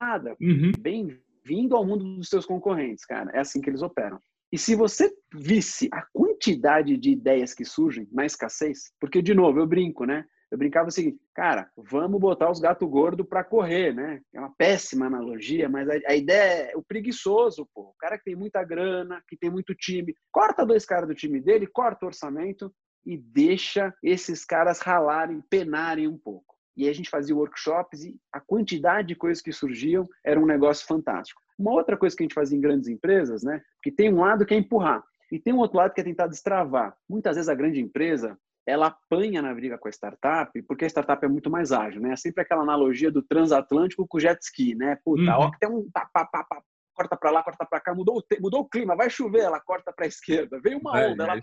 nada. 0.00 0.36
Uhum. 0.38 0.72
Bem 0.78 1.18
vindo 1.44 1.76
ao 1.76 1.84
mundo 1.84 2.04
dos 2.16 2.28
seus 2.28 2.46
concorrentes, 2.46 3.04
cara. 3.04 3.30
É 3.32 3.40
assim 3.40 3.60
que 3.60 3.70
eles 3.70 3.82
operam. 3.82 4.20
E 4.50 4.56
se 4.56 4.74
você 4.74 5.12
visse 5.34 5.88
a 5.92 6.02
quantidade 6.12 6.96
de 6.96 7.10
ideias 7.10 7.52
que 7.52 7.64
surgem 7.64 8.08
na 8.10 8.24
escassez, 8.24 8.92
porque, 8.98 9.20
de 9.20 9.34
novo, 9.34 9.58
eu 9.58 9.66
brinco, 9.66 10.04
né? 10.04 10.24
Eu 10.50 10.56
brincava 10.56 10.88
o 10.88 10.90
seguinte, 10.90 11.20
cara, 11.34 11.70
vamos 11.76 12.18
botar 12.18 12.50
os 12.50 12.58
gato 12.58 12.88
gordo 12.88 13.22
para 13.22 13.44
correr, 13.44 13.94
né? 13.94 14.22
É 14.32 14.40
uma 14.40 14.54
péssima 14.56 15.06
analogia, 15.06 15.68
mas 15.68 15.86
a, 15.90 15.94
a, 16.06 16.16
ideia 16.16 16.70
é 16.72 16.76
o 16.76 16.82
preguiçoso, 16.82 17.68
pô. 17.74 17.82
O 17.82 17.94
cara 17.98 18.16
que 18.16 18.24
tem 18.24 18.34
muita 18.34 18.64
grana, 18.64 19.22
que 19.28 19.36
tem 19.36 19.50
muito 19.50 19.74
time, 19.74 20.14
corta 20.32 20.64
dois 20.64 20.86
caras 20.86 21.06
do 21.06 21.14
time 21.14 21.38
dele, 21.38 21.66
corta 21.66 22.06
o 22.06 22.08
orçamento 22.08 22.72
e 23.04 23.18
deixa 23.18 23.94
esses 24.02 24.44
caras 24.44 24.80
ralarem, 24.80 25.42
penarem 25.50 26.08
um 26.08 26.16
pouco. 26.16 26.57
E 26.78 26.88
a 26.88 26.92
gente 26.92 27.10
fazia 27.10 27.34
workshops 27.34 28.04
e 28.04 28.16
a 28.32 28.40
quantidade 28.40 29.08
de 29.08 29.16
coisas 29.16 29.42
que 29.42 29.52
surgiam 29.52 30.08
era 30.24 30.38
um 30.38 30.46
negócio 30.46 30.86
fantástico. 30.86 31.42
Uma 31.58 31.72
outra 31.72 31.96
coisa 31.96 32.16
que 32.16 32.22
a 32.22 32.26
gente 32.26 32.34
fazia 32.34 32.56
em 32.56 32.60
grandes 32.60 32.88
empresas, 32.88 33.42
né? 33.42 33.60
Que 33.82 33.90
tem 33.90 34.14
um 34.14 34.20
lado 34.20 34.46
que 34.46 34.54
é 34.54 34.56
empurrar 34.56 35.02
e 35.30 35.38
tem 35.38 35.52
um 35.52 35.58
outro 35.58 35.76
lado 35.76 35.92
que 35.92 36.00
é 36.00 36.04
tentar 36.04 36.28
destravar. 36.28 36.96
Muitas 37.08 37.36
vezes 37.36 37.48
a 37.48 37.54
grande 37.54 37.80
empresa 37.80 38.38
ela 38.64 38.88
apanha 38.88 39.40
na 39.40 39.54
briga 39.54 39.78
com 39.78 39.88
a 39.88 39.90
startup, 39.90 40.62
porque 40.62 40.84
a 40.84 40.88
startup 40.88 41.24
é 41.24 41.28
muito 41.28 41.50
mais 41.50 41.72
ágil, 41.72 42.02
né? 42.02 42.12
É 42.12 42.16
sempre 42.16 42.42
aquela 42.42 42.62
analogia 42.62 43.10
do 43.10 43.22
transatlântico 43.22 44.06
com 44.06 44.18
o 44.18 44.20
jet 44.20 44.38
ski, 44.42 44.74
né? 44.74 44.98
Puta, 45.02 45.22
uhum. 45.22 45.38
ó, 45.38 45.50
que 45.50 45.58
tem 45.58 45.68
um 45.70 45.90
pá, 45.90 46.08
pá, 46.12 46.26
pá, 46.26 46.44
pá, 46.44 46.62
corta 46.98 47.16
para 47.16 47.30
lá, 47.30 47.42
corta 47.44 47.64
para 47.64 47.80
cá, 47.80 47.94
mudou 47.94 48.18
o, 48.18 48.40
mudou 48.40 48.62
o 48.62 48.68
clima, 48.68 48.96
vai 48.96 49.08
chover, 49.08 49.42
ela 49.42 49.60
corta 49.60 49.92
para 49.92 50.04
a 50.04 50.08
esquerda, 50.08 50.60
veio 50.60 50.78
uma 50.78 50.90
onda, 50.90 51.22
é, 51.22 51.26
ela 51.26 51.36
é 51.36 51.42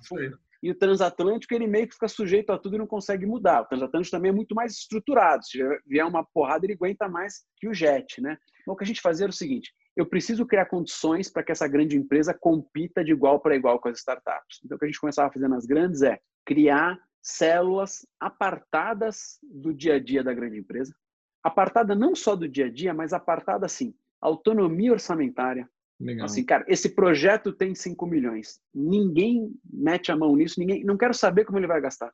E 0.62 0.70
o 0.70 0.76
transatlântico, 0.76 1.54
ele 1.54 1.66
meio 1.66 1.88
que 1.88 1.94
fica 1.94 2.10
sujeito 2.10 2.52
a 2.52 2.58
tudo 2.58 2.76
e 2.76 2.80
não 2.80 2.88
consegue 2.88 3.26
mudar. 3.26 3.62
O 3.62 3.66
transatlântico 3.66 4.18
também 4.18 4.32
é 4.32 4.34
muito 4.34 4.54
mais 4.54 4.74
estruturado. 4.74 5.46
Se 5.46 5.60
vier 5.86 6.06
uma 6.06 6.26
porrada, 6.26 6.66
ele 6.66 6.74
aguenta 6.74 7.08
mais 7.08 7.46
que 7.56 7.70
o 7.70 7.74
jet, 7.74 8.20
né? 8.22 8.38
Então, 8.62 8.74
o 8.74 8.78
que 8.78 8.84
a 8.84 8.88
gente 8.88 9.02
fazia 9.02 9.26
era 9.26 9.30
o 9.30 9.34
seguinte, 9.34 9.74
eu 9.96 10.06
preciso 10.06 10.46
criar 10.46 10.66
condições 10.66 11.32
para 11.32 11.44
que 11.44 11.52
essa 11.52 11.68
grande 11.68 11.96
empresa 11.96 12.34
compita 12.34 13.04
de 13.04 13.12
igual 13.12 13.40
para 13.40 13.56
igual 13.56 13.80
com 13.80 13.88
as 13.88 14.00
startups. 14.00 14.60
Então, 14.66 14.76
o 14.76 14.80
que 14.80 14.86
a 14.86 14.88
gente 14.90 15.00
começava 15.00 15.30
a 15.30 15.32
fazer 15.32 15.48
nas 15.48 15.66
grandes 15.66 16.02
é 16.02 16.20
criar 16.46 17.00
células 17.22 18.06
apartadas 18.20 19.40
do 19.42 19.74
dia 19.74 19.96
a 19.96 20.00
dia 20.00 20.24
da 20.24 20.34
grande 20.34 20.60
empresa, 20.60 20.94
apartada 21.44 21.96
não 21.96 22.14
só 22.14 22.36
do 22.36 22.48
dia 22.48 22.66
a 22.66 22.72
dia, 22.72 22.94
mas 22.94 23.14
apartada 23.14 23.66
assim, 23.66 23.96
autonomia 24.26 24.92
orçamentária. 24.92 25.70
Legal. 26.00 26.26
Assim, 26.26 26.44
cara, 26.44 26.66
esse 26.68 26.90
projeto 26.90 27.54
tem 27.54 27.74
5 27.74 28.06
milhões. 28.06 28.60
Ninguém 28.74 29.54
mete 29.64 30.12
a 30.12 30.16
mão 30.16 30.36
nisso, 30.36 30.60
ninguém, 30.60 30.84
não 30.84 30.98
quero 30.98 31.14
saber 31.14 31.46
como 31.46 31.58
ele 31.58 31.68
vai 31.68 31.80
gastar. 31.80 32.12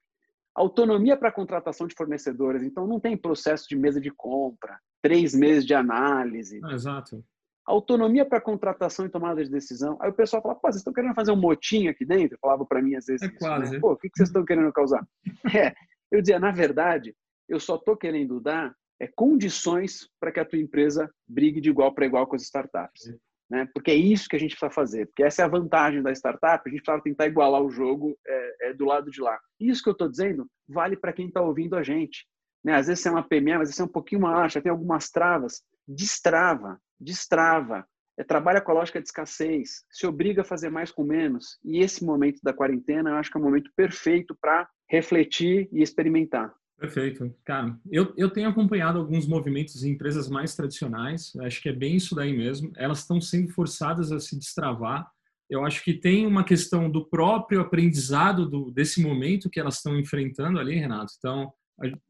Autonomia 0.53 1.17
para 1.17 1.31
contratação 1.31 1.87
de 1.87 1.95
fornecedores, 1.95 2.61
então 2.61 2.85
não 2.85 2.99
tem 2.99 3.17
processo 3.17 3.67
de 3.67 3.75
mesa 3.75 3.99
de 3.99 4.11
compra, 4.11 4.77
três 5.01 5.33
meses 5.33 5.65
de 5.65 5.73
análise. 5.73 6.59
Ah, 6.63 6.73
exato. 6.73 7.23
Autonomia 7.65 8.25
para 8.25 8.41
contratação 8.41 9.05
e 9.05 9.09
tomada 9.09 9.43
de 9.43 9.49
decisão. 9.49 9.97
Aí 10.01 10.09
o 10.09 10.13
pessoal 10.13 10.41
fala, 10.41 10.55
pô, 10.55 10.67
vocês 10.67 10.77
estão 10.77 10.93
querendo 10.93 11.15
fazer 11.15 11.31
um 11.31 11.39
motim 11.39 11.87
aqui 11.87 12.05
dentro? 12.05 12.37
falava 12.41 12.65
para 12.65 12.81
mim 12.81 12.95
às 12.95 13.05
vezes. 13.05 13.21
É 13.21 13.27
isso, 13.27 13.37
quase. 13.37 13.73
Né? 13.73 13.79
Pô, 13.79 13.93
o 13.93 13.97
que 13.97 14.09
vocês 14.13 14.27
estão 14.29 14.43
querendo 14.43 14.71
causar? 14.73 15.07
é, 15.55 15.73
eu 16.11 16.21
dizia, 16.21 16.39
na 16.39 16.51
verdade, 16.51 17.15
eu 17.47 17.59
só 17.59 17.75
estou 17.75 17.95
querendo 17.95 18.39
dar 18.41 18.75
é, 19.01 19.07
condições 19.15 20.07
para 20.19 20.31
que 20.31 20.39
a 20.39 20.45
tua 20.45 20.59
empresa 20.59 21.09
brigue 21.27 21.59
de 21.59 21.71
igual 21.71 21.91
para 21.91 22.05
igual 22.05 22.27
com 22.27 22.35
as 22.35 22.43
startups. 22.43 23.11
Né? 23.49 23.67
Porque 23.73 23.89
é 23.89 23.95
isso 23.95 24.29
que 24.29 24.35
a 24.35 24.39
gente 24.39 24.51
precisa 24.51 24.69
fazer. 24.71 25.07
Porque 25.07 25.23
essa 25.23 25.41
é 25.41 25.45
a 25.45 25.49
vantagem 25.49 26.03
da 26.03 26.11
startup, 26.11 26.61
a 26.63 26.69
gente 26.69 26.83
precisa 26.83 27.03
tentar 27.03 27.25
igualar 27.25 27.63
o 27.63 27.71
jogo 27.71 28.15
é, 28.25 28.69
é 28.69 28.73
do 28.73 28.85
lado 28.85 29.09
de 29.09 29.19
lá. 29.19 29.39
Isso 29.59 29.81
que 29.81 29.89
eu 29.89 29.93
estou 29.93 30.07
dizendo 30.07 30.47
vale 30.69 30.95
para 30.95 31.11
quem 31.11 31.27
está 31.27 31.41
ouvindo 31.41 31.75
a 31.75 31.81
gente. 31.81 32.27
Né? 32.63 32.75
Às 32.75 32.87
vezes 32.87 33.01
você 33.01 33.09
é 33.09 33.11
uma 33.11 33.27
PME, 33.27 33.57
vezes 33.57 33.75
você 33.75 33.81
é 33.81 33.85
um 33.85 33.89
pouquinho 33.89 34.21
mais, 34.21 34.53
já 34.53 34.61
tem 34.61 34.71
algumas 34.71 35.09
travas. 35.09 35.63
Destrava, 35.87 36.79
destrava. 36.99 37.85
É, 38.19 38.23
trabalha 38.23 38.61
com 38.61 38.71
a 38.71 38.75
lógica 38.75 39.01
de 39.01 39.07
escassez, 39.07 39.83
se 39.89 40.05
obriga 40.05 40.43
a 40.43 40.45
fazer 40.45 40.69
mais 40.69 40.91
com 40.91 41.03
menos. 41.03 41.57
E 41.63 41.79
esse 41.79 42.05
momento 42.05 42.39
da 42.43 42.53
quarentena, 42.53 43.09
eu 43.09 43.15
acho 43.15 43.31
que 43.31 43.37
é 43.37 43.41
o 43.41 43.43
momento 43.43 43.71
perfeito 43.75 44.37
para 44.39 44.69
refletir 44.87 45.67
e 45.71 45.81
experimentar. 45.81 46.53
Perfeito. 46.81 47.31
Cara, 47.45 47.79
eu, 47.91 48.11
eu 48.17 48.27
tenho 48.27 48.49
acompanhado 48.49 48.97
alguns 48.97 49.27
movimentos 49.27 49.83
em 49.83 49.91
empresas 49.91 50.27
mais 50.27 50.55
tradicionais, 50.55 51.31
acho 51.41 51.61
que 51.61 51.69
é 51.69 51.71
bem 51.71 51.95
isso 51.95 52.15
daí 52.15 52.35
mesmo. 52.35 52.73
Elas 52.75 53.01
estão 53.01 53.21
sendo 53.21 53.49
forçadas 53.49 54.11
a 54.11 54.19
se 54.19 54.35
destravar. 54.35 55.07
Eu 55.47 55.63
acho 55.63 55.83
que 55.83 55.93
tem 55.93 56.25
uma 56.25 56.43
questão 56.43 56.89
do 56.89 57.05
próprio 57.05 57.61
aprendizado 57.61 58.49
do, 58.49 58.71
desse 58.71 58.99
momento 58.99 59.47
que 59.47 59.59
elas 59.59 59.75
estão 59.75 59.95
enfrentando 59.99 60.57
ali, 60.57 60.73
Renato. 60.73 61.13
Então, 61.19 61.53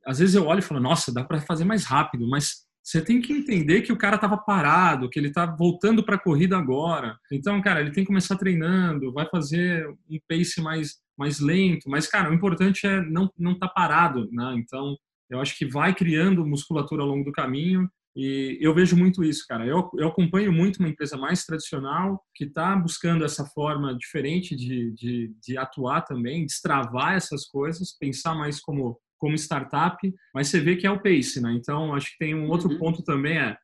às 0.06 0.20
vezes 0.20 0.36
eu 0.36 0.46
olho 0.46 0.60
e 0.60 0.64
falo, 0.64 0.80
nossa, 0.80 1.14
dá 1.14 1.22
para 1.22 1.42
fazer 1.42 1.66
mais 1.66 1.84
rápido, 1.84 2.26
mas 2.30 2.66
você 2.84 3.02
tem 3.02 3.22
que 3.22 3.32
entender 3.32 3.82
que 3.82 3.94
o 3.94 3.98
cara 3.98 4.16
estava 4.16 4.38
parado, 4.38 5.10
que 5.10 5.20
ele 5.20 5.28
está 5.28 5.46
voltando 5.46 6.04
para 6.04 6.16
a 6.16 6.22
corrida 6.22 6.58
agora. 6.58 7.18
Então, 7.32 7.62
cara, 7.62 7.80
ele 7.82 7.92
tem 7.92 8.04
que 8.04 8.08
começar 8.08 8.36
treinando, 8.38 9.14
vai 9.14 9.28
fazer 9.30 9.88
um 9.88 10.20
pace 10.28 10.62
mais 10.62 11.00
mais 11.18 11.40
lento, 11.40 11.88
mas 11.88 12.08
cara, 12.08 12.32
o 12.32 12.34
importante 12.34 12.88
é 12.88 13.00
não 13.02 13.30
não 13.38 13.52
estar 13.52 13.68
tá 13.68 13.74
parado, 13.74 14.28
né? 14.32 14.56
Então, 14.58 14.98
eu 15.30 15.40
acho 15.40 15.58
que 15.58 15.66
vai 15.66 15.94
criando 15.94 16.46
musculatura 16.46 17.04
ao 17.04 17.08
longo 17.08 17.24
do 17.24 17.32
caminho 17.32 17.88
e 18.16 18.58
eu 18.60 18.74
vejo 18.74 18.98
muito 18.98 19.24
isso, 19.24 19.46
cara. 19.48 19.66
Eu, 19.66 19.90
eu 19.96 20.10
acompanho 20.10 20.52
muito 20.52 20.80
uma 20.80 20.90
empresa 20.90 21.16
mais 21.16 21.46
tradicional 21.46 22.22
que 22.36 22.44
está 22.44 22.76
buscando 22.76 23.24
essa 23.24 23.46
forma 23.46 23.98
diferente 23.98 24.56
de, 24.56 24.92
de, 24.94 25.34
de 25.42 25.58
atuar 25.58 26.02
também, 26.02 26.46
destravar 26.46 27.14
essas 27.14 27.46
coisas, 27.46 27.96
pensar 27.98 28.36
mais 28.36 28.60
como 28.60 29.00
como 29.22 29.36
startup, 29.36 29.96
mas 30.34 30.48
você 30.48 30.60
vê 30.60 30.76
que 30.76 30.88
é 30.88 30.92
o 30.92 31.02
pace, 31.02 31.40
né? 31.40 31.54
Então, 31.54 31.94
acho 31.94 32.10
que 32.12 32.18
tem 32.18 32.34
um 32.34 32.50
outro 32.50 32.70
uhum. 32.70 32.80
ponto 32.80 33.04
também 33.04 33.38
é, 33.38 33.56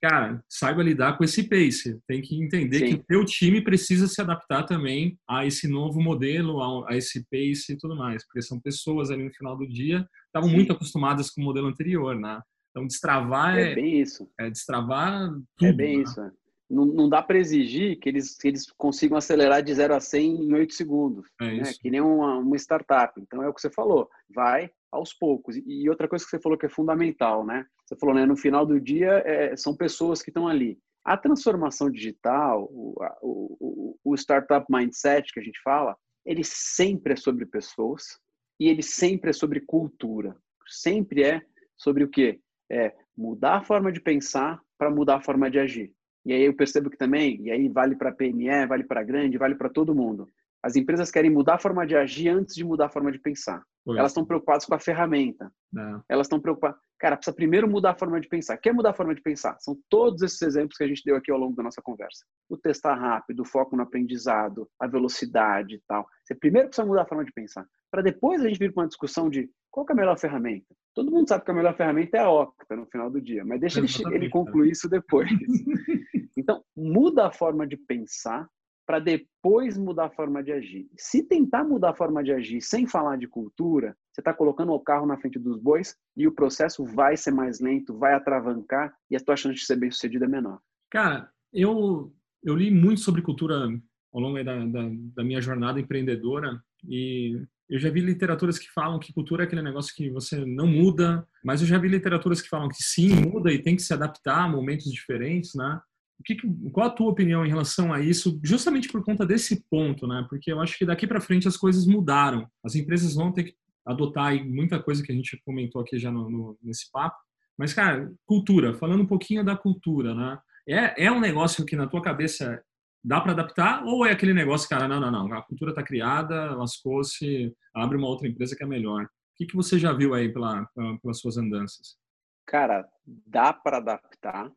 cara, 0.00 0.44
saiba 0.46 0.82
lidar 0.82 1.16
com 1.16 1.24
esse 1.24 1.48
pace. 1.48 1.98
Tem 2.06 2.20
que 2.20 2.36
entender 2.36 2.80
Sim. 2.80 2.86
que 2.86 2.94
o 2.96 3.04
teu 3.04 3.24
time 3.24 3.64
precisa 3.64 4.06
se 4.06 4.20
adaptar 4.20 4.64
também 4.64 5.18
a 5.26 5.46
esse 5.46 5.66
novo 5.66 6.02
modelo, 6.02 6.60
a, 6.84 6.94
esse 6.94 7.24
pace 7.30 7.72
e 7.72 7.78
tudo 7.78 7.96
mais, 7.96 8.26
porque 8.26 8.42
são 8.42 8.60
pessoas 8.60 9.10
ali 9.10 9.24
no 9.24 9.32
final 9.32 9.56
do 9.56 9.66
dia 9.66 10.06
estavam 10.26 10.50
muito 10.50 10.70
acostumadas 10.70 11.30
com 11.30 11.40
o 11.40 11.44
modelo 11.44 11.68
anterior, 11.68 12.14
né? 12.14 12.38
Então, 12.70 12.86
destravar 12.86 13.56
é, 13.56 13.72
é 13.72 13.74
bem 13.74 14.00
isso. 14.02 14.28
É 14.38 14.50
destravar 14.50 15.24
é 15.24 15.28
tudo. 15.56 15.68
É 15.68 15.72
bem 15.72 15.96
né? 15.96 16.02
isso. 16.02 16.20
É. 16.20 16.30
Não, 16.68 16.84
não, 16.84 17.08
dá 17.08 17.22
para 17.22 17.38
exigir 17.38 17.98
que 18.00 18.08
eles, 18.08 18.36
que 18.36 18.48
eles 18.48 18.70
consigam 18.76 19.16
acelerar 19.16 19.62
de 19.62 19.72
0 19.72 19.94
a 19.94 20.00
100 20.00 20.44
em 20.44 20.52
8 20.52 20.74
segundos, 20.74 21.26
é 21.40 21.58
né? 21.58 21.72
que 21.80 21.88
nem 21.88 22.00
uma, 22.00 22.38
uma 22.38 22.56
startup. 22.56 23.18
Então, 23.18 23.42
é 23.42 23.48
o 23.48 23.54
que 23.54 23.60
você 23.60 23.70
falou, 23.70 24.10
vai 24.34 24.68
aos 24.90 25.12
poucos. 25.12 25.56
E 25.56 25.88
outra 25.88 26.08
coisa 26.08 26.24
que 26.24 26.30
você 26.30 26.40
falou 26.40 26.58
que 26.58 26.66
é 26.66 26.70
fundamental, 26.70 27.44
né? 27.44 27.66
Você 27.84 27.96
falou, 27.96 28.14
né? 28.14 28.24
No 28.26 28.36
final 28.36 28.64
do 28.64 28.80
dia, 28.80 29.22
é, 29.24 29.56
são 29.56 29.76
pessoas 29.76 30.22
que 30.22 30.30
estão 30.30 30.48
ali. 30.48 30.78
A 31.04 31.16
transformação 31.16 31.90
digital, 31.90 32.64
o, 32.70 32.94
o, 33.22 33.98
o 34.04 34.14
startup 34.16 34.66
mindset 34.68 35.32
que 35.32 35.40
a 35.40 35.42
gente 35.42 35.60
fala, 35.62 35.96
ele 36.24 36.42
sempre 36.42 37.12
é 37.12 37.16
sobre 37.16 37.46
pessoas 37.46 38.18
e 38.58 38.68
ele 38.68 38.82
sempre 38.82 39.30
é 39.30 39.32
sobre 39.32 39.60
cultura. 39.60 40.36
Sempre 40.66 41.22
é 41.22 41.42
sobre 41.76 42.02
o 42.02 42.08
quê? 42.08 42.40
É 42.70 42.92
mudar 43.16 43.58
a 43.58 43.62
forma 43.62 43.92
de 43.92 44.00
pensar 44.00 44.60
para 44.76 44.90
mudar 44.90 45.16
a 45.16 45.22
forma 45.22 45.50
de 45.50 45.58
agir. 45.58 45.92
E 46.24 46.32
aí 46.32 46.42
eu 46.42 46.56
percebo 46.56 46.90
que 46.90 46.96
também, 46.96 47.40
e 47.42 47.52
aí 47.52 47.68
vale 47.68 47.94
para 47.94 48.12
PME, 48.12 48.66
vale 48.66 48.82
para 48.82 49.04
grande, 49.04 49.38
vale 49.38 49.54
para 49.54 49.68
todo 49.68 49.94
mundo. 49.94 50.28
As 50.66 50.74
empresas 50.74 51.12
querem 51.12 51.30
mudar 51.30 51.54
a 51.54 51.58
forma 51.60 51.86
de 51.86 51.94
agir 51.94 52.28
antes 52.28 52.56
de 52.56 52.64
mudar 52.64 52.86
a 52.86 52.90
forma 52.90 53.12
de 53.12 53.20
pensar. 53.20 53.62
Elas 53.86 54.10
estão 54.10 54.24
preocupadas 54.24 54.64
com 54.64 54.74
a 54.74 54.80
ferramenta. 54.80 55.48
Não. 55.72 56.02
Elas 56.08 56.26
estão 56.26 56.40
preocupadas. 56.40 56.76
Cara, 56.98 57.16
precisa 57.16 57.36
primeiro 57.36 57.70
mudar 57.70 57.92
a 57.92 57.94
forma 57.94 58.20
de 58.20 58.26
pensar. 58.26 58.56
Quer 58.56 58.72
mudar 58.72 58.90
a 58.90 58.94
forma 58.94 59.14
de 59.14 59.22
pensar? 59.22 59.56
São 59.60 59.78
todos 59.88 60.22
esses 60.22 60.42
exemplos 60.42 60.76
que 60.76 60.82
a 60.82 60.88
gente 60.88 61.04
deu 61.04 61.14
aqui 61.14 61.30
ao 61.30 61.38
longo 61.38 61.54
da 61.54 61.62
nossa 61.62 61.80
conversa. 61.80 62.24
O 62.48 62.56
testar 62.56 62.96
rápido, 62.96 63.42
o 63.42 63.44
foco 63.44 63.76
no 63.76 63.84
aprendizado, 63.84 64.68
a 64.80 64.88
velocidade 64.88 65.76
e 65.76 65.82
tal. 65.86 66.04
Você 66.24 66.34
primeiro 66.34 66.66
precisa 66.66 66.84
mudar 66.84 67.02
a 67.02 67.06
forma 67.06 67.24
de 67.24 67.32
pensar. 67.32 67.64
Para 67.88 68.02
depois 68.02 68.40
a 68.40 68.48
gente 68.48 68.58
vir 68.58 68.74
para 68.74 68.82
uma 68.82 68.88
discussão 68.88 69.30
de 69.30 69.48
qual 69.70 69.86
é 69.88 69.92
a 69.92 69.96
melhor 69.96 70.18
ferramenta. 70.18 70.74
Todo 70.92 71.12
mundo 71.12 71.28
sabe 71.28 71.44
que 71.44 71.50
a 71.52 71.54
melhor 71.54 71.76
ferramenta 71.76 72.16
é 72.16 72.20
a 72.20 72.30
Octa 72.30 72.74
no 72.74 72.86
final 72.86 73.08
do 73.08 73.20
dia, 73.20 73.44
mas 73.44 73.60
deixa 73.60 73.78
ele, 73.78 73.88
ele 74.10 74.30
concluir 74.30 74.72
isso 74.72 74.88
depois. 74.88 75.30
então, 76.36 76.64
muda 76.74 77.28
a 77.28 77.32
forma 77.32 77.66
de 77.66 77.76
pensar 77.76 78.48
para 78.86 79.00
depois 79.00 79.76
mudar 79.76 80.06
a 80.06 80.10
forma 80.10 80.42
de 80.42 80.52
agir. 80.52 80.88
Se 80.96 81.22
tentar 81.22 81.64
mudar 81.64 81.90
a 81.90 81.94
forma 81.94 82.22
de 82.22 82.32
agir 82.32 82.60
sem 82.62 82.86
falar 82.86 83.16
de 83.16 83.26
cultura, 83.26 83.96
você 84.12 84.20
está 84.20 84.32
colocando 84.32 84.72
o 84.72 84.80
carro 84.80 85.06
na 85.06 85.18
frente 85.18 85.38
dos 85.38 85.58
bois 85.58 85.96
e 86.16 86.26
o 86.26 86.32
processo 86.32 86.84
vai 86.84 87.16
ser 87.16 87.32
mais 87.32 87.60
lento, 87.60 87.98
vai 87.98 88.14
atravancar 88.14 88.94
e 89.10 89.16
a 89.16 89.20
tua 89.20 89.36
chance 89.36 89.56
de 89.56 89.66
ser 89.66 89.76
bem 89.76 89.90
sucedido 89.90 90.24
é 90.24 90.28
menor. 90.28 90.60
Cara, 90.90 91.28
eu, 91.52 92.14
eu 92.42 92.54
li 92.54 92.70
muito 92.70 93.00
sobre 93.00 93.22
cultura 93.22 93.68
ao 94.14 94.20
longo 94.20 94.42
da, 94.42 94.64
da, 94.64 94.88
da 95.16 95.24
minha 95.24 95.40
jornada 95.40 95.80
empreendedora 95.80 96.62
e 96.88 97.44
eu 97.68 97.78
já 97.80 97.90
vi 97.90 98.00
literaturas 98.00 98.58
que 98.58 98.70
falam 98.72 99.00
que 99.00 99.12
cultura 99.12 99.42
é 99.42 99.46
aquele 99.46 99.62
negócio 99.62 99.92
que 99.94 100.08
você 100.10 100.44
não 100.44 100.68
muda, 100.68 101.26
mas 101.44 101.60
eu 101.60 101.66
já 101.66 101.76
vi 101.76 101.88
literaturas 101.88 102.40
que 102.40 102.48
falam 102.48 102.68
que 102.68 102.80
sim, 102.82 103.08
muda 103.08 103.52
e 103.52 103.60
tem 103.60 103.74
que 103.74 103.82
se 103.82 103.92
adaptar 103.92 104.44
a 104.44 104.48
momentos 104.48 104.90
diferentes, 104.90 105.54
né? 105.54 105.80
Que, 106.24 106.36
qual 106.72 106.86
a 106.86 106.90
tua 106.90 107.10
opinião 107.10 107.44
em 107.44 107.48
relação 107.48 107.92
a 107.92 108.00
isso, 108.00 108.40
justamente 108.42 108.88
por 108.88 109.04
conta 109.04 109.26
desse 109.26 109.64
ponto, 109.68 110.06
né? 110.06 110.26
Porque 110.28 110.50
eu 110.50 110.60
acho 110.60 110.78
que 110.78 110.86
daqui 110.86 111.06
para 111.06 111.20
frente 111.20 111.46
as 111.46 111.56
coisas 111.56 111.86
mudaram. 111.86 112.48
As 112.64 112.74
empresas 112.74 113.14
vão 113.14 113.32
ter 113.32 113.44
que 113.44 113.54
adotar 113.84 114.34
muita 114.44 114.82
coisa 114.82 115.02
que 115.02 115.12
a 115.12 115.14
gente 115.14 115.40
comentou 115.44 115.80
aqui 115.80 115.98
já 115.98 116.10
no, 116.10 116.28
no, 116.28 116.58
nesse 116.62 116.90
papo. 116.90 117.16
Mas, 117.58 117.72
cara, 117.72 118.12
cultura, 118.26 118.74
falando 118.74 119.02
um 119.02 119.06
pouquinho 119.06 119.44
da 119.44 119.56
cultura, 119.56 120.14
né? 120.14 120.38
É, 120.68 121.06
é 121.06 121.12
um 121.12 121.20
negócio 121.20 121.64
que 121.64 121.76
na 121.76 121.86
tua 121.86 122.02
cabeça 122.02 122.60
dá 123.04 123.20
para 123.20 123.32
adaptar 123.32 123.84
ou 123.84 124.04
é 124.04 124.10
aquele 124.10 124.34
negócio, 124.34 124.68
cara, 124.68 124.88
não, 124.88 124.98
não, 124.98 125.10
não, 125.12 125.32
a 125.32 125.42
cultura 125.42 125.70
está 125.70 125.82
criada, 125.82 126.56
lascou-se, 126.56 127.54
abre 127.72 127.96
uma 127.96 128.08
outra 128.08 128.26
empresa 128.26 128.56
que 128.56 128.64
é 128.64 128.66
melhor. 128.66 129.04
O 129.04 129.08
que, 129.36 129.46
que 129.46 129.54
você 129.54 129.78
já 129.78 129.92
viu 129.92 130.12
aí 130.12 130.32
pela, 130.32 130.66
pelas 131.00 131.20
suas 131.20 131.36
andanças? 131.36 131.96
Cara, 132.44 132.84
dá 133.06 133.52
para 133.52 133.76
adaptar, 133.76 134.50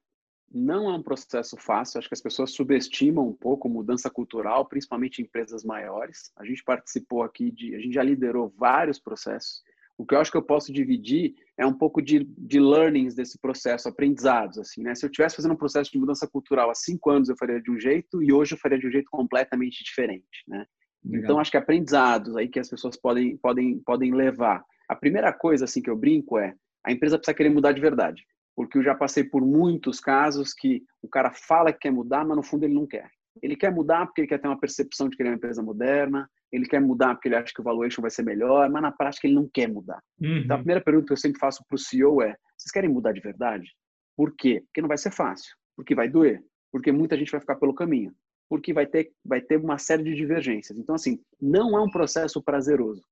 não 0.52 0.90
é 0.90 0.94
um 0.94 1.04
processo 1.04 1.56
fácil, 1.58 2.00
acho 2.00 2.08
que 2.08 2.14
as 2.14 2.22
pessoas 2.22 2.52
subestimam 2.52 3.28
um 3.28 3.34
pouco 3.34 3.70
mudança 3.70 4.10
cultural, 4.10 4.66
principalmente 4.66 5.20
em 5.20 5.26
empresas 5.26 5.64
maiores. 5.64 6.32
A 6.38 6.46
gente 6.46 6.64
participou 6.64 7.24
aqui 7.24 7.52
de, 7.52 7.76
a 7.76 7.80
gente 7.80 7.94
já 7.94 8.04
liderou 8.04 8.54
vários 8.58 9.00
processos. 9.00 9.62
O 9.98 10.06
que 10.06 10.16
eu 10.16 10.20
acho 10.20 10.32
que 10.32 10.38
eu 10.38 10.44
posso 10.44 10.72
dividir 10.72 11.36
é 11.58 11.66
um 11.66 11.74
pouco 11.74 12.02
de, 12.02 12.24
de 12.24 12.60
learnings 12.60 13.16
desse 13.16 13.38
processo, 13.38 13.90
aprendizados, 13.90 14.58
assim, 14.58 14.82
né? 14.82 14.96
Se 14.96 15.06
eu 15.06 15.10
estivesse 15.10 15.36
fazendo 15.36 15.54
um 15.54 15.58
processo 15.58 15.92
de 15.92 16.00
mudança 16.00 16.26
cultural 16.26 16.70
há 16.70 16.74
cinco 16.74 17.10
anos, 17.10 17.28
eu 17.28 17.36
faria 17.38 17.62
de 17.62 17.70
um 17.70 17.78
jeito 17.78 18.24
e 18.24 18.32
hoje 18.32 18.56
eu 18.56 18.58
faria 18.58 18.80
de 18.80 18.88
um 18.88 18.92
jeito 18.92 19.10
completamente 19.12 19.84
diferente, 19.84 20.44
né? 20.48 20.66
Legal. 21.04 21.24
Então, 21.24 21.40
acho 21.40 21.52
que 21.52 21.58
aprendizados 21.58 22.36
aí 22.38 22.48
que 22.48 22.60
as 22.60 22.70
pessoas 22.70 22.96
podem, 22.96 23.38
podem, 23.38 23.80
podem 23.80 24.14
levar. 24.14 24.64
A 24.88 24.96
primeira 24.96 25.34
coisa, 25.34 25.66
assim, 25.66 25.82
que 25.82 25.90
eu 25.90 25.98
brinco 25.98 26.38
é 26.38 26.56
a 26.84 26.92
empresa 26.92 27.18
precisa 27.18 27.36
querer 27.36 27.50
mudar 27.50 27.72
de 27.72 27.82
verdade. 27.82 28.24
Porque 28.60 28.78
eu 28.78 28.84
já 28.84 28.94
passei 28.94 29.24
por 29.24 29.42
muitos 29.42 30.02
casos 30.02 30.54
que 30.54 30.84
o 31.02 31.08
cara 31.08 31.32
fala 31.32 31.72
que 31.72 31.80
quer 31.80 31.92
mudar, 31.92 32.26
mas 32.26 32.36
no 32.36 32.44
fundo 32.44 32.66
ele 32.66 32.74
não 32.74 32.86
quer. 32.86 33.10
Ele 33.42 33.56
quer 33.56 33.72
mudar 33.72 34.06
porque 34.06 34.20
ele 34.20 34.28
quer 34.28 34.38
ter 34.38 34.50
uma 34.50 34.60
percepção 34.60 35.08
de 35.08 35.16
que 35.16 35.24
ele 35.24 35.30
é 35.30 35.32
uma 35.32 35.38
empresa 35.38 35.64
moderna, 35.64 36.30
ele 36.52 36.66
quer 36.66 36.82
mudar 36.82 37.16
porque 37.16 37.30
ele 37.30 37.38
acha 37.38 37.54
que 37.56 37.62
o 37.62 37.64
valuation 37.64 38.02
vai 38.02 38.12
ser 38.12 38.24
melhor, 38.24 38.70
mas 38.70 38.82
na 38.82 38.92
prática 38.92 39.26
ele 39.26 39.36
não 39.36 39.48
quer 39.48 39.70
mudar. 39.70 40.04
Uhum. 40.22 40.40
Então 40.40 40.58
a 40.58 40.60
primeira 40.60 40.82
pergunta 40.82 41.08
que 41.08 41.14
eu 41.14 41.18
sempre 41.18 41.40
faço 41.40 41.64
para 41.70 41.76
o 41.78 41.80
CEO 41.80 42.22
é: 42.22 42.36
vocês 42.58 42.70
querem 42.74 42.90
mudar 42.90 43.14
de 43.14 43.22
verdade? 43.22 43.66
Por 44.14 44.36
quê? 44.36 44.62
Porque 44.66 44.82
não 44.82 44.90
vai 44.90 44.98
ser 44.98 45.12
fácil, 45.12 45.56
porque 45.78 45.96
vai 45.96 46.10
doer, 46.10 46.44
porque 46.70 46.92
muita 46.92 47.18
gente 47.18 47.32
vai 47.32 47.40
ficar 47.40 47.56
pelo 47.56 47.74
caminho, 47.74 48.12
porque 48.50 48.74
vai 48.74 48.86
ter, 48.86 49.10
vai 49.24 49.40
ter 49.40 49.56
uma 49.56 49.78
série 49.78 50.04
de 50.04 50.14
divergências. 50.14 50.78
Então, 50.78 50.96
assim, 50.96 51.18
não 51.42 51.78
é 51.78 51.82
um 51.82 51.90
processo 51.90 52.44
prazeroso. 52.44 53.06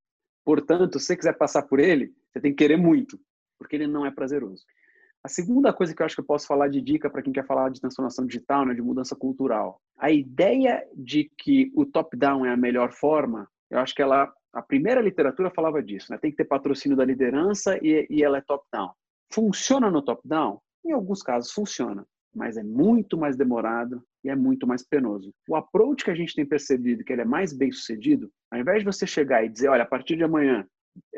Portanto, 0.44 0.98
se 0.98 1.06
você 1.06 1.16
quiser 1.16 1.38
passar 1.38 1.62
por 1.62 1.80
ele, 1.80 2.12
você 2.30 2.38
tem 2.38 2.50
que 2.50 2.58
querer 2.58 2.76
muito, 2.76 3.18
porque 3.58 3.76
ele 3.76 3.86
não 3.86 4.04
é 4.04 4.10
prazeroso. 4.10 4.62
A 5.24 5.28
segunda 5.28 5.72
coisa 5.72 5.94
que 5.94 6.00
eu 6.00 6.06
acho 6.06 6.14
que 6.14 6.20
eu 6.20 6.26
posso 6.26 6.46
falar 6.46 6.68
de 6.68 6.80
dica 6.80 7.10
para 7.10 7.22
quem 7.22 7.32
quer 7.32 7.44
falar 7.44 7.70
de 7.70 7.80
transformação 7.80 8.24
digital, 8.24 8.64
né, 8.64 8.74
de 8.74 8.80
mudança 8.80 9.16
cultural, 9.16 9.80
a 9.98 10.10
ideia 10.10 10.86
de 10.94 11.30
que 11.36 11.72
o 11.74 11.84
top-down 11.84 12.46
é 12.46 12.50
a 12.50 12.56
melhor 12.56 12.92
forma, 12.92 13.48
eu 13.70 13.78
acho 13.80 13.94
que 13.94 14.02
ela, 14.02 14.32
a 14.52 14.62
primeira 14.62 15.00
literatura 15.00 15.50
falava 15.50 15.82
disso, 15.82 16.06
né? 16.10 16.18
tem 16.18 16.30
que 16.30 16.36
ter 16.36 16.44
patrocínio 16.44 16.96
da 16.96 17.04
liderança 17.04 17.78
e, 17.82 18.06
e 18.08 18.22
ela 18.22 18.38
é 18.38 18.42
top-down. 18.42 18.90
Funciona 19.32 19.90
no 19.90 20.02
top-down? 20.02 20.60
Em 20.84 20.92
alguns 20.92 21.22
casos 21.22 21.52
funciona, 21.52 22.06
mas 22.34 22.56
é 22.56 22.62
muito 22.62 23.18
mais 23.18 23.36
demorado 23.36 24.02
e 24.24 24.30
é 24.30 24.36
muito 24.36 24.66
mais 24.66 24.86
penoso. 24.86 25.34
O 25.48 25.56
approach 25.56 26.04
que 26.04 26.10
a 26.10 26.14
gente 26.14 26.34
tem 26.34 26.46
percebido 26.46 27.04
que 27.04 27.12
ele 27.12 27.22
é 27.22 27.26
mais 27.26 27.52
bem 27.52 27.72
sucedido, 27.72 28.30
ao 28.50 28.60
invés 28.60 28.78
de 28.78 28.84
você 28.84 29.06
chegar 29.06 29.44
e 29.44 29.48
dizer, 29.48 29.68
olha, 29.68 29.82
a 29.82 29.86
partir 29.86 30.16
de 30.16 30.24
amanhã 30.24 30.66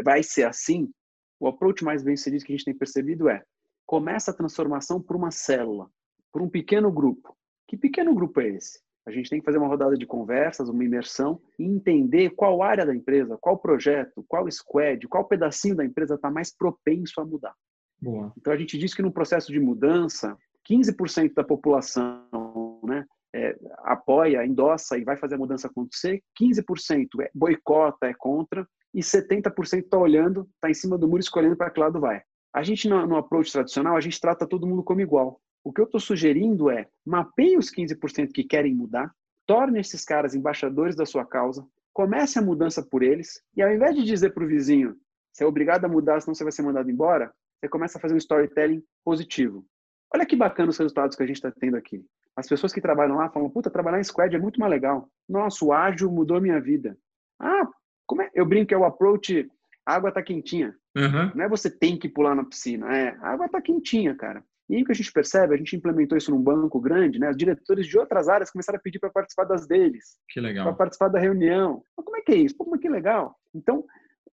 vai 0.02 0.22
ser 0.22 0.44
assim, 0.44 0.90
o 1.38 1.46
approach 1.46 1.84
mais 1.84 2.02
bem 2.02 2.16
sucedido 2.16 2.44
que 2.44 2.52
a 2.52 2.56
gente 2.56 2.64
tem 2.64 2.76
percebido 2.76 3.28
é 3.28 3.42
começa 3.90 4.30
a 4.30 4.34
transformação 4.34 5.02
por 5.02 5.16
uma 5.16 5.32
célula, 5.32 5.90
por 6.32 6.40
um 6.40 6.48
pequeno 6.48 6.92
grupo. 6.92 7.36
Que 7.66 7.76
pequeno 7.76 8.14
grupo 8.14 8.40
é 8.40 8.46
esse? 8.50 8.80
A 9.04 9.10
gente 9.10 9.28
tem 9.28 9.40
que 9.40 9.44
fazer 9.44 9.58
uma 9.58 9.66
rodada 9.66 9.96
de 9.96 10.06
conversas, 10.06 10.68
uma 10.68 10.84
imersão 10.84 11.40
e 11.58 11.64
entender 11.64 12.30
qual 12.30 12.62
área 12.62 12.86
da 12.86 12.94
empresa, 12.94 13.36
qual 13.40 13.58
projeto, 13.58 14.24
qual 14.28 14.48
squad, 14.48 15.08
qual 15.08 15.24
pedacinho 15.24 15.74
da 15.74 15.84
empresa 15.84 16.14
está 16.14 16.30
mais 16.30 16.56
propenso 16.56 17.20
a 17.20 17.24
mudar. 17.24 17.52
Boa. 18.00 18.32
Então 18.38 18.52
a 18.52 18.56
gente 18.56 18.78
diz 18.78 18.94
que 18.94 19.02
no 19.02 19.10
processo 19.10 19.50
de 19.50 19.58
mudança, 19.58 20.38
15% 20.70 21.34
da 21.34 21.42
população 21.42 22.80
né, 22.84 23.04
é, 23.34 23.58
apoia, 23.78 24.46
endossa 24.46 24.98
e 24.98 25.02
vai 25.02 25.16
fazer 25.16 25.34
a 25.34 25.38
mudança 25.38 25.66
acontecer, 25.66 26.22
15% 26.40 27.08
é 27.22 27.30
boicota, 27.34 28.06
é 28.06 28.14
contra, 28.16 28.64
e 28.94 29.00
70% 29.00 29.80
está 29.80 29.98
olhando, 29.98 30.48
está 30.54 30.70
em 30.70 30.74
cima 30.74 30.96
do 30.96 31.08
muro 31.08 31.18
escolhendo 31.18 31.56
para 31.56 31.70
que 31.70 31.80
lado 31.80 31.98
vai. 31.98 32.22
A 32.52 32.62
gente, 32.62 32.88
no, 32.88 33.06
no 33.06 33.16
approach 33.16 33.52
tradicional, 33.52 33.96
a 33.96 34.00
gente 34.00 34.20
trata 34.20 34.46
todo 34.46 34.66
mundo 34.66 34.82
como 34.82 35.00
igual. 35.00 35.40
O 35.62 35.72
que 35.72 35.80
eu 35.80 35.84
estou 35.84 36.00
sugerindo 36.00 36.70
é 36.70 36.88
mapeie 37.04 37.56
os 37.56 37.70
15% 37.70 38.32
que 38.32 38.44
querem 38.44 38.74
mudar, 38.74 39.12
torne 39.46 39.80
esses 39.80 40.04
caras 40.04 40.34
embaixadores 40.34 40.96
da 40.96 41.04
sua 41.04 41.24
causa, 41.24 41.66
comece 41.92 42.38
a 42.38 42.42
mudança 42.42 42.82
por 42.82 43.02
eles, 43.02 43.42
e 43.56 43.62
ao 43.62 43.72
invés 43.72 43.94
de 43.94 44.04
dizer 44.04 44.32
para 44.32 44.44
o 44.44 44.46
vizinho, 44.46 44.96
você 45.32 45.44
é 45.44 45.46
obrigado 45.46 45.84
a 45.84 45.88
mudar, 45.88 46.20
senão 46.20 46.34
você 46.34 46.44
vai 46.44 46.52
ser 46.52 46.62
mandado 46.62 46.90
embora, 46.90 47.32
você 47.60 47.68
começa 47.68 47.98
a 47.98 48.00
fazer 48.00 48.14
um 48.14 48.18
storytelling 48.18 48.82
positivo. 49.04 49.64
Olha 50.12 50.26
que 50.26 50.34
bacana 50.34 50.70
os 50.70 50.78
resultados 50.78 51.16
que 51.16 51.22
a 51.22 51.26
gente 51.26 51.36
está 51.36 51.52
tendo 51.52 51.76
aqui. 51.76 52.04
As 52.34 52.48
pessoas 52.48 52.72
que 52.72 52.80
trabalham 52.80 53.16
lá 53.16 53.28
falam, 53.28 53.50
puta, 53.50 53.70
trabalhar 53.70 54.00
em 54.00 54.04
squad 54.04 54.34
é 54.34 54.38
muito 54.38 54.58
mais 54.58 54.70
legal. 54.70 55.08
Nossa, 55.28 55.64
o 55.64 55.72
ágil 55.72 56.10
mudou 56.10 56.40
minha 56.40 56.60
vida. 56.60 56.96
Ah, 57.38 57.68
como 58.06 58.22
é? 58.22 58.30
Eu 58.34 58.46
brinco 58.46 58.68
que 58.68 58.74
é 58.74 58.78
o 58.78 58.84
approach 58.84 59.48
a 59.90 59.94
água 59.94 60.12
tá 60.12 60.22
quentinha. 60.22 60.74
Uhum. 60.96 61.32
Não 61.34 61.44
é 61.44 61.48
você 61.48 61.68
tem 61.68 61.98
que 61.98 62.08
pular 62.08 62.34
na 62.34 62.44
piscina, 62.44 62.96
é 62.96 63.16
a 63.20 63.32
água 63.32 63.48
tá 63.48 63.60
quentinha, 63.60 64.14
cara. 64.14 64.42
E 64.68 64.76
aí 64.76 64.82
o 64.82 64.84
que 64.84 64.92
a 64.92 64.94
gente 64.94 65.12
percebe, 65.12 65.52
a 65.52 65.56
gente 65.56 65.74
implementou 65.74 66.16
isso 66.16 66.30
num 66.30 66.40
banco 66.40 66.80
grande, 66.80 67.18
né? 67.18 67.28
Os 67.28 67.36
diretores 67.36 67.88
de 67.88 67.98
outras 67.98 68.28
áreas 68.28 68.50
começaram 68.52 68.78
a 68.78 68.80
pedir 68.80 69.00
para 69.00 69.10
participar 69.10 69.44
das 69.44 69.66
deles. 69.66 70.16
Que 70.28 70.40
legal. 70.40 70.64
Para 70.64 70.76
participar 70.76 71.08
da 71.08 71.18
reunião. 71.18 71.82
Mas 71.96 72.04
como 72.04 72.16
é 72.16 72.20
que 72.20 72.32
é 72.32 72.36
isso? 72.36 72.56
Pô, 72.56 72.64
como 72.64 72.76
é 72.76 72.78
que 72.78 72.88
legal? 72.88 73.34
Então, 73.52 73.84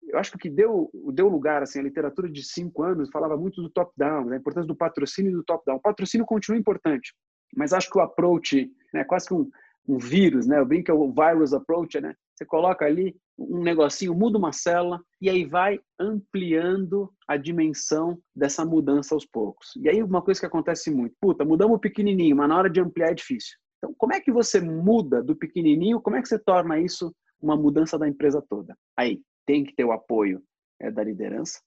eu 0.08 0.20
acho 0.20 0.30
que 0.30 0.38
o 0.38 0.40
que 0.40 0.50
deu, 0.50 0.92
deu 1.12 1.28
lugar, 1.28 1.64
assim, 1.64 1.80
a 1.80 1.84
literatura 1.84 2.30
de 2.30 2.44
cinco 2.44 2.84
anos 2.84 3.10
falava 3.10 3.36
muito 3.36 3.64
do 3.64 3.70
top-down, 3.70 4.28
da 4.28 4.38
importância 4.38 4.68
do 4.68 4.76
patrocínio 4.76 5.32
e 5.32 5.36
do 5.36 5.44
top-down. 5.44 5.78
O 5.78 5.82
patrocínio 5.82 6.26
continua 6.26 6.60
importante, 6.60 7.16
mas 7.56 7.74
acho 7.74 7.90
que 7.90 7.98
o 7.98 8.02
approach, 8.02 8.72
né, 8.94 9.04
quase 9.04 9.28
que 9.28 9.34
um, 9.34 9.50
um 9.88 9.98
vírus, 9.98 10.46
né? 10.46 10.60
Eu 10.60 10.66
brinco 10.68 10.86
que 10.86 10.92
é 10.92 10.94
o 10.94 11.12
virus 11.12 11.52
approach, 11.52 12.00
né? 12.00 12.14
Você 12.38 12.46
coloca 12.46 12.86
ali 12.86 13.16
um 13.38 13.64
negocinho, 13.64 14.14
muda 14.14 14.38
uma 14.38 14.52
célula 14.52 15.02
e 15.20 15.28
aí 15.28 15.44
vai 15.44 15.80
ampliando 16.00 17.12
a 17.28 17.36
dimensão 17.36 18.20
dessa 18.36 18.64
mudança 18.64 19.16
aos 19.16 19.26
poucos. 19.26 19.76
E 19.76 19.90
aí 19.90 20.04
uma 20.04 20.22
coisa 20.22 20.40
que 20.40 20.46
acontece 20.46 20.92
muito, 20.92 21.16
puta, 21.20 21.44
mudamos 21.44 21.78
o 21.78 21.80
pequenininho, 21.80 22.36
mas 22.36 22.48
na 22.48 22.58
hora 22.58 22.70
de 22.70 22.80
ampliar 22.80 23.10
é 23.10 23.16
difícil. 23.16 23.58
Então, 23.78 23.94
como 23.98 24.14
é 24.14 24.20
que 24.20 24.32
você 24.32 24.62
muda 24.62 25.24
do 25.24 25.36
pequenininho? 25.36 26.00
Como 26.00 26.16
é 26.16 26.22
que 26.22 26.28
você 26.28 26.38
torna 26.38 26.80
isso 26.80 27.14
uma 27.42 27.56
mudança 27.56 27.98
da 27.98 28.08
empresa 28.08 28.44
toda? 28.48 28.78
Aí 28.96 29.20
tem 29.46 29.64
que 29.64 29.74
ter 29.74 29.86
o 29.86 29.92
apoio 29.92 30.44
é, 30.80 30.92
da 30.92 31.04
liderança 31.04 31.60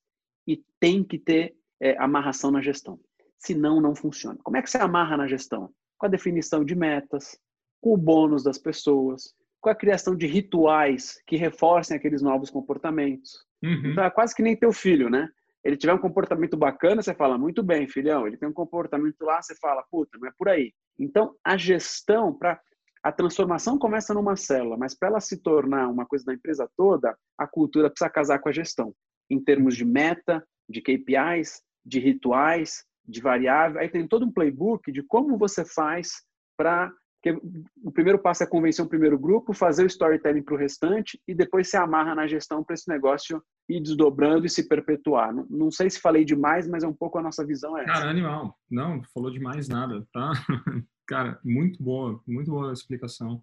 e 0.47 0.63
tem 0.79 1.03
que 1.03 1.19
ter 1.19 1.57
é, 1.81 1.97
amarração 1.99 2.51
na 2.53 2.63
gestão. 2.63 3.01
Senão, 3.39 3.81
não 3.81 3.95
funciona. 3.95 4.39
Como 4.45 4.57
é 4.57 4.63
que 4.63 4.71
você 4.71 4.79
amarra 4.79 5.17
na 5.17 5.27
gestão? 5.27 5.71
Com 5.99 6.07
a 6.07 6.09
definição 6.09 6.65
de 6.65 6.77
metas, 6.77 7.39
com 7.81 7.95
o 7.95 7.97
bônus 7.97 8.45
das 8.45 8.59
pessoas, 8.59 9.35
com 9.61 9.69
a 9.69 9.75
criação 9.75 10.17
de 10.17 10.27
rituais 10.27 11.21
que 11.27 11.37
reforcem 11.37 11.97
aqueles 11.97 12.23
novos 12.23 12.51
comportamentos. 12.51 13.45
Uhum. 13.63 13.93
Então 13.93 14.05
é 14.05 14.11
quase 14.11 14.35
que 14.35 14.43
nem 14.43 14.57
teu 14.57 14.73
filho, 14.73 15.11
né? 15.11 15.29
Ele 15.63 15.77
tiver 15.77 15.93
um 15.93 15.99
comportamento 15.99 16.57
bacana, 16.57 17.03
você 17.03 17.15
fala, 17.15 17.37
muito 17.37 17.63
bem, 17.63 17.87
filhão. 17.87 18.27
Ele 18.27 18.37
tem 18.37 18.49
um 18.49 18.53
comportamento 18.53 19.21
lá, 19.21 19.43
você 19.43 19.55
fala, 19.57 19.85
puta, 19.91 20.17
não 20.19 20.29
é 20.29 20.33
por 20.37 20.49
aí. 20.49 20.73
Então 20.99 21.35
a 21.45 21.57
gestão, 21.57 22.33
para 22.33 22.59
a 23.03 23.13
transformação 23.13 23.79
começa 23.79 24.15
numa 24.15 24.37
célula, 24.37 24.77
mas 24.77 24.95
para 24.95 25.09
ela 25.09 25.21
se 25.21 25.43
tornar 25.43 25.89
uma 25.89 26.07
coisa 26.07 26.25
da 26.25 26.35
empresa 26.35 26.69
toda, 26.77 27.17
a 27.39 27.47
cultura 27.47 27.91
precisa 27.91 28.11
casar 28.11 28.39
com 28.39 28.49
a 28.49 28.53
gestão, 28.53 28.95
em 29.31 29.43
termos 29.43 29.77
de 29.77 29.85
meta, 29.85 30.43
de 30.69 30.81
KPIs, 30.81 31.63
de 31.85 31.99
rituais, 31.99 32.85
de 33.07 33.21
variáveis. 33.21 33.83
Aí 33.83 33.89
tem 33.89 34.07
todo 34.07 34.27
um 34.27 34.33
playbook 34.33 34.91
de 34.93 35.03
como 35.03 35.39
você 35.39 35.65
faz 35.65 36.23
para 36.57 36.93
porque 37.23 37.39
o 37.85 37.93
primeiro 37.93 38.19
passo 38.19 38.43
é 38.43 38.47
convencer 38.47 38.83
o 38.83 38.89
primeiro 38.89 39.19
grupo, 39.19 39.53
fazer 39.53 39.83
o 39.85 39.87
storytelling 39.87 40.43
para 40.43 40.55
o 40.55 40.57
restante 40.57 41.21
e 41.29 41.35
depois 41.35 41.69
se 41.69 41.77
amarra 41.77 42.15
na 42.15 42.27
gestão 42.27 42.65
para 42.65 42.73
esse 42.73 42.89
negócio 42.89 43.43
ir 43.69 43.81
desdobrando 43.81 44.47
e 44.47 44.51
se 44.51 44.67
perpetuar. 44.67 45.33
Não, 45.35 45.47
não, 45.51 45.71
sei 45.71 45.91
se 45.91 46.01
falei 46.01 46.25
demais, 46.25 46.67
mas 46.67 46.83
é 46.83 46.89
um 46.89 46.95
pouco 46.95 47.19
a 47.19 47.23
nossa 47.23 47.45
visão 47.45 47.77
é 47.77 47.83
essa. 47.83 47.93
Cara, 47.93 48.11
animal. 48.11 48.57
Não, 48.71 49.03
falou 49.13 49.31
demais 49.31 49.69
nada, 49.69 50.07
tá? 50.11 50.33
Cara, 51.07 51.39
muito 51.45 51.83
boa, 51.83 52.23
muito 52.27 52.51
boa 52.51 52.71
a 52.71 52.73
explicação. 52.73 53.43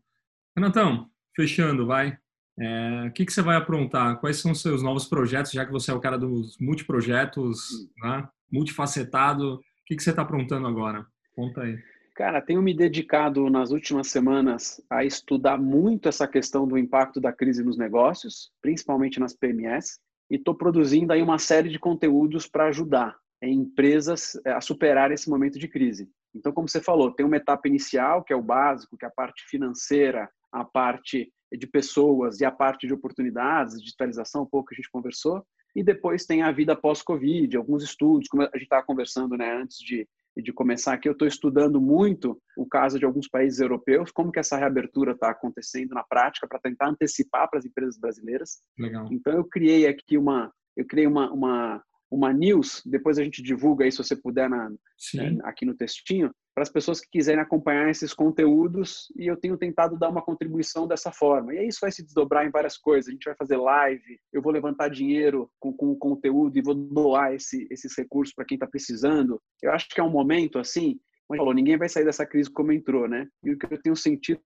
Renatão, 0.55 1.07
fechando, 1.36 1.86
vai. 1.86 2.17
É, 2.59 3.05
o 3.07 3.11
que, 3.11 3.25
que 3.25 3.32
você 3.32 3.43
vai 3.43 3.57
aprontar? 3.57 4.19
Quais 4.19 4.38
são 4.38 4.53
os 4.53 4.61
seus 4.61 4.82
novos 4.82 5.05
projetos, 5.05 5.51
já 5.51 5.63
que 5.63 5.71
você 5.71 5.91
é 5.91 5.93
o 5.93 5.99
cara 5.99 6.17
dos 6.17 6.57
multiprojetos, 6.59 7.88
né? 8.01 8.28
multifacetado? 8.51 9.55
O 9.55 9.61
que, 9.86 9.95
que 9.95 10.01
você 10.01 10.09
está 10.09 10.23
aprontando 10.23 10.65
agora? 10.65 11.05
Conta 11.36 11.61
aí. 11.61 11.78
Cara, 12.18 12.41
tenho 12.41 12.63
me 12.63 12.74
dedicado 12.74 13.47
nas 13.47 13.70
últimas 13.70 14.07
semanas 14.07 14.84
a 14.89 15.05
estudar 15.05 15.55
muito 15.55 16.09
essa 16.09 16.28
questão 16.28 16.68
do 16.68 16.76
impacto 16.76 17.22
da 17.22 17.32
crise 17.32 17.63
nos 17.63 17.78
negócios, 17.78 18.51
principalmente 18.59 19.20
nas 19.20 19.36
PMS, 19.36 19.99
e 20.28 20.36
estou 20.36 20.55
produzindo 20.55 21.13
aí 21.13 21.22
uma 21.22 21.38
série 21.38 21.70
de 21.70 21.78
conteúdos 21.78 22.47
para 22.47 22.70
ajudar 22.70 23.15
empresas 23.39 24.36
eh, 24.43 24.51
a 24.51 24.59
superar 24.59 25.11
esse 25.11 25.30
momento 25.30 25.59
de 25.59 25.68
crise. 25.68 26.09
Então, 26.34 26.51
como 26.51 26.68
você 26.68 26.82
falou, 26.82 27.11
tem 27.11 27.24
uma 27.24 27.38
etapa 27.38 27.68
inicial, 27.68 28.24
que 28.24 28.34
é 28.34 28.36
o 28.36 28.41
básico, 28.41 28.97
que 28.97 29.05
é 29.05 29.07
a 29.07 29.11
parte 29.11 29.45
financeira, 29.47 30.28
a 30.51 30.65
parte 30.65 31.32
de 31.55 31.68
pessoas 31.68 32.41
e 32.41 32.45
a 32.45 32.51
parte 32.51 32.88
de 32.88 32.95
oportunidades, 32.95 33.80
digitalização, 33.80 34.41
um 34.41 34.47
pouco 34.47 34.70
que 34.70 34.74
a 34.74 34.78
gente 34.78 34.89
conversou, 34.89 35.45
e 35.76 35.84
depois 35.84 36.26
tem 36.26 36.41
a 36.41 36.51
vida 36.51 36.76
pós-Covid, 36.76 37.55
alguns 37.55 37.84
estudos, 37.84 38.28
como 38.28 38.41
a 38.41 38.45
gente 38.45 38.63
estava 38.63 38.84
conversando 38.84 39.38
né, 39.38 39.55
antes 39.55 39.78
de, 39.78 40.09
de 40.42 40.54
começar 40.54 40.94
aqui, 40.94 41.08
eu 41.08 41.14
estou 41.14 41.28
estudando 41.28 41.82
muito 41.82 42.40
o 42.56 42.66
caso 42.66 43.00
de 43.00 43.06
alguns 43.06 43.28
países 43.28 43.60
europeus, 43.60 44.12
como 44.12 44.32
que 44.32 44.40
essa 44.40 44.58
reabertura 44.58 45.14
está 45.14 45.30
acontecendo 45.30 45.94
na 45.94 46.04
prática 46.04 46.48
para 46.48 46.60
tentar 46.60 46.90
antecipar 46.90 47.50
para 47.50 47.60
as 47.60 47.66
empresas 47.66 47.98
brasileiras. 47.98 48.60
Legal. 48.78 49.08
Então 49.12 49.34
eu 49.34 49.46
criei 49.46 49.88
aqui 49.88 50.18
uma, 50.18 50.52
eu 50.76 50.86
criei 50.86 51.08
uma, 51.08 51.32
uma, 51.32 51.84
uma 52.10 52.32
news, 52.32 52.82
depois 52.86 53.20
a 53.20 53.24
gente 53.24 53.41
divulga 53.41 53.86
aí 53.86 53.91
se 53.91 53.97
você 53.97 54.16
puder 54.16 54.49
na, 54.49 54.70
né, 54.70 55.38
aqui 55.43 55.66
no 55.66 55.76
textinho, 55.76 56.32
para 56.55 56.64
as 56.64 56.70
pessoas 56.70 56.99
que 56.99 57.08
quiserem 57.12 57.41
acompanhar 57.41 57.89
esses 57.89 58.14
conteúdos 58.14 59.12
e 59.16 59.28
eu 59.28 59.38
tenho 59.38 59.58
tentado 59.58 59.97
dar 59.97 60.10
uma 60.10 60.24
contribuição 60.24 60.88
dessa 60.88 61.12
forma. 61.12 61.53
E 61.53 61.60
aí 61.60 61.68
isso 61.68 61.80
vai 61.82 61.91
se 61.91 62.03
desdobrar 62.03 62.47
em 62.47 62.49
várias 62.49 62.78
coisas. 62.78 63.08
A 63.08 63.12
gente 63.12 63.26
vai 63.26 63.36
fazer 63.36 63.58
live, 63.58 64.20
eu 64.34 64.41
vou 64.41 64.51
levantar 64.51 64.89
dinheiro 64.89 65.51
com, 65.60 65.72
com 65.72 65.91
o 65.91 65.95
conteúdo 65.95 66.58
e 66.58 66.62
vou 66.64 66.74
doar 66.74 67.36
esse, 67.36 67.68
esses 67.70 67.95
recursos 67.95 68.34
para 68.34 68.45
quem 68.45 68.55
está 68.55 68.66
precisando. 68.66 69.39
Eu 69.62 69.72
acho 69.72 69.88
que 69.89 69.99
é 70.01 70.03
um 70.03 70.10
momento 70.10 70.58
assim, 70.58 70.99
como 71.28 71.38
falou, 71.38 71.53
ninguém 71.53 71.78
vai 71.78 71.89
sair 71.89 72.05
dessa 72.05 72.26
crise 72.26 72.49
como 72.49 72.72
entrou, 72.72 73.08
né? 73.08 73.28
E 73.43 73.51
o 73.51 73.58
que 73.58 73.72
eu 73.72 73.82
tenho 73.82 73.95
sentido 73.95 74.41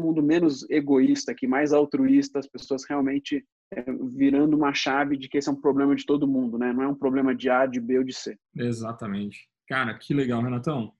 mundo 0.00 0.22
menos 0.22 0.68
egoísta, 0.70 1.34
que 1.34 1.46
mais 1.46 1.72
altruísta, 1.72 2.38
as 2.38 2.46
pessoas 2.46 2.84
realmente 2.88 3.44
é, 3.72 3.84
virando 4.14 4.56
uma 4.56 4.72
chave 4.72 5.16
de 5.16 5.28
que 5.28 5.38
esse 5.38 5.48
é 5.48 5.52
um 5.52 5.60
problema 5.60 5.94
de 5.94 6.04
todo 6.04 6.26
mundo, 6.26 6.58
né? 6.58 6.72
Não 6.72 6.82
é 6.82 6.88
um 6.88 6.94
problema 6.94 7.34
de 7.34 7.48
A, 7.50 7.66
de 7.66 7.80
B 7.80 7.98
ou 7.98 8.04
de 8.04 8.12
C. 8.12 8.36
Exatamente. 8.56 9.48
Cara, 9.68 9.94
que 9.94 10.12
legal, 10.12 10.42
Renatão. 10.42 10.92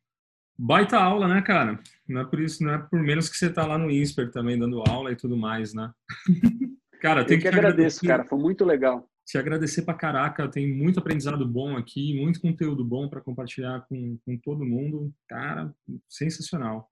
Baita 0.58 0.98
aula, 0.98 1.26
né, 1.26 1.42
cara? 1.42 1.80
Não 2.08 2.20
é 2.20 2.24
por 2.24 2.40
isso, 2.40 2.62
não 2.62 2.74
é 2.74 2.78
por 2.78 3.00
menos 3.00 3.28
que 3.28 3.36
você 3.36 3.50
tá 3.50 3.66
lá 3.66 3.78
no 3.78 3.90
INSPER 3.90 4.30
também 4.30 4.58
dando 4.58 4.82
aula 4.86 5.10
e 5.10 5.16
tudo 5.16 5.36
mais, 5.36 5.74
né? 5.74 5.90
cara, 7.00 7.24
tem 7.24 7.38
que, 7.38 7.42
que 7.42 7.48
agradeço, 7.48 7.98
agradecer, 8.00 8.06
cara, 8.06 8.24
foi 8.24 8.38
muito 8.38 8.64
legal. 8.64 9.08
Te 9.26 9.38
agradecer 9.38 9.82
pra 9.82 9.94
caraca, 9.94 10.48
tem 10.48 10.70
muito 10.70 10.98
aprendizado 10.98 11.46
bom 11.46 11.76
aqui, 11.76 12.20
muito 12.20 12.40
conteúdo 12.40 12.84
bom 12.84 13.08
para 13.08 13.20
compartilhar 13.20 13.80
com, 13.88 14.18
com 14.24 14.36
todo 14.38 14.64
mundo. 14.64 15.12
Cara, 15.28 15.72
sensacional. 16.08 16.91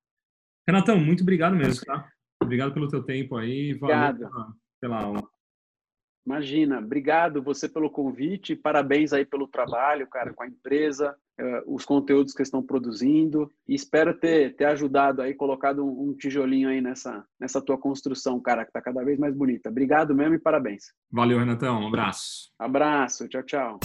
Renatão, 0.71 1.01
muito 1.01 1.23
obrigado 1.23 1.57
mesmo, 1.57 1.85
tá? 1.85 2.09
Obrigado 2.41 2.73
pelo 2.73 2.89
teu 2.89 3.03
tempo 3.03 3.37
aí, 3.37 3.75
valeu 3.75 4.19
pela, 4.19 4.53
pela 4.81 5.03
aula. 5.03 5.29
Imagina, 6.25 6.79
obrigado 6.79 7.43
você 7.43 7.69
pelo 7.69 7.91
convite, 7.91 8.55
parabéns 8.55 9.13
aí 9.13 9.25
pelo 9.25 9.49
trabalho, 9.49 10.07
cara, 10.07 10.33
com 10.33 10.45
a 10.45 10.47
empresa, 10.47 11.17
uh, 11.41 11.75
os 11.75 11.85
conteúdos 11.85 12.33
que 12.33 12.43
estão 12.43 12.63
produzindo 12.63 13.51
e 13.67 13.75
espero 13.75 14.17
ter, 14.17 14.55
ter 14.55 14.67
ajudado 14.67 15.23
aí, 15.23 15.35
colocado 15.35 15.85
um, 15.85 16.11
um 16.11 16.15
tijolinho 16.15 16.69
aí 16.69 16.81
nessa, 16.81 17.25
nessa 17.41 17.61
tua 17.61 17.77
construção, 17.77 18.39
cara, 18.39 18.65
que 18.65 18.71
tá 18.71 18.81
cada 18.81 19.03
vez 19.03 19.19
mais 19.19 19.35
bonita. 19.35 19.71
Obrigado 19.71 20.15
mesmo 20.15 20.35
e 20.35 20.39
parabéns. 20.39 20.93
Valeu, 21.11 21.39
Renatão, 21.39 21.83
um 21.83 21.89
abraço. 21.89 22.53
Abraço, 22.59 23.27
tchau, 23.29 23.43
tchau. 23.43 23.81